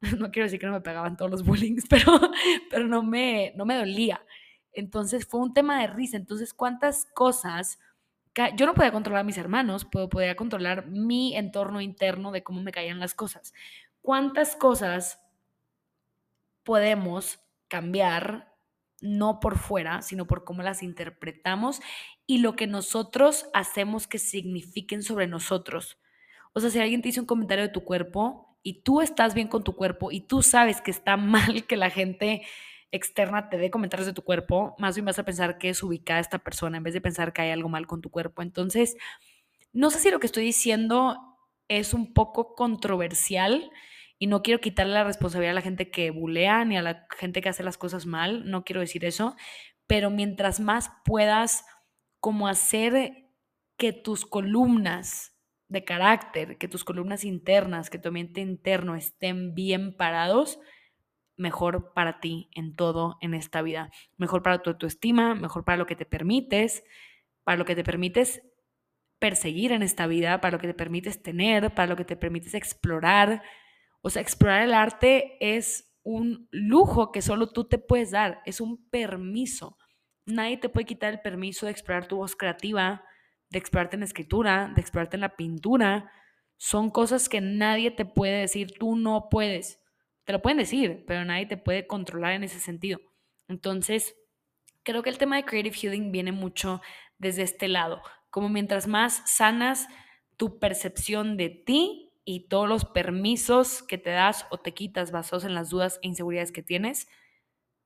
No 0.19 0.31
quiero 0.31 0.47
decir 0.47 0.59
que 0.59 0.67
no 0.67 0.73
me 0.73 0.81
pegaban 0.81 1.17
todos 1.17 1.31
los 1.31 1.45
bullings, 1.45 1.87
pero, 1.91 2.19
pero 2.71 2.87
no, 2.89 3.03
me, 3.03 3.53
no 3.57 3.65
me 3.65 3.77
dolía. 3.77 4.21
Entonces 4.73 5.27
fue 5.27 5.41
un 5.41 5.55
tema 5.55 5.81
de 5.81 5.87
risa. 5.87 6.17
Entonces, 6.17 6.55
¿cuántas 6.55 7.07
cosas? 7.15 7.79
Yo 8.57 8.67
no 8.67 8.75
podía 8.75 8.93
controlar 8.93 9.21
a 9.21 9.25
mis 9.25 9.39
hermanos, 9.39 9.87
pero 9.91 10.09
podía 10.09 10.37
controlar 10.37 10.87
mi 10.89 11.37
entorno 11.37 11.81
interno 11.81 12.33
de 12.33 12.43
cómo 12.43 12.63
me 12.63 12.73
caían 12.73 12.99
las 12.99 13.15
cosas. 13.15 13.53
¿Cuántas 14.01 14.57
cosas 14.57 15.21
podemos 16.65 17.41
cambiar 17.69 18.53
no 19.01 19.41
por 19.41 19.59
fuera, 19.59 20.01
sino 20.03 20.27
por 20.27 20.45
cómo 20.45 20.63
las 20.63 20.83
interpretamos 20.83 21.81
y 22.27 22.39
lo 22.39 22.57
que 22.57 22.67
nosotros 22.67 23.47
hacemos 23.53 24.07
que 24.07 24.19
signifiquen 24.19 25.03
sobre 25.03 25.27
nosotros? 25.27 25.99
O 26.55 26.61
sea, 26.61 26.71
si 26.71 26.79
alguien 26.79 27.03
te 27.03 27.09
dice 27.09 27.21
un 27.21 27.27
comentario 27.27 27.65
de 27.65 27.73
tu 27.73 27.85
cuerpo 27.85 28.59
y 28.63 28.83
tú 28.83 29.01
estás 29.01 29.35
bien 29.35 29.49
con 29.49 29.65
tu 29.65 29.75
cuerpo 29.75 30.11
y 30.11 30.21
tú 30.21 30.43
sabes 30.43 30.81
que 30.81 30.91
está 30.91 31.17
mal 31.19 31.67
que 31.67 31.77
la 31.77 31.91
gente 31.91 32.43
externa 32.93 33.49
te 33.49 33.59
dé 33.59 33.71
comentarios 33.71 34.07
de 34.07 34.13
tu 34.13 34.23
cuerpo, 34.23 34.77
más 34.79 34.95
bien 34.95 35.07
vas 35.07 35.19
a 35.19 35.25
pensar 35.25 35.59
que 35.59 35.71
es 35.71 35.83
ubicada 35.83 36.21
esta 36.21 36.39
persona 36.39 36.77
en 36.77 36.83
vez 36.85 36.95
de 36.95 37.01
pensar 37.01 37.33
que 37.33 37.43
hay 37.43 37.51
algo 37.51 37.69
mal 37.69 37.87
con 37.87 38.03
tu 38.03 38.11
cuerpo. 38.11 38.43
Entonces, 38.43 38.97
no 39.73 39.91
sé 39.91 39.99
si 39.99 40.11
lo 40.11 40.21
que 40.21 40.27
estoy 40.27 40.45
diciendo 40.45 41.17
es 41.69 41.95
un 41.95 42.13
poco 42.13 42.55
controversial 42.55 43.71
y 44.19 44.27
no 44.27 44.43
quiero 44.43 44.61
quitarle 44.61 44.93
la 44.93 45.05
responsabilidad 45.05 45.53
a 45.53 45.55
la 45.55 45.63
gente 45.63 45.91
que 45.91 46.11
bulea 46.11 46.65
ni 46.65 46.77
a 46.77 46.83
la 46.83 47.07
gente 47.19 47.41
que 47.41 47.49
hace 47.49 47.65
las 47.65 47.79
cosas 47.79 48.07
mal, 48.07 48.49
no 48.49 48.63
quiero 48.63 48.81
decir 48.81 49.05
eso, 49.05 49.35
pero 49.87 50.11
mientras 50.11 50.61
más 50.61 50.93
puedas 51.05 51.65
como 52.21 52.47
hacer 52.47 53.31
que 53.79 53.93
tus 53.93 54.27
columnas 54.27 55.37
de 55.69 55.85
carácter, 55.85 56.59
que 56.59 56.69
tus 56.69 56.85
columnas 56.85 57.25
internas, 57.25 57.89
que 57.89 57.99
tu 57.99 58.09
ambiente 58.09 58.43
interno 58.43 58.95
estén 58.95 59.55
bien 59.55 59.97
parados, 59.97 60.61
mejor 61.43 61.93
para 61.93 62.21
ti 62.21 62.49
en 62.55 62.75
todo 62.75 63.19
en 63.21 63.35
esta 63.35 63.61
vida. 63.61 63.91
Mejor 64.17 64.43
para 64.43 64.63
tu 64.63 64.71
autoestima, 64.71 65.35
mejor 65.35 65.65
para 65.65 65.77
lo 65.77 65.87
que 65.87 65.97
te 65.97 66.07
permites, 66.07 66.85
para 67.45 67.59
lo 67.59 67.67
que 67.67 67.75
te 67.75 67.85
permites 67.85 68.43
perseguir 69.19 69.73
en 69.73 69.83
esta 69.83 70.07
vida, 70.07 70.41
para 70.41 70.53
lo 70.53 70.61
que 70.61 70.69
te 70.69 70.75
permites 70.75 71.23
tener, 71.23 71.75
para 71.75 71.89
lo 71.89 71.97
que 71.97 72.05
te 72.05 72.17
permites 72.17 72.55
explorar. 72.55 73.43
O 74.01 74.09
sea, 74.09 74.23
explorar 74.23 74.63
el 74.63 74.73
arte 74.73 75.37
es 75.41 75.93
un 76.05 76.49
lujo 76.51 77.13
que 77.13 77.23
solo 77.23 77.53
tú 77.53 77.65
te 77.69 77.79
puedes 77.79 78.13
dar, 78.13 78.41
es 78.47 78.61
un 78.61 78.89
permiso. 78.89 79.77
Nadie 80.25 80.57
te 80.57 80.69
puede 80.69 80.87
quitar 80.87 81.13
el 81.13 81.21
permiso 81.21 81.67
de 81.67 81.73
explorar 81.73 82.07
tu 82.07 82.17
voz 82.17 82.37
creativa, 82.37 83.05
de 83.51 83.59
explorarte 83.59 83.97
en 83.97 84.01
la 84.01 84.07
escritura, 84.07 84.73
de 84.75 84.81
explorarte 84.81 85.17
en 85.17 85.21
la 85.21 85.37
pintura. 85.37 86.11
Son 86.57 86.91
cosas 86.91 87.29
que 87.29 87.41
nadie 87.41 87.91
te 87.91 88.05
puede 88.05 88.41
decir, 88.41 88.73
tú 88.79 88.97
no 88.97 89.29
puedes. 89.29 89.82
Lo 90.33 90.41
pueden 90.41 90.57
decir, 90.57 91.05
pero 91.07 91.27
nadie 91.27 91.45
te 91.45 91.59
puede 91.59 91.87
controlar 91.87 92.33
en 92.33 92.43
ese 92.43 92.59
sentido. 92.59 92.99
Entonces, 93.49 94.17
creo 94.83 95.03
que 95.03 95.11
el 95.11 95.19
tema 95.19 95.37
de 95.37 95.45
creative 95.45 95.77
healing 95.77 96.11
viene 96.11 96.33
mucho 96.33 96.81
desde 97.19 97.43
este 97.43 97.69
lado, 97.69 98.01
como 98.31 98.49
mientras 98.49 98.87
más 98.87 99.31
sanas 99.31 99.89
tu 100.39 100.59
percepción 100.59 101.37
de 101.37 101.51
ti 101.51 102.15
y 102.25 102.49
todos 102.49 102.67
los 102.67 102.87
permisos 102.87 103.83
que 103.83 103.99
te 103.99 104.09
das 104.09 104.47
o 104.51 104.57
te 104.57 104.73
quitas 104.73 105.13
basados 105.13 105.45
en 105.45 105.55
las 105.55 105.69
dudas 105.69 106.01
e 106.01 106.09
inseguridades 106.09 106.51
que 106.51 106.63
tienes, 106.63 107.09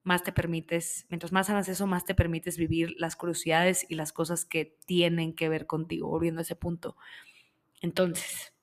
más 0.05 0.23
te 0.23 0.31
permites, 0.31 1.07
mientras 1.09 1.33
más 1.33 1.49
sanas 1.49 1.69
eso, 1.69 1.89
más 1.89 2.05
te 2.05 2.15
permites 2.15 2.59
vivir 2.59 2.95
las 2.97 3.17
curiosidades 3.17 3.85
y 3.89 3.97
las 3.97 4.13
cosas 4.13 4.45
que 4.45 4.79
tienen 4.87 5.35
que 5.35 5.49
ver 5.49 5.67
contigo, 5.67 6.07
volviendo 6.07 6.39
a 6.39 6.43
ese 6.43 6.55
punto. 6.55 6.97
Entonces, 7.81 8.55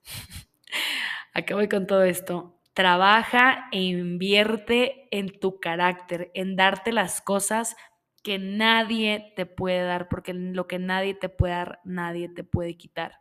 ¿a 1.33 1.41
qué 1.41 1.53
voy 1.53 1.67
con 1.67 1.85
todo 1.85 2.03
esto? 2.03 2.62
Trabaja 2.73 3.67
e 3.71 3.81
invierte 3.81 5.07
en 5.11 5.39
tu 5.39 5.59
carácter, 5.59 6.31
en 6.33 6.55
darte 6.55 6.91
las 6.91 7.21
cosas 7.21 7.75
que 8.23 8.39
nadie 8.39 9.33
te 9.35 9.45
puede 9.45 9.83
dar, 9.83 10.07
porque 10.09 10.33
lo 10.33 10.67
que 10.67 10.79
nadie 10.79 11.13
te 11.13 11.29
puede 11.29 11.53
dar, 11.53 11.79
nadie 11.83 12.29
te 12.29 12.43
puede 12.43 12.77
quitar. 12.77 13.19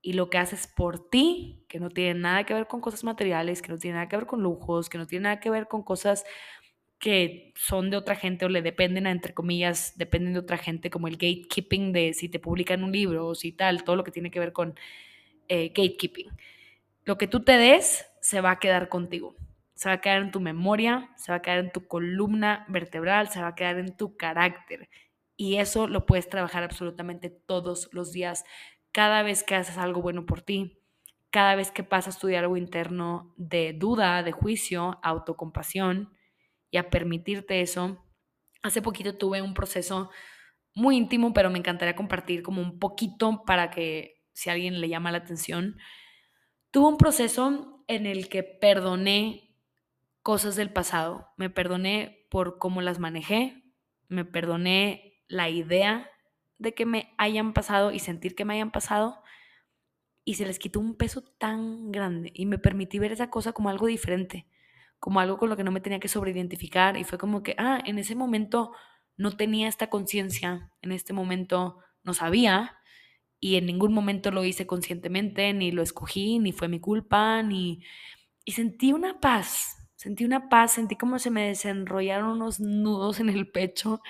Y 0.00 0.14
lo 0.14 0.30
que 0.30 0.38
haces 0.38 0.66
por 0.66 1.10
ti, 1.10 1.64
que 1.68 1.78
no 1.80 1.90
tiene 1.90 2.18
nada 2.18 2.44
que 2.44 2.54
ver 2.54 2.66
con 2.66 2.80
cosas 2.80 3.04
materiales, 3.04 3.62
que 3.62 3.70
no 3.70 3.78
tiene 3.78 3.94
nada 3.96 4.08
que 4.08 4.16
ver 4.16 4.26
con 4.26 4.42
lujos, 4.42 4.88
que 4.88 4.98
no 4.98 5.06
tiene 5.06 5.24
nada 5.24 5.40
que 5.40 5.50
ver 5.50 5.68
con 5.68 5.84
cosas 5.84 6.24
que 6.98 7.52
son 7.56 7.90
de 7.90 7.96
otra 7.96 8.14
gente 8.16 8.44
o 8.44 8.48
le 8.48 8.62
dependen, 8.62 9.06
entre 9.08 9.34
comillas, 9.34 9.98
dependen 9.98 10.34
de 10.34 10.38
otra 10.38 10.56
gente, 10.56 10.88
como 10.88 11.08
el 11.08 11.14
gatekeeping 11.14 11.92
de 11.92 12.14
si 12.14 12.28
te 12.28 12.38
publican 12.38 12.84
un 12.84 12.92
libro 12.92 13.26
o 13.26 13.34
si 13.34 13.52
tal, 13.52 13.84
todo 13.84 13.96
lo 13.96 14.04
que 14.04 14.12
tiene 14.12 14.30
que 14.30 14.38
ver 14.40 14.52
con 14.52 14.74
eh, 15.48 15.68
gatekeeping. 15.70 16.28
Lo 17.04 17.18
que 17.18 17.26
tú 17.26 17.42
te 17.44 17.56
des 17.58 18.06
se 18.22 18.40
va 18.40 18.52
a 18.52 18.58
quedar 18.60 18.88
contigo. 18.88 19.34
Se 19.74 19.88
va 19.88 19.96
a 19.96 20.00
quedar 20.00 20.22
en 20.22 20.30
tu 20.30 20.40
memoria, 20.40 21.10
se 21.16 21.32
va 21.32 21.38
a 21.38 21.42
quedar 21.42 21.58
en 21.58 21.72
tu 21.72 21.86
columna 21.88 22.64
vertebral, 22.68 23.28
se 23.28 23.42
va 23.42 23.48
a 23.48 23.54
quedar 23.54 23.78
en 23.78 23.96
tu 23.96 24.16
carácter. 24.16 24.88
Y 25.36 25.56
eso 25.56 25.88
lo 25.88 26.06
puedes 26.06 26.28
trabajar 26.28 26.62
absolutamente 26.62 27.30
todos 27.30 27.88
los 27.92 28.12
días, 28.12 28.44
cada 28.92 29.22
vez 29.22 29.42
que 29.42 29.56
haces 29.56 29.76
algo 29.76 30.00
bueno 30.00 30.24
por 30.24 30.40
ti, 30.40 30.78
cada 31.30 31.56
vez 31.56 31.72
que 31.72 31.82
pasas 31.82 32.18
tu 32.18 32.28
diálogo 32.28 32.56
interno 32.56 33.34
de 33.36 33.72
duda, 33.72 34.22
de 34.22 34.30
juicio, 34.30 35.00
autocompasión 35.02 36.12
y 36.70 36.76
a 36.76 36.90
permitirte 36.90 37.60
eso. 37.60 38.04
Hace 38.62 38.82
poquito 38.82 39.18
tuve 39.18 39.42
un 39.42 39.54
proceso 39.54 40.10
muy 40.76 40.96
íntimo, 40.96 41.32
pero 41.32 41.50
me 41.50 41.58
encantaría 41.58 41.96
compartir 41.96 42.42
como 42.42 42.62
un 42.62 42.78
poquito 42.78 43.42
para 43.44 43.70
que 43.70 44.22
si 44.32 44.48
alguien 44.48 44.80
le 44.80 44.88
llama 44.88 45.10
la 45.10 45.18
atención. 45.18 45.76
Tuve 46.70 46.88
un 46.88 46.98
proceso 46.98 47.71
en 47.94 48.06
el 48.06 48.28
que 48.28 48.42
perdoné 48.42 49.56
cosas 50.22 50.56
del 50.56 50.72
pasado. 50.72 51.28
Me 51.36 51.50
perdoné 51.50 52.26
por 52.30 52.58
cómo 52.58 52.80
las 52.80 52.98
manejé, 52.98 53.62
me 54.08 54.24
perdoné 54.24 55.22
la 55.28 55.48
idea 55.48 56.10
de 56.58 56.74
que 56.74 56.86
me 56.86 57.12
hayan 57.18 57.52
pasado 57.52 57.92
y 57.92 57.98
sentir 57.98 58.34
que 58.34 58.44
me 58.44 58.54
hayan 58.54 58.70
pasado 58.70 59.22
y 60.24 60.34
se 60.34 60.46
les 60.46 60.58
quitó 60.58 60.78
un 60.78 60.94
peso 60.94 61.22
tan 61.22 61.90
grande 61.90 62.30
y 62.34 62.46
me 62.46 62.58
permití 62.58 62.98
ver 62.98 63.12
esa 63.12 63.30
cosa 63.30 63.52
como 63.52 63.68
algo 63.68 63.86
diferente, 63.86 64.46
como 65.00 65.18
algo 65.20 65.38
con 65.38 65.48
lo 65.48 65.56
que 65.56 65.64
no 65.64 65.72
me 65.72 65.80
tenía 65.80 65.98
que 65.98 66.08
sobreidentificar 66.08 66.96
y 66.96 67.04
fue 67.04 67.18
como 67.18 67.42
que, 67.42 67.56
ah, 67.58 67.80
en 67.84 67.98
ese 67.98 68.14
momento 68.14 68.72
no 69.16 69.36
tenía 69.36 69.68
esta 69.68 69.88
conciencia, 69.88 70.70
en 70.80 70.92
este 70.92 71.12
momento 71.12 71.78
no 72.04 72.14
sabía 72.14 72.76
y 73.44 73.56
en 73.56 73.66
ningún 73.66 73.92
momento 73.92 74.30
lo 74.30 74.44
hice 74.44 74.68
conscientemente, 74.68 75.52
ni 75.52 75.72
lo 75.72 75.82
escogí, 75.82 76.38
ni 76.38 76.52
fue 76.52 76.68
mi 76.68 76.78
culpa, 76.78 77.42
ni... 77.42 77.82
Y 78.44 78.52
sentí 78.52 78.92
una 78.92 79.18
paz, 79.18 79.78
sentí 79.96 80.24
una 80.24 80.48
paz, 80.48 80.74
sentí 80.74 80.94
como 80.94 81.18
se 81.18 81.30
me 81.30 81.48
desenrollaron 81.48 82.30
unos 82.30 82.60
nudos 82.60 83.18
en 83.18 83.28
el 83.28 83.50
pecho 83.50 84.00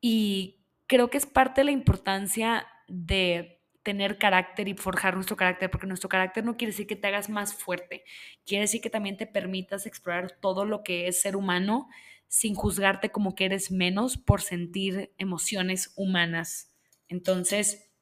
y 0.00 0.64
creo 0.88 1.08
que 1.08 1.18
es 1.18 1.26
parte 1.26 1.60
de 1.60 1.66
la 1.66 1.70
importancia 1.70 2.66
de 2.88 3.62
tener 3.84 4.18
carácter 4.18 4.66
y 4.66 4.74
forjar 4.74 5.14
nuestro 5.14 5.36
carácter, 5.36 5.70
porque 5.70 5.86
nuestro 5.86 6.08
carácter 6.08 6.44
no 6.44 6.56
quiere 6.56 6.72
decir 6.72 6.88
que 6.88 6.96
te 6.96 7.06
hagas 7.06 7.30
más 7.30 7.54
fuerte, 7.54 8.02
quiere 8.44 8.62
decir 8.62 8.80
que 8.80 8.90
también 8.90 9.16
te 9.16 9.28
permitas 9.28 9.86
explorar 9.86 10.32
todo 10.40 10.64
lo 10.64 10.82
que 10.82 11.06
es 11.06 11.20
ser 11.20 11.36
humano 11.36 11.86
sin 12.26 12.56
juzgarte 12.56 13.10
como 13.10 13.36
que 13.36 13.44
eres 13.44 13.70
menos 13.70 14.16
por 14.16 14.42
sentir 14.42 15.14
emociones 15.16 15.92
humanas. 15.94 16.74
Entonces, 17.08 17.93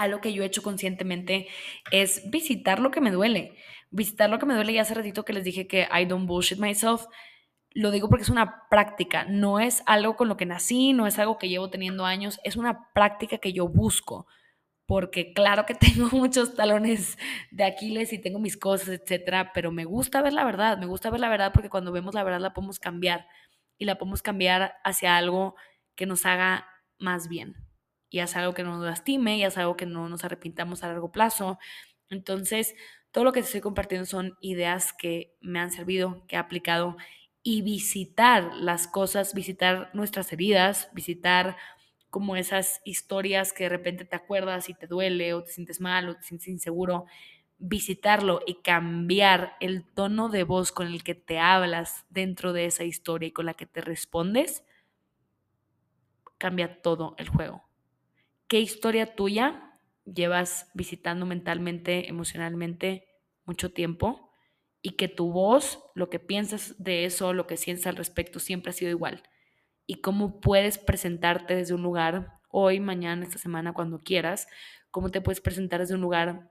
algo 0.00 0.20
que 0.20 0.32
yo 0.32 0.42
he 0.42 0.46
hecho 0.46 0.62
conscientemente 0.62 1.46
es 1.92 2.28
visitar 2.30 2.80
lo 2.80 2.90
que 2.90 3.02
me 3.02 3.10
duele. 3.10 3.54
Visitar 3.90 4.30
lo 4.30 4.38
que 4.38 4.46
me 4.46 4.54
duele. 4.54 4.72
Y 4.72 4.78
hace 4.78 4.94
ratito 4.94 5.24
que 5.24 5.34
les 5.34 5.44
dije 5.44 5.66
que 5.66 5.88
I 5.92 6.06
don't 6.06 6.26
bullshit 6.26 6.58
myself. 6.58 7.04
Lo 7.72 7.90
digo 7.90 8.08
porque 8.08 8.22
es 8.22 8.30
una 8.30 8.68
práctica, 8.68 9.24
no 9.24 9.60
es 9.60 9.84
algo 9.86 10.16
con 10.16 10.28
lo 10.28 10.36
que 10.36 10.46
nací, 10.46 10.92
no 10.92 11.06
es 11.06 11.20
algo 11.20 11.38
que 11.38 11.48
llevo 11.48 11.70
teniendo 11.70 12.04
años, 12.04 12.40
es 12.42 12.56
una 12.56 12.92
práctica 12.94 13.38
que 13.38 13.52
yo 13.52 13.68
busco. 13.68 14.26
Porque 14.86 15.32
claro 15.32 15.66
que 15.66 15.74
tengo 15.94 16.08
muchos 16.10 16.56
talones 16.56 17.16
de 17.52 17.64
Aquiles 17.64 18.12
y 18.12 18.18
tengo 18.18 18.40
mis 18.40 18.56
cosas, 18.56 18.88
etcétera, 18.88 19.52
pero 19.54 19.70
me 19.70 19.84
gusta 19.84 20.22
ver 20.22 20.32
la 20.32 20.44
verdad, 20.44 20.78
me 20.78 20.86
gusta 20.86 21.10
ver 21.10 21.20
la 21.20 21.28
verdad 21.28 21.52
porque 21.52 21.70
cuando 21.70 21.92
vemos 21.92 22.14
la 22.14 22.24
verdad 22.24 22.40
la 22.40 22.54
podemos 22.54 22.80
cambiar 22.80 23.28
y 23.78 23.84
la 23.84 23.98
podemos 23.98 24.22
cambiar 24.22 24.74
hacia 24.82 25.16
algo 25.16 25.54
que 25.94 26.06
nos 26.06 26.26
haga 26.26 26.66
más 26.98 27.28
bien 27.28 27.69
y 28.10 28.18
es 28.20 28.36
algo 28.36 28.54
que 28.54 28.62
no 28.64 28.76
nos 28.76 28.84
lastime 28.86 29.38
y 29.38 29.44
es 29.44 29.56
algo 29.56 29.76
que 29.76 29.86
no 29.86 30.08
nos 30.08 30.24
arrepintamos 30.24 30.82
a 30.82 30.88
largo 30.88 31.12
plazo. 31.12 31.58
Entonces, 32.10 32.74
todo 33.12 33.24
lo 33.24 33.32
que 33.32 33.40
te 33.40 33.46
estoy 33.46 33.60
compartiendo 33.60 34.06
son 34.06 34.36
ideas 34.40 34.92
que 34.92 35.36
me 35.40 35.60
han 35.60 35.70
servido, 35.70 36.24
que 36.26 36.36
he 36.36 36.38
aplicado 36.38 36.96
y 37.42 37.62
visitar 37.62 38.52
las 38.54 38.86
cosas, 38.88 39.34
visitar 39.34 39.90
nuestras 39.94 40.32
heridas, 40.32 40.88
visitar 40.92 41.56
como 42.10 42.36
esas 42.36 42.80
historias 42.84 43.52
que 43.52 43.64
de 43.64 43.70
repente 43.70 44.04
te 44.04 44.16
acuerdas 44.16 44.68
y 44.68 44.74
te 44.74 44.86
duele 44.86 45.32
o 45.34 45.44
te 45.44 45.52
sientes 45.52 45.80
mal 45.80 46.08
o 46.08 46.16
te 46.16 46.22
sientes 46.22 46.48
inseguro, 46.48 47.06
visitarlo 47.58 48.40
y 48.46 48.54
cambiar 48.62 49.54
el 49.60 49.84
tono 49.84 50.28
de 50.28 50.44
voz 50.44 50.72
con 50.72 50.88
el 50.88 51.04
que 51.04 51.14
te 51.14 51.38
hablas 51.38 52.04
dentro 52.10 52.52
de 52.52 52.66
esa 52.66 52.84
historia 52.84 53.28
y 53.28 53.32
con 53.32 53.46
la 53.46 53.54
que 53.54 53.66
te 53.66 53.80
respondes, 53.80 54.64
cambia 56.38 56.82
todo 56.82 57.14
el 57.18 57.28
juego. 57.28 57.69
¿Qué 58.50 58.58
historia 58.58 59.14
tuya 59.14 59.78
llevas 60.04 60.72
visitando 60.74 61.24
mentalmente, 61.24 62.08
emocionalmente 62.08 63.06
mucho 63.44 63.72
tiempo? 63.72 64.28
Y 64.82 64.96
que 64.96 65.06
tu 65.06 65.30
voz, 65.30 65.78
lo 65.94 66.10
que 66.10 66.18
piensas 66.18 66.74
de 66.82 67.04
eso, 67.04 67.32
lo 67.32 67.46
que 67.46 67.56
sientes 67.56 67.86
al 67.86 67.94
respecto, 67.94 68.40
siempre 68.40 68.70
ha 68.70 68.72
sido 68.72 68.90
igual. 68.90 69.22
Y 69.86 70.00
cómo 70.00 70.40
puedes 70.40 70.78
presentarte 70.78 71.54
desde 71.54 71.74
un 71.74 71.84
lugar 71.84 72.40
hoy, 72.48 72.80
mañana, 72.80 73.22
esta 73.22 73.38
semana, 73.38 73.72
cuando 73.72 74.00
quieras, 74.00 74.48
cómo 74.90 75.10
te 75.10 75.20
puedes 75.20 75.40
presentar 75.40 75.78
desde 75.78 75.94
un 75.94 76.00
lugar 76.00 76.50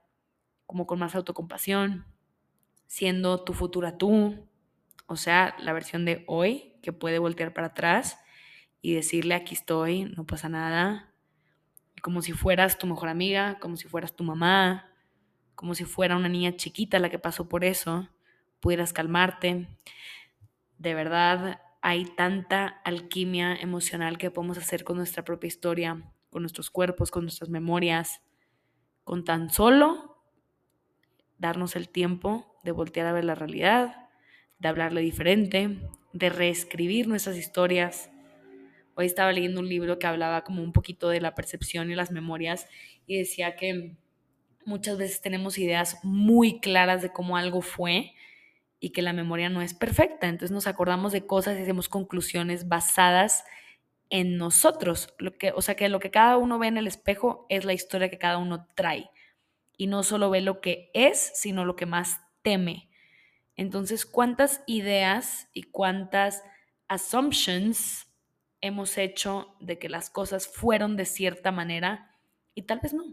como 0.64 0.86
con 0.86 1.00
más 1.00 1.14
autocompasión, 1.14 2.06
siendo 2.86 3.44
tu 3.44 3.52
futura 3.52 3.98
tú, 3.98 4.48
o 5.06 5.16
sea, 5.16 5.54
la 5.58 5.74
versión 5.74 6.06
de 6.06 6.24
hoy 6.28 6.78
que 6.82 6.94
puede 6.94 7.18
voltear 7.18 7.52
para 7.52 7.66
atrás 7.66 8.18
y 8.80 8.94
decirle 8.94 9.34
aquí 9.34 9.54
estoy, 9.54 10.04
no 10.16 10.24
pasa 10.24 10.48
nada, 10.48 11.09
como 12.00 12.22
si 12.22 12.32
fueras 12.32 12.78
tu 12.78 12.86
mejor 12.86 13.08
amiga, 13.08 13.58
como 13.60 13.76
si 13.76 13.88
fueras 13.88 14.14
tu 14.14 14.24
mamá, 14.24 14.90
como 15.54 15.74
si 15.74 15.84
fuera 15.84 16.16
una 16.16 16.28
niña 16.28 16.56
chiquita 16.56 16.98
la 16.98 17.10
que 17.10 17.18
pasó 17.18 17.48
por 17.48 17.64
eso, 17.64 18.08
pudieras 18.60 18.92
calmarte. 18.92 19.68
De 20.78 20.94
verdad, 20.94 21.60
hay 21.82 22.04
tanta 22.04 22.66
alquimia 22.84 23.54
emocional 23.54 24.18
que 24.18 24.30
podemos 24.30 24.58
hacer 24.58 24.84
con 24.84 24.96
nuestra 24.96 25.24
propia 25.24 25.48
historia, 25.48 26.02
con 26.30 26.42
nuestros 26.42 26.70
cuerpos, 26.70 27.10
con 27.10 27.24
nuestras 27.24 27.50
memorias, 27.50 28.22
con 29.04 29.24
tan 29.24 29.50
solo 29.50 30.22
darnos 31.38 31.74
el 31.74 31.88
tiempo 31.88 32.56
de 32.62 32.72
voltear 32.72 33.06
a 33.06 33.12
ver 33.12 33.24
la 33.24 33.34
realidad, 33.34 34.08
de 34.58 34.68
hablarle 34.68 35.00
diferente, 35.00 35.78
de 36.12 36.28
reescribir 36.28 37.08
nuestras 37.08 37.36
historias. 37.36 38.10
Hoy 39.00 39.06
estaba 39.06 39.32
leyendo 39.32 39.60
un 39.60 39.68
libro 39.68 39.98
que 39.98 40.06
hablaba 40.06 40.44
como 40.44 40.62
un 40.62 40.74
poquito 40.74 41.08
de 41.08 41.22
la 41.22 41.34
percepción 41.34 41.90
y 41.90 41.94
las 41.94 42.10
memorias 42.10 42.68
y 43.06 43.16
decía 43.16 43.56
que 43.56 43.96
muchas 44.66 44.98
veces 44.98 45.22
tenemos 45.22 45.56
ideas 45.56 45.96
muy 46.02 46.60
claras 46.60 47.00
de 47.00 47.10
cómo 47.10 47.38
algo 47.38 47.62
fue, 47.62 48.12
y 48.80 48.90
que 48.90 49.00
la 49.00 49.14
memoria 49.14 49.48
no 49.48 49.62
es 49.62 49.72
perfecta. 49.72 50.28
Entonces 50.28 50.50
nos 50.50 50.66
acordamos 50.66 51.12
de 51.12 51.26
cosas 51.26 51.58
y 51.58 51.62
hacemos 51.62 51.88
conclusiones 51.88 52.68
basadas 52.68 53.44
en 54.10 54.36
nosotros. 54.36 55.14
Lo 55.18 55.36
que, 55.36 55.52
o 55.52 55.62
sea 55.62 55.76
que 55.76 55.88
lo 55.88 55.98
que 55.98 56.10
cada 56.10 56.36
uno 56.36 56.58
ve 56.58 56.66
en 56.66 56.76
el 56.76 56.86
espejo 56.86 57.46
es 57.48 57.64
la 57.64 57.72
historia 57.72 58.10
que 58.10 58.18
cada 58.18 58.36
uno 58.36 58.66
trae. 58.74 59.10
Y 59.78 59.86
no 59.86 60.02
solo 60.02 60.28
ve 60.28 60.42
lo 60.42 60.60
que 60.60 60.90
es, 60.92 61.32
sino 61.34 61.64
lo 61.64 61.74
que 61.74 61.86
más 61.86 62.20
teme. 62.42 62.90
Entonces, 63.56 64.04
¿cuántas 64.04 64.62
ideas 64.66 65.48
y 65.54 65.62
cuántas 65.62 66.42
assumptions 66.86 68.09
hemos 68.60 68.98
hecho 68.98 69.56
de 69.60 69.78
que 69.78 69.88
las 69.88 70.10
cosas 70.10 70.46
fueron 70.48 70.96
de 70.96 71.04
cierta 71.04 71.52
manera? 71.52 72.16
Y 72.54 72.62
tal 72.62 72.80
vez 72.80 72.92
no. 72.92 73.04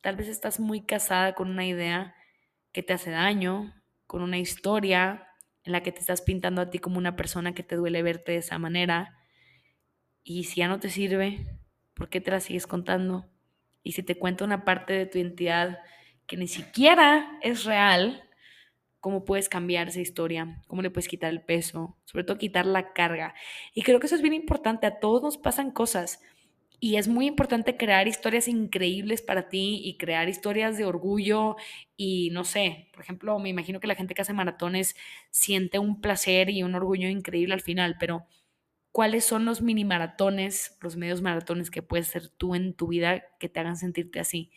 Tal 0.00 0.16
vez 0.16 0.28
estás 0.28 0.60
muy 0.60 0.82
casada 0.82 1.34
con 1.34 1.50
una 1.50 1.66
idea 1.66 2.14
que 2.72 2.82
te 2.82 2.92
hace 2.92 3.10
daño, 3.10 3.74
con 4.06 4.22
una 4.22 4.38
historia 4.38 5.28
en 5.64 5.72
la 5.72 5.82
que 5.82 5.92
te 5.92 6.00
estás 6.00 6.22
pintando 6.22 6.62
a 6.62 6.70
ti 6.70 6.78
como 6.78 6.98
una 6.98 7.16
persona 7.16 7.54
que 7.54 7.62
te 7.62 7.76
duele 7.76 8.02
verte 8.02 8.32
de 8.32 8.38
esa 8.38 8.58
manera. 8.58 9.18
Y 10.22 10.44
si 10.44 10.56
ya 10.56 10.68
no 10.68 10.78
te 10.78 10.90
sirve, 10.90 11.58
¿por 11.94 12.08
qué 12.08 12.20
te 12.20 12.30
la 12.30 12.40
sigues 12.40 12.66
contando? 12.66 13.28
Y 13.82 13.92
si 13.92 14.02
te 14.02 14.18
cuenta 14.18 14.44
una 14.44 14.64
parte 14.64 14.92
de 14.92 15.06
tu 15.06 15.18
identidad 15.18 15.78
que 16.26 16.36
ni 16.36 16.48
siquiera 16.48 17.38
es 17.42 17.64
real, 17.64 18.25
¿cómo 19.06 19.24
puedes 19.24 19.48
cambiar 19.48 19.86
esa 19.86 20.00
historia? 20.00 20.60
¿Cómo 20.66 20.82
le 20.82 20.90
puedes 20.90 21.06
quitar 21.06 21.30
el 21.30 21.40
peso? 21.40 21.96
Sobre 22.06 22.24
todo 22.24 22.38
quitar 22.38 22.66
la 22.66 22.92
carga. 22.92 23.36
Y 23.72 23.82
creo 23.82 24.00
que 24.00 24.06
eso 24.06 24.16
es 24.16 24.20
bien 24.20 24.34
importante. 24.34 24.84
A 24.84 24.98
todos 24.98 25.22
nos 25.22 25.38
pasan 25.38 25.70
cosas. 25.70 26.20
Y 26.80 26.96
es 26.96 27.06
muy 27.06 27.26
importante 27.26 27.76
crear 27.76 28.08
historias 28.08 28.48
increíbles 28.48 29.22
para 29.22 29.48
ti 29.48 29.80
y 29.84 29.96
crear 29.96 30.28
historias 30.28 30.76
de 30.76 30.86
orgullo 30.86 31.54
y 31.96 32.30
no 32.32 32.42
sé, 32.42 32.88
por 32.92 33.00
ejemplo, 33.00 33.38
me 33.38 33.48
imagino 33.48 33.78
que 33.78 33.86
la 33.86 33.94
gente 33.94 34.12
que 34.12 34.22
hace 34.22 34.32
maratones 34.32 34.96
siente 35.30 35.78
un 35.78 36.00
placer 36.00 36.50
y 36.50 36.64
un 36.64 36.74
orgullo 36.74 37.08
increíble 37.08 37.54
al 37.54 37.60
final, 37.60 37.98
pero 38.00 38.26
¿cuáles 38.90 39.24
son 39.24 39.44
los 39.44 39.62
mini 39.62 39.84
maratones, 39.84 40.76
los 40.80 40.96
medios 40.96 41.22
maratones 41.22 41.70
que 41.70 41.80
puedes 41.80 42.08
hacer 42.08 42.28
tú 42.30 42.56
en 42.56 42.74
tu 42.74 42.88
vida 42.88 43.22
que 43.38 43.48
te 43.48 43.60
hagan 43.60 43.76
sentirte 43.76 44.18
así? 44.18 44.50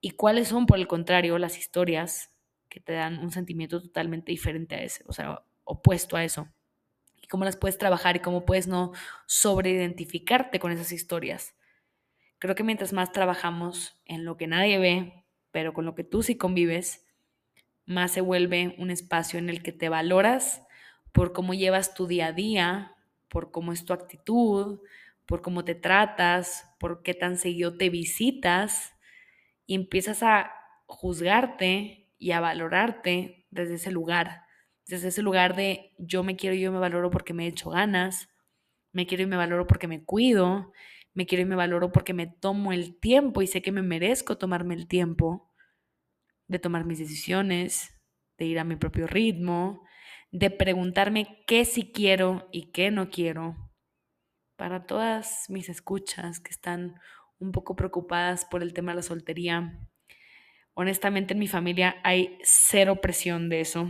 ¿Y 0.00 0.10
cuáles 0.10 0.48
son, 0.48 0.66
por 0.66 0.76
el 0.76 0.88
contrario, 0.88 1.38
las 1.38 1.56
historias 1.56 2.35
que 2.68 2.80
te 2.80 2.92
dan 2.92 3.18
un 3.18 3.30
sentimiento 3.30 3.80
totalmente 3.80 4.32
diferente 4.32 4.74
a 4.74 4.82
ese, 4.82 5.04
o 5.06 5.12
sea, 5.12 5.42
opuesto 5.64 6.16
a 6.16 6.24
eso? 6.24 6.48
cómo 7.28 7.44
las 7.44 7.56
puedes 7.56 7.78
trabajar 7.78 8.16
y 8.16 8.20
cómo 8.20 8.44
puedes 8.44 8.66
no 8.66 8.92
sobreidentificarte 9.26 10.58
con 10.58 10.72
esas 10.72 10.92
historias. 10.92 11.54
Creo 12.38 12.54
que 12.54 12.64
mientras 12.64 12.92
más 12.92 13.12
trabajamos 13.12 14.00
en 14.04 14.24
lo 14.24 14.36
que 14.36 14.46
nadie 14.46 14.78
ve, 14.78 15.24
pero 15.50 15.72
con 15.72 15.84
lo 15.84 15.94
que 15.94 16.04
tú 16.04 16.22
sí 16.22 16.36
convives, 16.36 17.06
más 17.86 18.12
se 18.12 18.20
vuelve 18.20 18.74
un 18.78 18.90
espacio 18.90 19.38
en 19.38 19.48
el 19.48 19.62
que 19.62 19.72
te 19.72 19.88
valoras 19.88 20.62
por 21.12 21.32
cómo 21.32 21.54
llevas 21.54 21.94
tu 21.94 22.06
día 22.06 22.26
a 22.26 22.32
día, 22.32 22.94
por 23.28 23.50
cómo 23.50 23.72
es 23.72 23.84
tu 23.84 23.92
actitud, 23.92 24.80
por 25.24 25.40
cómo 25.40 25.64
te 25.64 25.74
tratas, 25.74 26.68
por 26.78 27.02
qué 27.02 27.14
tan 27.14 27.38
seguido 27.38 27.76
te 27.76 27.88
visitas 27.88 28.92
y 29.66 29.74
empiezas 29.74 30.22
a 30.22 30.52
juzgarte 30.86 32.05
y 32.18 32.32
a 32.32 32.40
valorarte 32.40 33.46
desde 33.50 33.74
ese 33.74 33.90
lugar 33.90 34.46
desde 34.86 35.08
ese 35.08 35.22
lugar 35.22 35.56
de 35.56 35.92
yo 35.98 36.22
me 36.22 36.36
quiero 36.36 36.54
y 36.54 36.60
yo 36.60 36.72
me 36.72 36.78
valoro 36.78 37.10
porque 37.10 37.34
me 37.34 37.44
he 37.44 37.48
hecho 37.48 37.70
ganas, 37.70 38.28
me 38.92 39.06
quiero 39.06 39.24
y 39.24 39.26
me 39.26 39.36
valoro 39.36 39.66
porque 39.66 39.88
me 39.88 40.04
cuido, 40.04 40.72
me 41.12 41.26
quiero 41.26 41.42
y 41.42 41.46
me 41.46 41.56
valoro 41.56 41.92
porque 41.92 42.14
me 42.14 42.26
tomo 42.26 42.72
el 42.72 42.98
tiempo 42.98 43.42
y 43.42 43.46
sé 43.46 43.62
que 43.62 43.72
me 43.72 43.82
merezco 43.82 44.38
tomarme 44.38 44.74
el 44.74 44.86
tiempo 44.86 45.52
de 46.46 46.58
tomar 46.60 46.84
mis 46.84 47.00
decisiones, 47.00 48.00
de 48.38 48.44
ir 48.44 48.58
a 48.58 48.64
mi 48.64 48.76
propio 48.76 49.08
ritmo, 49.08 49.82
de 50.30 50.50
preguntarme 50.50 51.42
qué 51.46 51.64
sí 51.64 51.90
quiero 51.92 52.48
y 52.52 52.70
qué 52.70 52.92
no 52.92 53.10
quiero. 53.10 53.56
Para 54.56 54.86
todas 54.86 55.50
mis 55.50 55.68
escuchas 55.68 56.38
que 56.38 56.50
están 56.50 57.00
un 57.38 57.50
poco 57.50 57.74
preocupadas 57.74 58.44
por 58.44 58.62
el 58.62 58.72
tema 58.72 58.92
de 58.92 58.96
la 58.96 59.02
soltería, 59.02 59.80
honestamente 60.76 61.34
en 61.34 61.40
mi 61.40 61.48
familia 61.48 61.96
hay 62.04 62.38
cero 62.44 63.00
presión 63.00 63.48
de 63.48 63.60
eso 63.60 63.88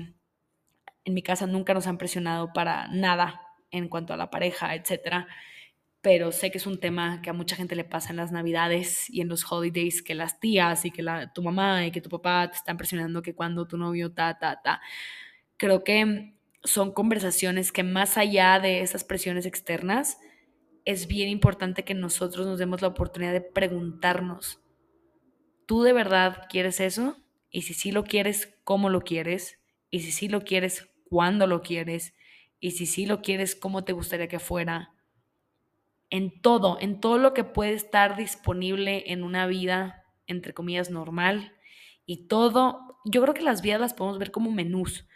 en 1.06 1.14
mi 1.14 1.22
casa 1.22 1.46
nunca 1.46 1.72
nos 1.72 1.86
han 1.86 1.98
presionado 1.98 2.52
para 2.52 2.88
nada 2.88 3.40
en 3.70 3.88
cuanto 3.88 4.12
a 4.12 4.16
la 4.16 4.28
pareja, 4.28 4.74
etcétera. 4.74 5.28
Pero 6.02 6.32
sé 6.32 6.50
que 6.50 6.58
es 6.58 6.66
un 6.66 6.78
tema 6.78 7.22
que 7.22 7.30
a 7.30 7.32
mucha 7.32 7.56
gente 7.56 7.76
le 7.76 7.84
pasa 7.84 8.10
en 8.10 8.16
las 8.16 8.32
navidades 8.32 9.08
y 9.08 9.20
en 9.20 9.28
los 9.28 9.50
holidays, 9.50 10.02
que 10.02 10.14
las 10.14 10.40
tías 10.40 10.84
y 10.84 10.90
que 10.90 11.04
tu 11.32 11.42
mamá 11.42 11.86
y 11.86 11.92
que 11.92 12.00
tu 12.00 12.10
papá 12.10 12.50
te 12.50 12.56
están 12.56 12.76
presionando 12.76 13.22
que 13.22 13.34
cuando 13.34 13.66
tu 13.66 13.78
novio, 13.78 14.12
ta, 14.12 14.36
ta, 14.38 14.60
ta. 14.62 14.80
Creo 15.56 15.84
que 15.84 16.34
son 16.64 16.92
conversaciones 16.92 17.70
que 17.70 17.84
más 17.84 18.18
allá 18.18 18.58
de 18.58 18.80
esas 18.80 19.04
presiones 19.04 19.46
externas, 19.46 20.18
es 20.84 21.06
bien 21.06 21.28
importante 21.28 21.84
que 21.84 21.94
nosotros 21.94 22.46
nos 22.46 22.58
demos 22.58 22.82
la 22.82 22.88
oportunidad 22.88 23.32
de 23.32 23.40
preguntarnos, 23.40 24.60
¿tú 25.66 25.82
de 25.82 25.92
verdad 25.92 26.46
quieres 26.48 26.80
eso? 26.80 27.16
Y 27.50 27.62
si 27.62 27.74
sí 27.74 27.92
lo 27.92 28.04
quieres, 28.04 28.54
¿cómo 28.64 28.88
lo 28.88 29.02
quieres? 29.02 29.60
Y 29.90 30.00
si 30.00 30.12
sí 30.12 30.28
lo 30.28 30.42
quieres, 30.42 30.88
cuándo 31.08 31.46
lo 31.46 31.62
quieres 31.62 32.14
y 32.60 32.72
si 32.72 32.86
sí 32.86 33.06
lo 33.06 33.22
quieres, 33.22 33.54
cómo 33.54 33.84
te 33.84 33.92
gustaría 33.92 34.28
que 34.28 34.38
fuera. 34.38 34.92
En 36.10 36.40
todo, 36.40 36.78
en 36.80 37.00
todo 37.00 37.18
lo 37.18 37.34
que 37.34 37.44
puede 37.44 37.72
estar 37.72 38.16
disponible 38.16 39.04
en 39.12 39.22
una 39.22 39.46
vida, 39.46 40.04
entre 40.26 40.54
comillas, 40.54 40.90
normal. 40.90 41.52
Y 42.06 42.28
todo, 42.28 43.00
yo 43.04 43.22
creo 43.22 43.34
que 43.34 43.42
las 43.42 43.62
vidas 43.62 43.80
las 43.80 43.94
podemos 43.94 44.18
ver 44.18 44.30
como 44.30 44.50
menús. 44.50 45.06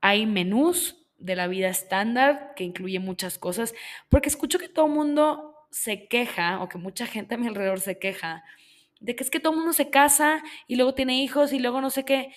Hay 0.00 0.26
menús 0.26 1.06
de 1.18 1.36
la 1.36 1.46
vida 1.46 1.68
estándar 1.68 2.52
que 2.56 2.64
incluye 2.64 2.98
muchas 2.98 3.38
cosas, 3.38 3.74
porque 4.08 4.28
escucho 4.28 4.58
que 4.58 4.68
todo 4.68 4.86
el 4.86 4.92
mundo 4.92 5.54
se 5.70 6.08
queja, 6.08 6.60
o 6.62 6.68
que 6.68 6.78
mucha 6.78 7.06
gente 7.06 7.34
a 7.34 7.38
mi 7.38 7.46
alrededor 7.46 7.80
se 7.80 7.98
queja, 7.98 8.44
de 9.02 9.16
que 9.16 9.24
es 9.24 9.30
que 9.30 9.40
todo 9.40 9.52
mundo 9.52 9.72
se 9.72 9.90
casa 9.90 10.42
y 10.68 10.76
luego 10.76 10.94
tiene 10.94 11.22
hijos 11.22 11.52
y 11.52 11.58
luego 11.58 11.80
no 11.80 11.90
sé 11.90 12.04
qué. 12.04 12.32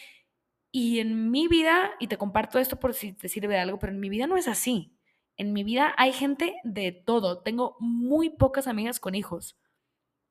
Y 0.71 0.99
en 0.99 1.31
mi 1.31 1.47
vida, 1.47 1.91
y 1.99 2.07
te 2.07 2.17
comparto 2.17 2.59
esto 2.59 2.79
por 2.79 2.93
si 2.93 3.13
te 3.13 3.29
sirve 3.29 3.53
de 3.53 3.59
algo, 3.59 3.79
pero 3.79 3.93
en 3.93 3.99
mi 3.99 4.09
vida 4.09 4.27
no 4.27 4.35
es 4.35 4.47
así. 4.47 4.91
En 5.37 5.53
mi 5.53 5.63
vida 5.63 5.93
hay 5.97 6.11
gente 6.11 6.55
de 6.63 6.91
todo. 6.91 7.43
Tengo 7.43 7.77
muy 7.79 8.31
pocas 8.31 8.67
amigas 8.67 8.99
con 8.99 9.15
hijos. 9.15 9.57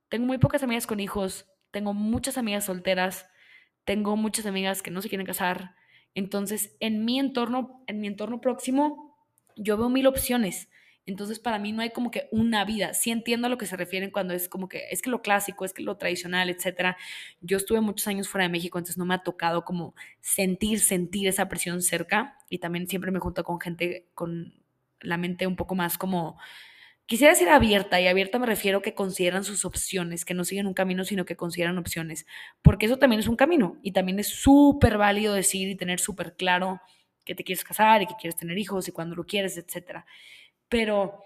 Tengo 0.09 0.27
muy 0.27 0.39
pocas 0.39 0.63
amigas 0.63 0.87
con 0.87 0.99
hijos. 0.99 1.47
Tengo 1.71 1.95
muchas 1.95 2.37
amigas 2.37 2.65
solteras. 2.65 3.27
Tengo 3.85 4.17
muchas 4.17 4.47
amigas 4.47 4.83
que 4.83 4.91
no 4.91 5.03
se 5.03 5.09
quieren 5.09 5.27
casar. 5.27 5.77
Entonces, 6.15 6.77
en 6.81 7.05
mi 7.05 7.19
entorno, 7.21 7.85
en 7.87 8.01
mi 8.01 8.09
entorno 8.09 8.41
próximo, 8.41 9.17
yo 9.57 9.77
veo 9.77 9.89
mil 9.89 10.07
opciones 10.07 10.69
Entonces, 11.07 11.39
para 11.39 11.59
mí 11.59 11.73
no 11.73 11.83
hay 11.83 11.91
como 11.91 12.11
que 12.11 12.29
una 12.33 12.65
vida. 12.65 12.95
Sí 12.95 13.11
entiendo 13.11 13.47
a 13.47 13.51
lo 13.51 13.59
que 13.59 13.67
se 13.67 13.77
refieren 13.77 14.11
cuando 14.11 14.35
es 14.35 14.49
como 14.49 14.69
que 14.69 14.85
es 14.91 15.03
que 15.03 15.11
lo 15.11 15.23
clásico, 15.23 15.65
es 15.65 15.73
que 15.75 15.83
lo 15.83 15.97
tradicional, 15.97 16.49
etcétera. 16.51 16.97
Yo 17.41 17.57
estuve 17.57 17.81
muchos 17.81 18.07
años 18.09 18.29
fuera 18.29 18.45
de 18.45 18.51
México, 18.51 18.79
entonces 18.79 18.99
no 18.99 19.05
me 19.07 19.15
ha 19.15 19.23
tocado 19.23 19.65
como 19.65 19.95
sentir, 20.21 20.81
sentir 20.81 21.29
esa 21.29 21.49
presión 21.49 21.83
cerca. 21.83 22.39
Y 22.49 22.59
también 22.59 22.89
siempre 22.89 23.11
me 23.11 23.21
junto 23.21 23.45
con 23.45 23.61
gente 23.61 24.09
con 24.15 24.55
la 25.01 25.17
mente 25.19 25.47
un 25.47 25.57
poco 25.57 25.75
más 25.75 25.99
como 25.99 26.39
Quisiera 27.07 27.35
decir 27.35 27.51
abierta, 27.51 28.01
y 28.01 28.07
abierta 28.07 28.39
me 28.39 28.47
refiero 28.47 28.81
que 28.81 28.95
consideran 28.95 29.45
sus 29.45 29.67
opciones, 29.67 30.25
que 30.25 30.33
no 30.33 30.45
siguen 30.45 30.67
un 30.67 30.73
camino, 30.73 31.05
sino 31.05 31.27
que 31.27 31.37
consideran 31.37 31.77
opciones, 31.77 32.25
porque 32.63 32.87
eso 32.87 32.97
también 32.99 33.21
es 33.21 33.29
un 33.29 33.37
camino 33.37 33.77
y 33.83 33.93
también 33.93 34.19
es 34.21 34.29
súper 34.29 34.97
válido 34.97 35.35
decir 35.35 35.69
y 35.69 35.77
tener 35.77 36.01
súper 36.01 36.35
claro 36.35 36.81
que 37.27 37.35
te 37.35 37.45
quieres 37.45 37.63
casar 37.63 38.01
y 38.01 38.07
que 38.07 38.15
quieres 38.19 38.37
tener 38.37 38.57
hijos 38.59 38.89
y 38.89 38.93
cuando 38.93 39.15
lo 39.17 39.25
quieres, 39.27 39.59
etc. 39.59 40.07
Pero 40.75 41.23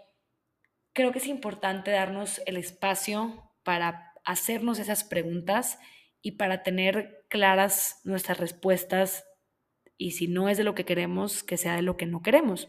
creo 0.93 1.11
que 1.11 1.21
es 1.21 1.27
importante 1.27 1.91
darnos 1.91 2.43
el 2.45 2.59
espacio 2.59 3.51
para 3.63 4.13
hacernos 4.27 4.79
esas 4.79 5.05
preguntas 5.05 5.79
y 6.21 6.33
para 6.33 6.63
tener 6.63 7.25
claras 7.31 8.03
nuestras 8.05 8.37
respuestas 8.37 9.25
y 9.97 10.11
si 10.11 10.29
no 10.29 10.51
es 10.51 10.59
de 10.59 10.65
lo 10.65 10.75
que 10.75 10.85
queremos, 10.85 11.43
que 11.43 11.57
sea 11.57 11.77
de 11.77 11.81
lo 11.81 11.97
que 11.97 12.05
no 12.05 12.21
queremos. 12.21 12.69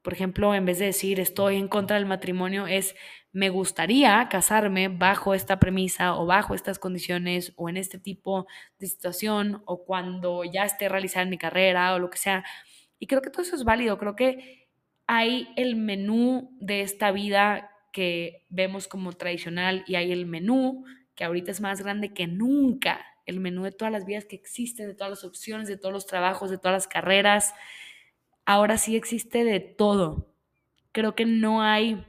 Por 0.00 0.14
ejemplo, 0.14 0.54
en 0.54 0.64
vez 0.64 0.78
de 0.78 0.86
decir 0.86 1.20
estoy 1.20 1.56
en 1.56 1.68
contra 1.68 1.98
del 1.98 2.06
matrimonio, 2.06 2.66
es 2.66 2.96
me 3.30 3.50
gustaría 3.50 4.26
casarme 4.30 4.88
bajo 4.88 5.34
esta 5.34 5.60
premisa 5.60 6.16
o 6.16 6.24
bajo 6.24 6.54
estas 6.54 6.78
condiciones 6.78 7.52
o 7.56 7.68
en 7.68 7.76
este 7.76 7.98
tipo 7.98 8.46
de 8.78 8.86
situación 8.86 9.62
o 9.66 9.84
cuando 9.84 10.42
ya 10.44 10.64
esté 10.64 10.88
realizada 10.88 11.26
mi 11.26 11.36
carrera 11.36 11.94
o 11.94 11.98
lo 11.98 12.08
que 12.08 12.16
sea. 12.16 12.44
Y 12.98 13.08
creo 13.08 13.20
que 13.20 13.28
todo 13.28 13.42
eso 13.42 13.56
es 13.56 13.64
válido. 13.64 13.98
Creo 13.98 14.16
que 14.16 14.67
hay 15.08 15.48
el 15.56 15.74
menú 15.74 16.56
de 16.60 16.82
esta 16.82 17.10
vida 17.10 17.72
que 17.92 18.46
vemos 18.48 18.86
como 18.86 19.12
tradicional 19.14 19.82
y 19.88 19.96
hay 19.96 20.12
el 20.12 20.26
menú 20.26 20.84
que 21.16 21.24
ahorita 21.24 21.50
es 21.50 21.60
más 21.60 21.82
grande 21.82 22.14
que 22.14 22.28
nunca. 22.28 23.04
El 23.26 23.40
menú 23.40 23.64
de 23.64 23.72
todas 23.72 23.90
las 23.90 24.06
vidas 24.06 24.26
que 24.26 24.36
existen, 24.36 24.86
de 24.86 24.94
todas 24.94 25.10
las 25.10 25.24
opciones, 25.24 25.66
de 25.66 25.76
todos 25.76 25.92
los 25.92 26.06
trabajos, 26.06 26.50
de 26.50 26.58
todas 26.58 26.74
las 26.74 26.86
carreras 26.86 27.52
ahora 28.48 28.78
sí 28.78 28.96
existe 28.96 29.44
de 29.44 29.60
todo. 29.60 30.32
Creo 30.92 31.14
que 31.14 31.26
no 31.26 31.62
hay 31.62 32.02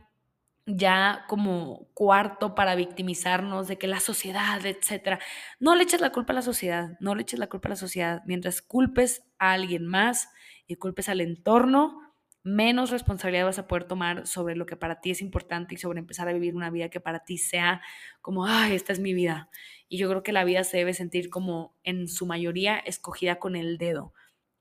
ya 0.65 1.25
como 1.27 1.89
cuarto 1.93 2.55
para 2.55 2.75
victimizarnos 2.75 3.67
de 3.67 3.77
que 3.77 3.87
la 3.87 3.99
sociedad, 3.99 4.65
etcétera. 4.65 5.19
No 5.59 5.75
le 5.75 5.83
eches 5.83 5.99
la 5.99 6.13
culpa 6.13 6.31
a 6.31 6.35
la 6.35 6.41
sociedad, 6.41 6.91
no 7.01 7.13
le 7.13 7.23
eches 7.23 7.39
la 7.39 7.47
culpa 7.47 7.67
a 7.67 7.71
la 7.71 7.75
sociedad. 7.75 8.21
Mientras 8.25 8.61
culpes 8.61 9.21
a 9.37 9.51
alguien 9.51 9.85
más 9.85 10.29
y 10.65 10.75
culpes 10.77 11.09
al 11.09 11.19
entorno, 11.19 12.08
menos 12.43 12.89
responsabilidad 12.91 13.45
vas 13.45 13.59
a 13.59 13.67
poder 13.67 13.83
tomar 13.85 14.25
sobre 14.25 14.55
lo 14.55 14.65
que 14.65 14.77
para 14.77 15.01
ti 15.01 15.11
es 15.11 15.21
importante 15.21 15.75
y 15.75 15.77
sobre 15.77 15.99
empezar 15.99 16.27
a 16.27 16.33
vivir 16.33 16.55
una 16.55 16.69
vida 16.69 16.89
que 16.89 16.99
para 16.99 17.25
ti 17.25 17.37
sea 17.37 17.81
como, 18.21 18.45
ay, 18.45 18.75
esta 18.75 18.93
es 18.93 18.99
mi 18.99 19.13
vida. 19.13 19.49
Y 19.89 19.97
yo 19.97 20.09
creo 20.09 20.23
que 20.23 20.31
la 20.31 20.43
vida 20.43 20.63
se 20.63 20.77
debe 20.77 20.93
sentir 20.93 21.29
como 21.29 21.75
en 21.83 22.07
su 22.07 22.25
mayoría 22.25 22.77
escogida 22.77 23.39
con 23.39 23.55
el 23.55 23.77
dedo. 23.77 24.13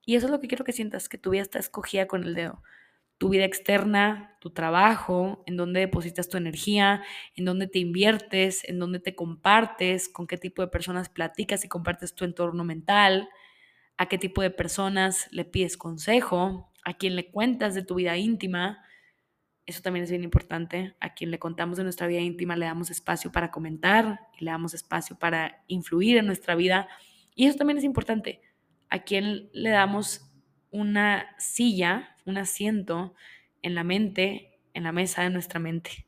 Y 0.05 0.16
eso 0.16 0.26
es 0.26 0.33
lo 0.33 0.41
que 0.41 0.49
quiero 0.49 0.64
que 0.64 0.72
sientas, 0.72 1.09
que 1.09 1.18
tu 1.18 1.31
vida 1.31 1.43
está 1.43 1.59
escogida 1.59 2.07
con 2.07 2.24
el 2.24 2.35
dedo. 2.35 2.62
Tu 3.18 3.29
vida 3.29 3.45
externa, 3.45 4.37
tu 4.41 4.51
trabajo, 4.51 5.43
en 5.47 5.57
dónde 5.57 5.81
depositas 5.81 6.29
tu 6.29 6.37
energía, 6.37 7.03
en 7.35 7.45
dónde 7.45 7.66
te 7.66 7.79
inviertes, 7.81 8.64
en 8.64 8.79
dónde 8.79 9.01
te 9.01 9.14
compartes, 9.14 10.09
con 10.09 10.26
qué 10.26 10.39
tipo 10.39 10.62
de 10.62 10.68
personas 10.68 11.09
platicas 11.09 11.64
y 11.64 11.68
compartes 11.68 12.14
tu 12.14 12.24
entorno 12.24 12.64
mental, 12.64 13.29
a 13.99 14.07
qué 14.07 14.18
tipo 14.18 14.41
de 14.41 14.51
personas 14.51 15.29
le 15.33 15.45
pides 15.45 15.76
consejo, 15.76 16.68
a 16.89 16.95
quién 16.95 17.16
le 17.16 17.30
cuentas 17.30 17.74
de 17.74 17.82
tu 17.82 17.97
vida 17.97 18.16
íntima. 18.16 18.82
Eso 19.66 19.82
también 19.82 20.05
es 20.05 20.11
bien 20.11 20.24
importante. 20.24 20.97
A 21.01 21.12
quien 21.12 21.30
le 21.30 21.39
contamos 21.39 21.76
de 21.76 21.84
nuestra 21.84 22.07
vida 22.07 22.20
íntima 22.20 22.57
le 22.57 22.64
damos 22.64 22.89
espacio 22.89 23.30
para 23.30 23.51
comentar 23.51 24.20
y 24.39 24.47
le 24.47 24.53
damos 24.53 24.72
espacio 24.72 25.18
para 25.18 25.62
influir 25.66 26.16
en 26.16 26.24
nuestra 26.24 26.55
vida. 26.55 26.89
Y 27.34 27.45
eso 27.45 27.59
también 27.59 27.76
es 27.76 27.84
importante 27.84 28.41
a 28.89 29.01
quién 29.01 29.51
le 29.53 29.68
damos 29.68 30.32
una 30.70 31.26
silla, 31.36 32.16
un 32.24 32.39
asiento 32.39 33.14
en 33.61 33.74
la 33.74 33.84
mente, 33.84 34.59
en 34.72 34.84
la 34.84 34.93
mesa 34.93 35.22
de 35.22 35.28
nuestra 35.28 35.61
mente. 35.61 36.07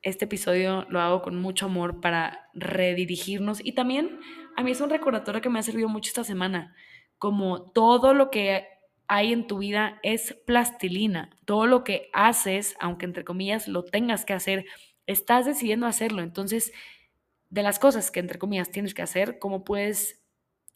Este 0.00 0.26
episodio 0.26 0.86
lo 0.90 1.00
hago 1.00 1.22
con 1.22 1.40
mucho 1.40 1.66
amor 1.66 2.00
para 2.00 2.50
redirigirnos 2.54 3.58
y 3.64 3.72
también 3.72 4.20
a 4.56 4.62
mí 4.62 4.70
es 4.70 4.80
un 4.80 4.90
recordatorio 4.90 5.40
que 5.40 5.50
me 5.50 5.58
ha 5.58 5.64
servido 5.64 5.88
mucho 5.88 6.10
esta 6.10 6.22
semana, 6.22 6.76
como 7.18 7.72
todo 7.72 8.14
lo 8.14 8.30
que 8.30 8.73
hay 9.08 9.32
en 9.32 9.46
tu 9.46 9.58
vida 9.58 9.98
es 10.02 10.34
plastilina, 10.46 11.30
todo 11.44 11.66
lo 11.66 11.84
que 11.84 12.10
haces, 12.12 12.76
aunque 12.80 13.06
entre 13.06 13.24
comillas 13.24 13.68
lo 13.68 13.84
tengas 13.84 14.24
que 14.24 14.32
hacer, 14.32 14.66
estás 15.06 15.46
decidiendo 15.46 15.86
hacerlo, 15.86 16.22
entonces 16.22 16.72
de 17.50 17.62
las 17.62 17.78
cosas 17.78 18.10
que 18.10 18.20
entre 18.20 18.38
comillas 18.38 18.70
tienes 18.70 18.94
que 18.94 19.02
hacer, 19.02 19.38
¿cómo 19.38 19.64
puedes 19.64 20.24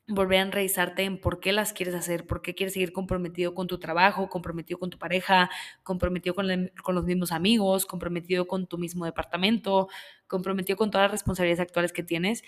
volver 0.08 0.38
a 0.38 0.42
enraizarte 0.42 1.02
en 1.02 1.20
por 1.20 1.38
qué 1.38 1.52
las 1.52 1.72
quieres 1.72 1.94
hacer, 1.94 2.26
por 2.26 2.40
qué 2.40 2.54
quieres 2.54 2.72
seguir 2.72 2.92
comprometido 2.92 3.54
con 3.54 3.66
tu 3.66 3.78
trabajo, 3.78 4.28
comprometido 4.30 4.78
con 4.78 4.88
tu 4.88 4.98
pareja, 4.98 5.50
comprometido 5.82 6.34
con, 6.34 6.48
los 6.48 7.04
mismos 7.04 7.30
amigos, 7.30 7.84
comprometido 7.84 8.46
con 8.46 8.66
tu 8.66 8.78
mismo 8.78 9.04
departamento, 9.04 9.88
comprometido 10.26 10.78
con 10.78 10.90
todas 10.90 11.04
las 11.04 11.12
responsabilidades 11.12 11.60
actuales 11.60 11.92
que 11.92 12.02
tienes 12.02 12.42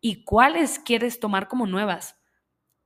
y 0.00 0.24
cuáles 0.24 0.78
quieres 0.78 1.20
tomar 1.20 1.48
como 1.48 1.66
nuevas. 1.66 2.21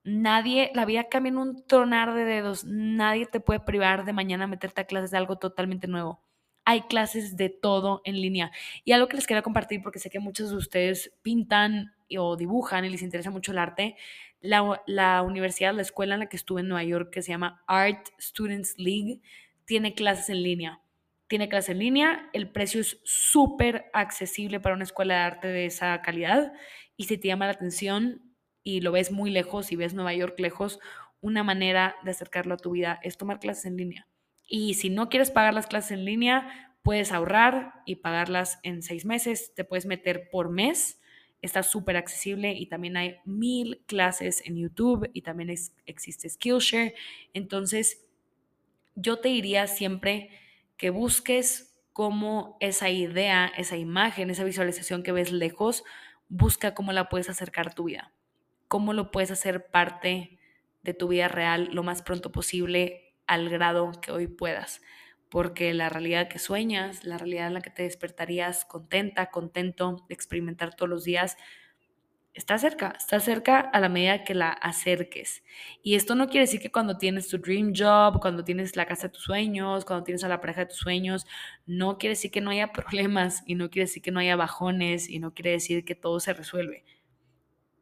Nadie, 0.08 0.70
la 0.72 0.84
vida 0.84 1.08
cambia 1.08 1.30
en 1.30 1.38
un 1.38 1.66
tronar 1.66 2.14
de 2.14 2.24
dedos, 2.24 2.64
nadie 2.64 3.26
te 3.26 3.40
puede 3.40 3.58
privar 3.58 4.04
de 4.04 4.12
mañana 4.12 4.46
meterte 4.46 4.82
a 4.82 4.84
clases 4.84 5.10
de 5.10 5.16
algo 5.16 5.36
totalmente 5.36 5.88
nuevo. 5.88 6.22
Hay 6.64 6.82
clases 6.82 7.36
de 7.36 7.48
todo 7.48 8.02
en 8.04 8.20
línea. 8.20 8.52
Y 8.84 8.92
algo 8.92 9.08
que 9.08 9.16
les 9.16 9.26
quería 9.26 9.42
compartir, 9.42 9.82
porque 9.82 9.98
sé 9.98 10.08
que 10.08 10.20
muchos 10.20 10.50
de 10.50 10.56
ustedes 10.56 11.12
pintan 11.22 11.96
o 12.16 12.36
dibujan 12.36 12.84
y 12.84 12.88
les 12.90 13.02
interesa 13.02 13.32
mucho 13.32 13.50
el 13.50 13.58
arte, 13.58 13.96
la, 14.40 14.80
la, 14.86 15.22
universidad, 15.22 15.74
la 15.74 15.82
escuela 15.82 16.14
en 16.14 16.20
la 16.20 16.28
que 16.28 16.36
estuve 16.36 16.60
en 16.60 16.68
Nueva 16.68 16.84
York, 16.84 17.10
que 17.10 17.22
se 17.22 17.32
llama 17.32 17.64
Art 17.66 18.06
Students 18.20 18.76
League, 18.78 19.22
tiene 19.64 19.94
clases 19.94 20.28
en 20.28 20.40
línea. 20.44 20.80
Tiene 21.26 21.48
clases 21.48 21.70
en 21.70 21.80
línea, 21.80 22.30
el 22.32 22.48
precio 22.48 22.80
es 22.80 23.00
súper 23.02 23.90
accesible 23.92 24.60
para 24.60 24.76
una 24.76 24.84
escuela 24.84 25.14
de 25.14 25.20
arte 25.20 25.48
de 25.48 25.66
esa 25.66 26.00
calidad 26.00 26.52
y 26.96 27.04
si 27.06 27.18
te 27.18 27.26
llama 27.26 27.46
la 27.46 27.52
atención 27.52 28.25
y 28.66 28.80
lo 28.80 28.90
ves 28.90 29.12
muy 29.12 29.30
lejos 29.30 29.70
y 29.70 29.76
ves 29.76 29.94
Nueva 29.94 30.12
York 30.12 30.40
lejos, 30.40 30.80
una 31.20 31.44
manera 31.44 31.94
de 32.02 32.10
acercarlo 32.10 32.54
a 32.54 32.56
tu 32.56 32.72
vida 32.72 32.98
es 33.04 33.16
tomar 33.16 33.38
clases 33.38 33.66
en 33.66 33.76
línea. 33.76 34.08
Y 34.48 34.74
si 34.74 34.90
no 34.90 35.08
quieres 35.08 35.30
pagar 35.30 35.54
las 35.54 35.68
clases 35.68 35.92
en 35.92 36.04
línea, 36.04 36.74
puedes 36.82 37.12
ahorrar 37.12 37.74
y 37.86 37.96
pagarlas 37.96 38.58
en 38.64 38.82
seis 38.82 39.04
meses, 39.04 39.54
te 39.54 39.62
puedes 39.62 39.86
meter 39.86 40.30
por 40.30 40.50
mes 40.50 41.00
está 41.42 41.62
súper 41.62 41.96
accesible 41.96 42.52
y 42.52 42.66
también 42.66 42.96
hay 42.96 43.16
mil 43.24 43.82
clases 43.86 44.42
en 44.44 44.56
YouTube 44.56 45.08
y 45.12 45.22
también 45.22 45.54
existe 45.86 46.28
Skillshare. 46.28 46.94
Entonces, 47.34 48.08
yo 48.94 49.20
te 49.20 49.28
diría 49.28 49.66
siempre 49.66 50.30
que 50.76 50.90
busques 50.90 51.78
cómo 51.92 52.56
esa 52.60 52.90
idea, 52.90 53.46
esa 53.56 53.76
imagen, 53.76 54.30
esa 54.30 54.44
visualización 54.44 55.02
que 55.02 55.12
ves 55.12 55.30
lejos, 55.30 55.84
busca 56.28 56.74
cómo 56.74 56.92
la 56.92 57.08
puedes 57.08 57.30
acercar 57.30 57.68
a 57.68 57.74
tu 57.74 57.84
vida, 57.84 58.12
cómo 58.68 58.92
lo 58.92 59.10
puedes 59.10 59.30
hacer 59.30 59.66
parte 59.70 60.38
de 60.82 60.94
tu 60.94 61.08
vida 61.08 61.28
real 61.28 61.70
lo 61.72 61.82
más 61.82 62.02
pronto 62.02 62.32
posible 62.32 63.14
al 63.26 63.48
grado 63.48 63.92
que 64.00 64.12
hoy 64.12 64.28
puedas 64.28 64.80
porque 65.28 65.74
la 65.74 65.88
realidad 65.88 66.28
que 66.28 66.38
sueñas, 66.38 67.04
la 67.04 67.18
realidad 67.18 67.48
en 67.48 67.54
la 67.54 67.60
que 67.60 67.70
te 67.70 67.82
despertarías 67.82 68.64
contenta, 68.64 69.30
contento 69.30 70.04
de 70.08 70.14
experimentar 70.14 70.74
todos 70.74 70.88
los 70.88 71.04
días, 71.04 71.36
está 72.34 72.58
cerca, 72.58 72.94
está 72.98 73.18
cerca 73.18 73.60
a 73.60 73.80
la 73.80 73.88
medida 73.88 74.22
que 74.22 74.34
la 74.34 74.50
acerques. 74.50 75.42
Y 75.82 75.94
esto 75.94 76.14
no 76.14 76.28
quiere 76.28 76.46
decir 76.46 76.60
que 76.60 76.70
cuando 76.70 76.98
tienes 76.98 77.28
tu 77.28 77.38
dream 77.38 77.72
job, 77.74 78.20
cuando 78.20 78.44
tienes 78.44 78.76
la 78.76 78.86
casa 78.86 79.08
de 79.08 79.14
tus 79.14 79.24
sueños, 79.24 79.84
cuando 79.84 80.04
tienes 80.04 80.22
a 80.22 80.28
la 80.28 80.40
pareja 80.40 80.60
de 80.60 80.66
tus 80.66 80.78
sueños, 80.78 81.26
no 81.66 81.98
quiere 81.98 82.12
decir 82.12 82.30
que 82.30 82.40
no 82.40 82.50
haya 82.50 82.72
problemas 82.72 83.42
y 83.46 83.54
no 83.54 83.70
quiere 83.70 83.86
decir 83.86 84.02
que 84.02 84.12
no 84.12 84.20
haya 84.20 84.36
bajones 84.36 85.08
y 85.08 85.18
no 85.18 85.34
quiere 85.34 85.52
decir 85.52 85.84
que 85.84 85.94
todo 85.94 86.20
se 86.20 86.34
resuelve. 86.34 86.84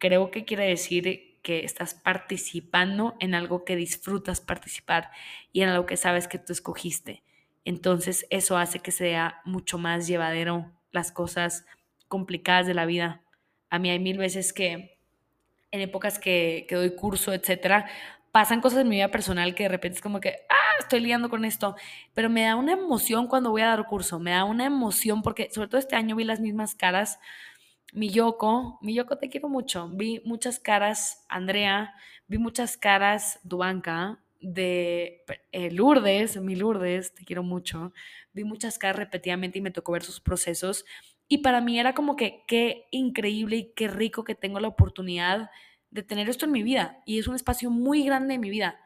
Creo 0.04 0.30
que 0.30 0.44
quiere 0.44 0.68
decir 0.68 1.40
que 1.40 1.64
estás 1.64 1.94
participando 1.94 3.16
en 3.20 3.34
algo 3.34 3.64
que 3.64 3.74
disfrutas 3.74 4.42
participar 4.42 5.10
y 5.50 5.62
en 5.62 5.70
algo 5.70 5.86
que 5.86 5.96
sabes 5.96 6.28
que 6.28 6.38
tú 6.38 6.52
escogiste. 6.52 7.22
Entonces 7.64 8.26
eso 8.28 8.58
hace 8.58 8.80
que 8.80 8.90
sea 8.90 9.40
mucho 9.46 9.78
más 9.78 10.06
llevadero 10.06 10.70
las 10.92 11.10
cosas 11.10 11.64
complicadas 12.06 12.66
de 12.66 12.74
la 12.74 12.84
vida. 12.84 13.22
A 13.70 13.78
mí 13.78 13.88
hay 13.88 13.98
mil 13.98 14.18
veces 14.18 14.52
que 14.52 14.98
en 15.70 15.80
épocas 15.80 16.18
que, 16.18 16.66
doy 16.70 16.94
curso, 16.94 17.32
etcétera, 17.32 17.86
pasan 18.30 18.60
cosas 18.60 18.80
en 18.80 18.90
mi 18.90 18.96
vida 18.96 19.10
personal 19.10 19.54
que 19.54 19.62
de 19.62 19.70
repente 19.70 19.96
es 19.96 20.02
como 20.02 20.20
que, 20.20 20.36
ah, 20.50 20.74
estoy 20.80 21.00
liando 21.00 21.30
con 21.30 21.46
esto, 21.46 21.76
pero 22.12 22.28
me 22.28 22.42
da 22.42 22.56
una 22.56 22.72
emoción 22.72 23.26
cuando 23.26 23.52
voy 23.52 23.62
a 23.62 23.68
dar 23.68 23.86
curso, 23.86 24.20
me 24.20 24.32
da 24.32 24.44
una 24.44 24.66
emoción 24.66 25.22
porque 25.22 25.48
sobre 25.50 25.68
todo 25.68 25.78
este 25.78 25.96
año 25.96 26.14
vi 26.14 26.24
las 26.24 26.40
mismas 26.40 26.74
caras. 26.74 27.18
Mi 27.94 28.10
Yoko, 28.10 28.80
mi 28.82 28.92
Yoko 28.92 29.18
te 29.18 29.28
quiero 29.28 29.48
mucho, 29.48 29.88
vi 29.88 30.20
muchas 30.24 30.58
caras, 30.58 31.24
Andrea, 31.28 31.94
vi 32.26 32.38
muchas 32.38 32.76
caras, 32.76 33.38
Duanca, 33.44 34.20
de 34.40 35.22
eh, 35.52 35.70
Lourdes, 35.70 36.36
mi 36.38 36.56
Lourdes, 36.56 37.14
te 37.14 37.24
quiero 37.24 37.44
mucho, 37.44 37.92
vi 38.32 38.42
muchas 38.42 38.78
caras 38.78 38.96
repetidamente 38.96 39.58
y 39.58 39.62
me 39.62 39.70
tocó 39.70 39.92
ver 39.92 40.02
sus 40.02 40.20
procesos. 40.20 40.84
Y 41.28 41.38
para 41.38 41.60
mí 41.60 41.78
era 41.78 41.94
como 41.94 42.16
que 42.16 42.42
qué 42.48 42.88
increíble 42.90 43.56
y 43.58 43.72
qué 43.74 43.86
rico 43.86 44.24
que 44.24 44.34
tengo 44.34 44.58
la 44.58 44.68
oportunidad 44.68 45.50
de 45.92 46.02
tener 46.02 46.28
esto 46.28 46.46
en 46.46 46.52
mi 46.52 46.64
vida. 46.64 47.00
Y 47.06 47.20
es 47.20 47.28
un 47.28 47.36
espacio 47.36 47.70
muy 47.70 48.02
grande 48.02 48.34
en 48.34 48.40
mi 48.40 48.50
vida. 48.50 48.80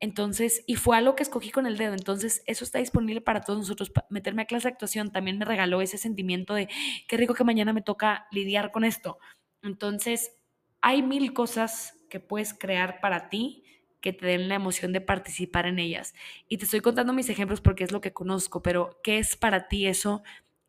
Entonces, 0.00 0.64
y 0.66 0.76
fue 0.76 0.96
algo 0.96 1.14
que 1.14 1.22
escogí 1.22 1.50
con 1.50 1.66
el 1.66 1.76
dedo. 1.76 1.92
Entonces, 1.92 2.42
eso 2.46 2.64
está 2.64 2.78
disponible 2.78 3.20
para 3.20 3.42
todos 3.42 3.58
nosotros. 3.58 3.92
Meterme 4.08 4.42
a 4.42 4.46
clase 4.46 4.68
de 4.68 4.72
actuación 4.72 5.12
también 5.12 5.38
me 5.38 5.44
regaló 5.44 5.82
ese 5.82 5.98
sentimiento 5.98 6.54
de 6.54 6.68
qué 7.06 7.16
rico 7.18 7.34
que 7.34 7.44
mañana 7.44 7.72
me 7.74 7.82
toca 7.82 8.26
lidiar 8.32 8.72
con 8.72 8.84
esto. 8.84 9.18
Entonces, 9.62 10.32
hay 10.80 11.02
mil 11.02 11.34
cosas 11.34 11.94
que 12.08 12.18
puedes 12.18 12.54
crear 12.54 13.00
para 13.00 13.28
ti 13.28 13.64
que 14.00 14.14
te 14.14 14.26
den 14.26 14.48
la 14.48 14.54
emoción 14.54 14.92
de 14.94 15.02
participar 15.02 15.66
en 15.66 15.78
ellas. 15.78 16.14
Y 16.48 16.56
te 16.56 16.64
estoy 16.64 16.80
contando 16.80 17.12
mis 17.12 17.28
ejemplos 17.28 17.60
porque 17.60 17.84
es 17.84 17.92
lo 17.92 18.00
que 18.00 18.14
conozco, 18.14 18.62
pero 18.62 18.98
¿qué 19.02 19.18
es 19.18 19.36
para 19.36 19.68
ti 19.68 19.86
eso? 19.86 20.22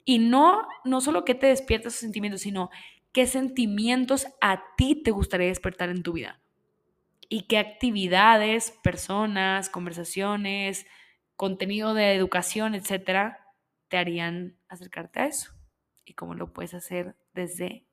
Y 0.04 0.20
no, 0.20 0.68
no 0.84 1.00
solo 1.00 1.24
que 1.24 1.36
te 1.36 1.48
despierta 1.48 1.88
esos 1.88 2.02
sentimientos, 2.02 2.42
sino 2.42 2.70
qué 3.14 3.28
sentimientos 3.28 4.28
a 4.42 4.62
ti 4.76 5.02
te 5.02 5.12
gustaría 5.12 5.48
despertar 5.48 5.90
en 5.90 6.04
tu 6.04 6.14
vida. 6.14 6.42
Y 7.34 7.44
qué 7.44 7.60
actividades, 7.60 8.72
personas, 8.84 9.70
conversaciones, 9.70 10.86
contenido 11.38 11.94
de 11.94 12.14
educación, 12.14 12.76
etcétera, 12.76 13.40
te 13.88 13.96
harían 13.96 14.58
acercarte 14.68 15.22
a 15.22 15.28
eso. 15.28 15.54
Y 16.04 16.14
cómo 16.14 16.36
lo 16.36 16.52
puedes 16.52 16.74
hacer 16.74 17.16
desde 17.34 17.86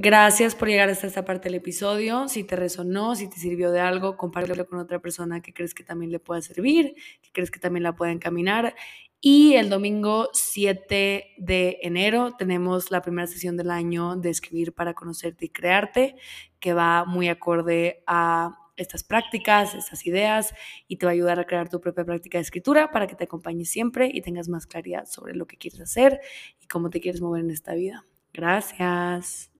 Gracias 0.00 0.54
por 0.54 0.68
llegar 0.68 0.88
hasta 0.90 1.08
esta 1.08 1.24
parte 1.24 1.48
del 1.48 1.56
episodio. 1.56 2.28
Si 2.28 2.44
te 2.44 2.54
resonó, 2.54 3.16
si 3.16 3.28
te 3.28 3.36
sirvió 3.36 3.72
de 3.72 3.80
algo, 3.80 4.16
compártelo 4.16 4.64
con 4.64 4.78
otra 4.78 5.00
persona 5.00 5.40
que 5.40 5.52
crees 5.52 5.74
que 5.74 5.82
también 5.82 6.12
le 6.12 6.20
pueda 6.20 6.40
servir, 6.40 6.94
que 7.20 7.32
crees 7.32 7.50
que 7.50 7.58
también 7.58 7.82
la 7.82 7.96
pueda 7.96 8.12
encaminar. 8.12 8.76
Y 9.20 9.54
el 9.54 9.68
domingo 9.68 10.28
7 10.32 11.34
de 11.38 11.78
enero 11.82 12.36
tenemos 12.38 12.92
la 12.92 13.02
primera 13.02 13.26
sesión 13.26 13.56
del 13.56 13.70
año 13.70 14.14
de 14.16 14.30
escribir 14.30 14.72
para 14.72 14.94
conocerte 14.94 15.46
y 15.46 15.48
crearte, 15.48 16.14
que 16.60 16.72
va 16.72 17.04
muy 17.04 17.28
acorde 17.28 18.04
a 18.06 18.56
estas 18.76 19.02
prácticas, 19.02 19.74
estas 19.74 20.06
ideas 20.06 20.54
y 20.86 20.96
te 20.96 21.06
va 21.06 21.10
a 21.10 21.14
ayudar 21.14 21.40
a 21.40 21.44
crear 21.44 21.68
tu 21.68 21.80
propia 21.80 22.04
práctica 22.04 22.38
de 22.38 22.42
escritura 22.42 22.92
para 22.92 23.08
que 23.08 23.16
te 23.16 23.24
acompañe 23.24 23.64
siempre 23.64 24.08
y 24.12 24.22
tengas 24.22 24.48
más 24.48 24.66
claridad 24.66 25.04
sobre 25.06 25.34
lo 25.34 25.46
que 25.46 25.56
quieres 25.56 25.80
hacer 25.80 26.20
y 26.60 26.68
cómo 26.68 26.88
te 26.88 27.00
quieres 27.00 27.20
mover 27.20 27.42
en 27.42 27.50
esta 27.50 27.74
vida. 27.74 28.06
Gracias. 28.32 29.50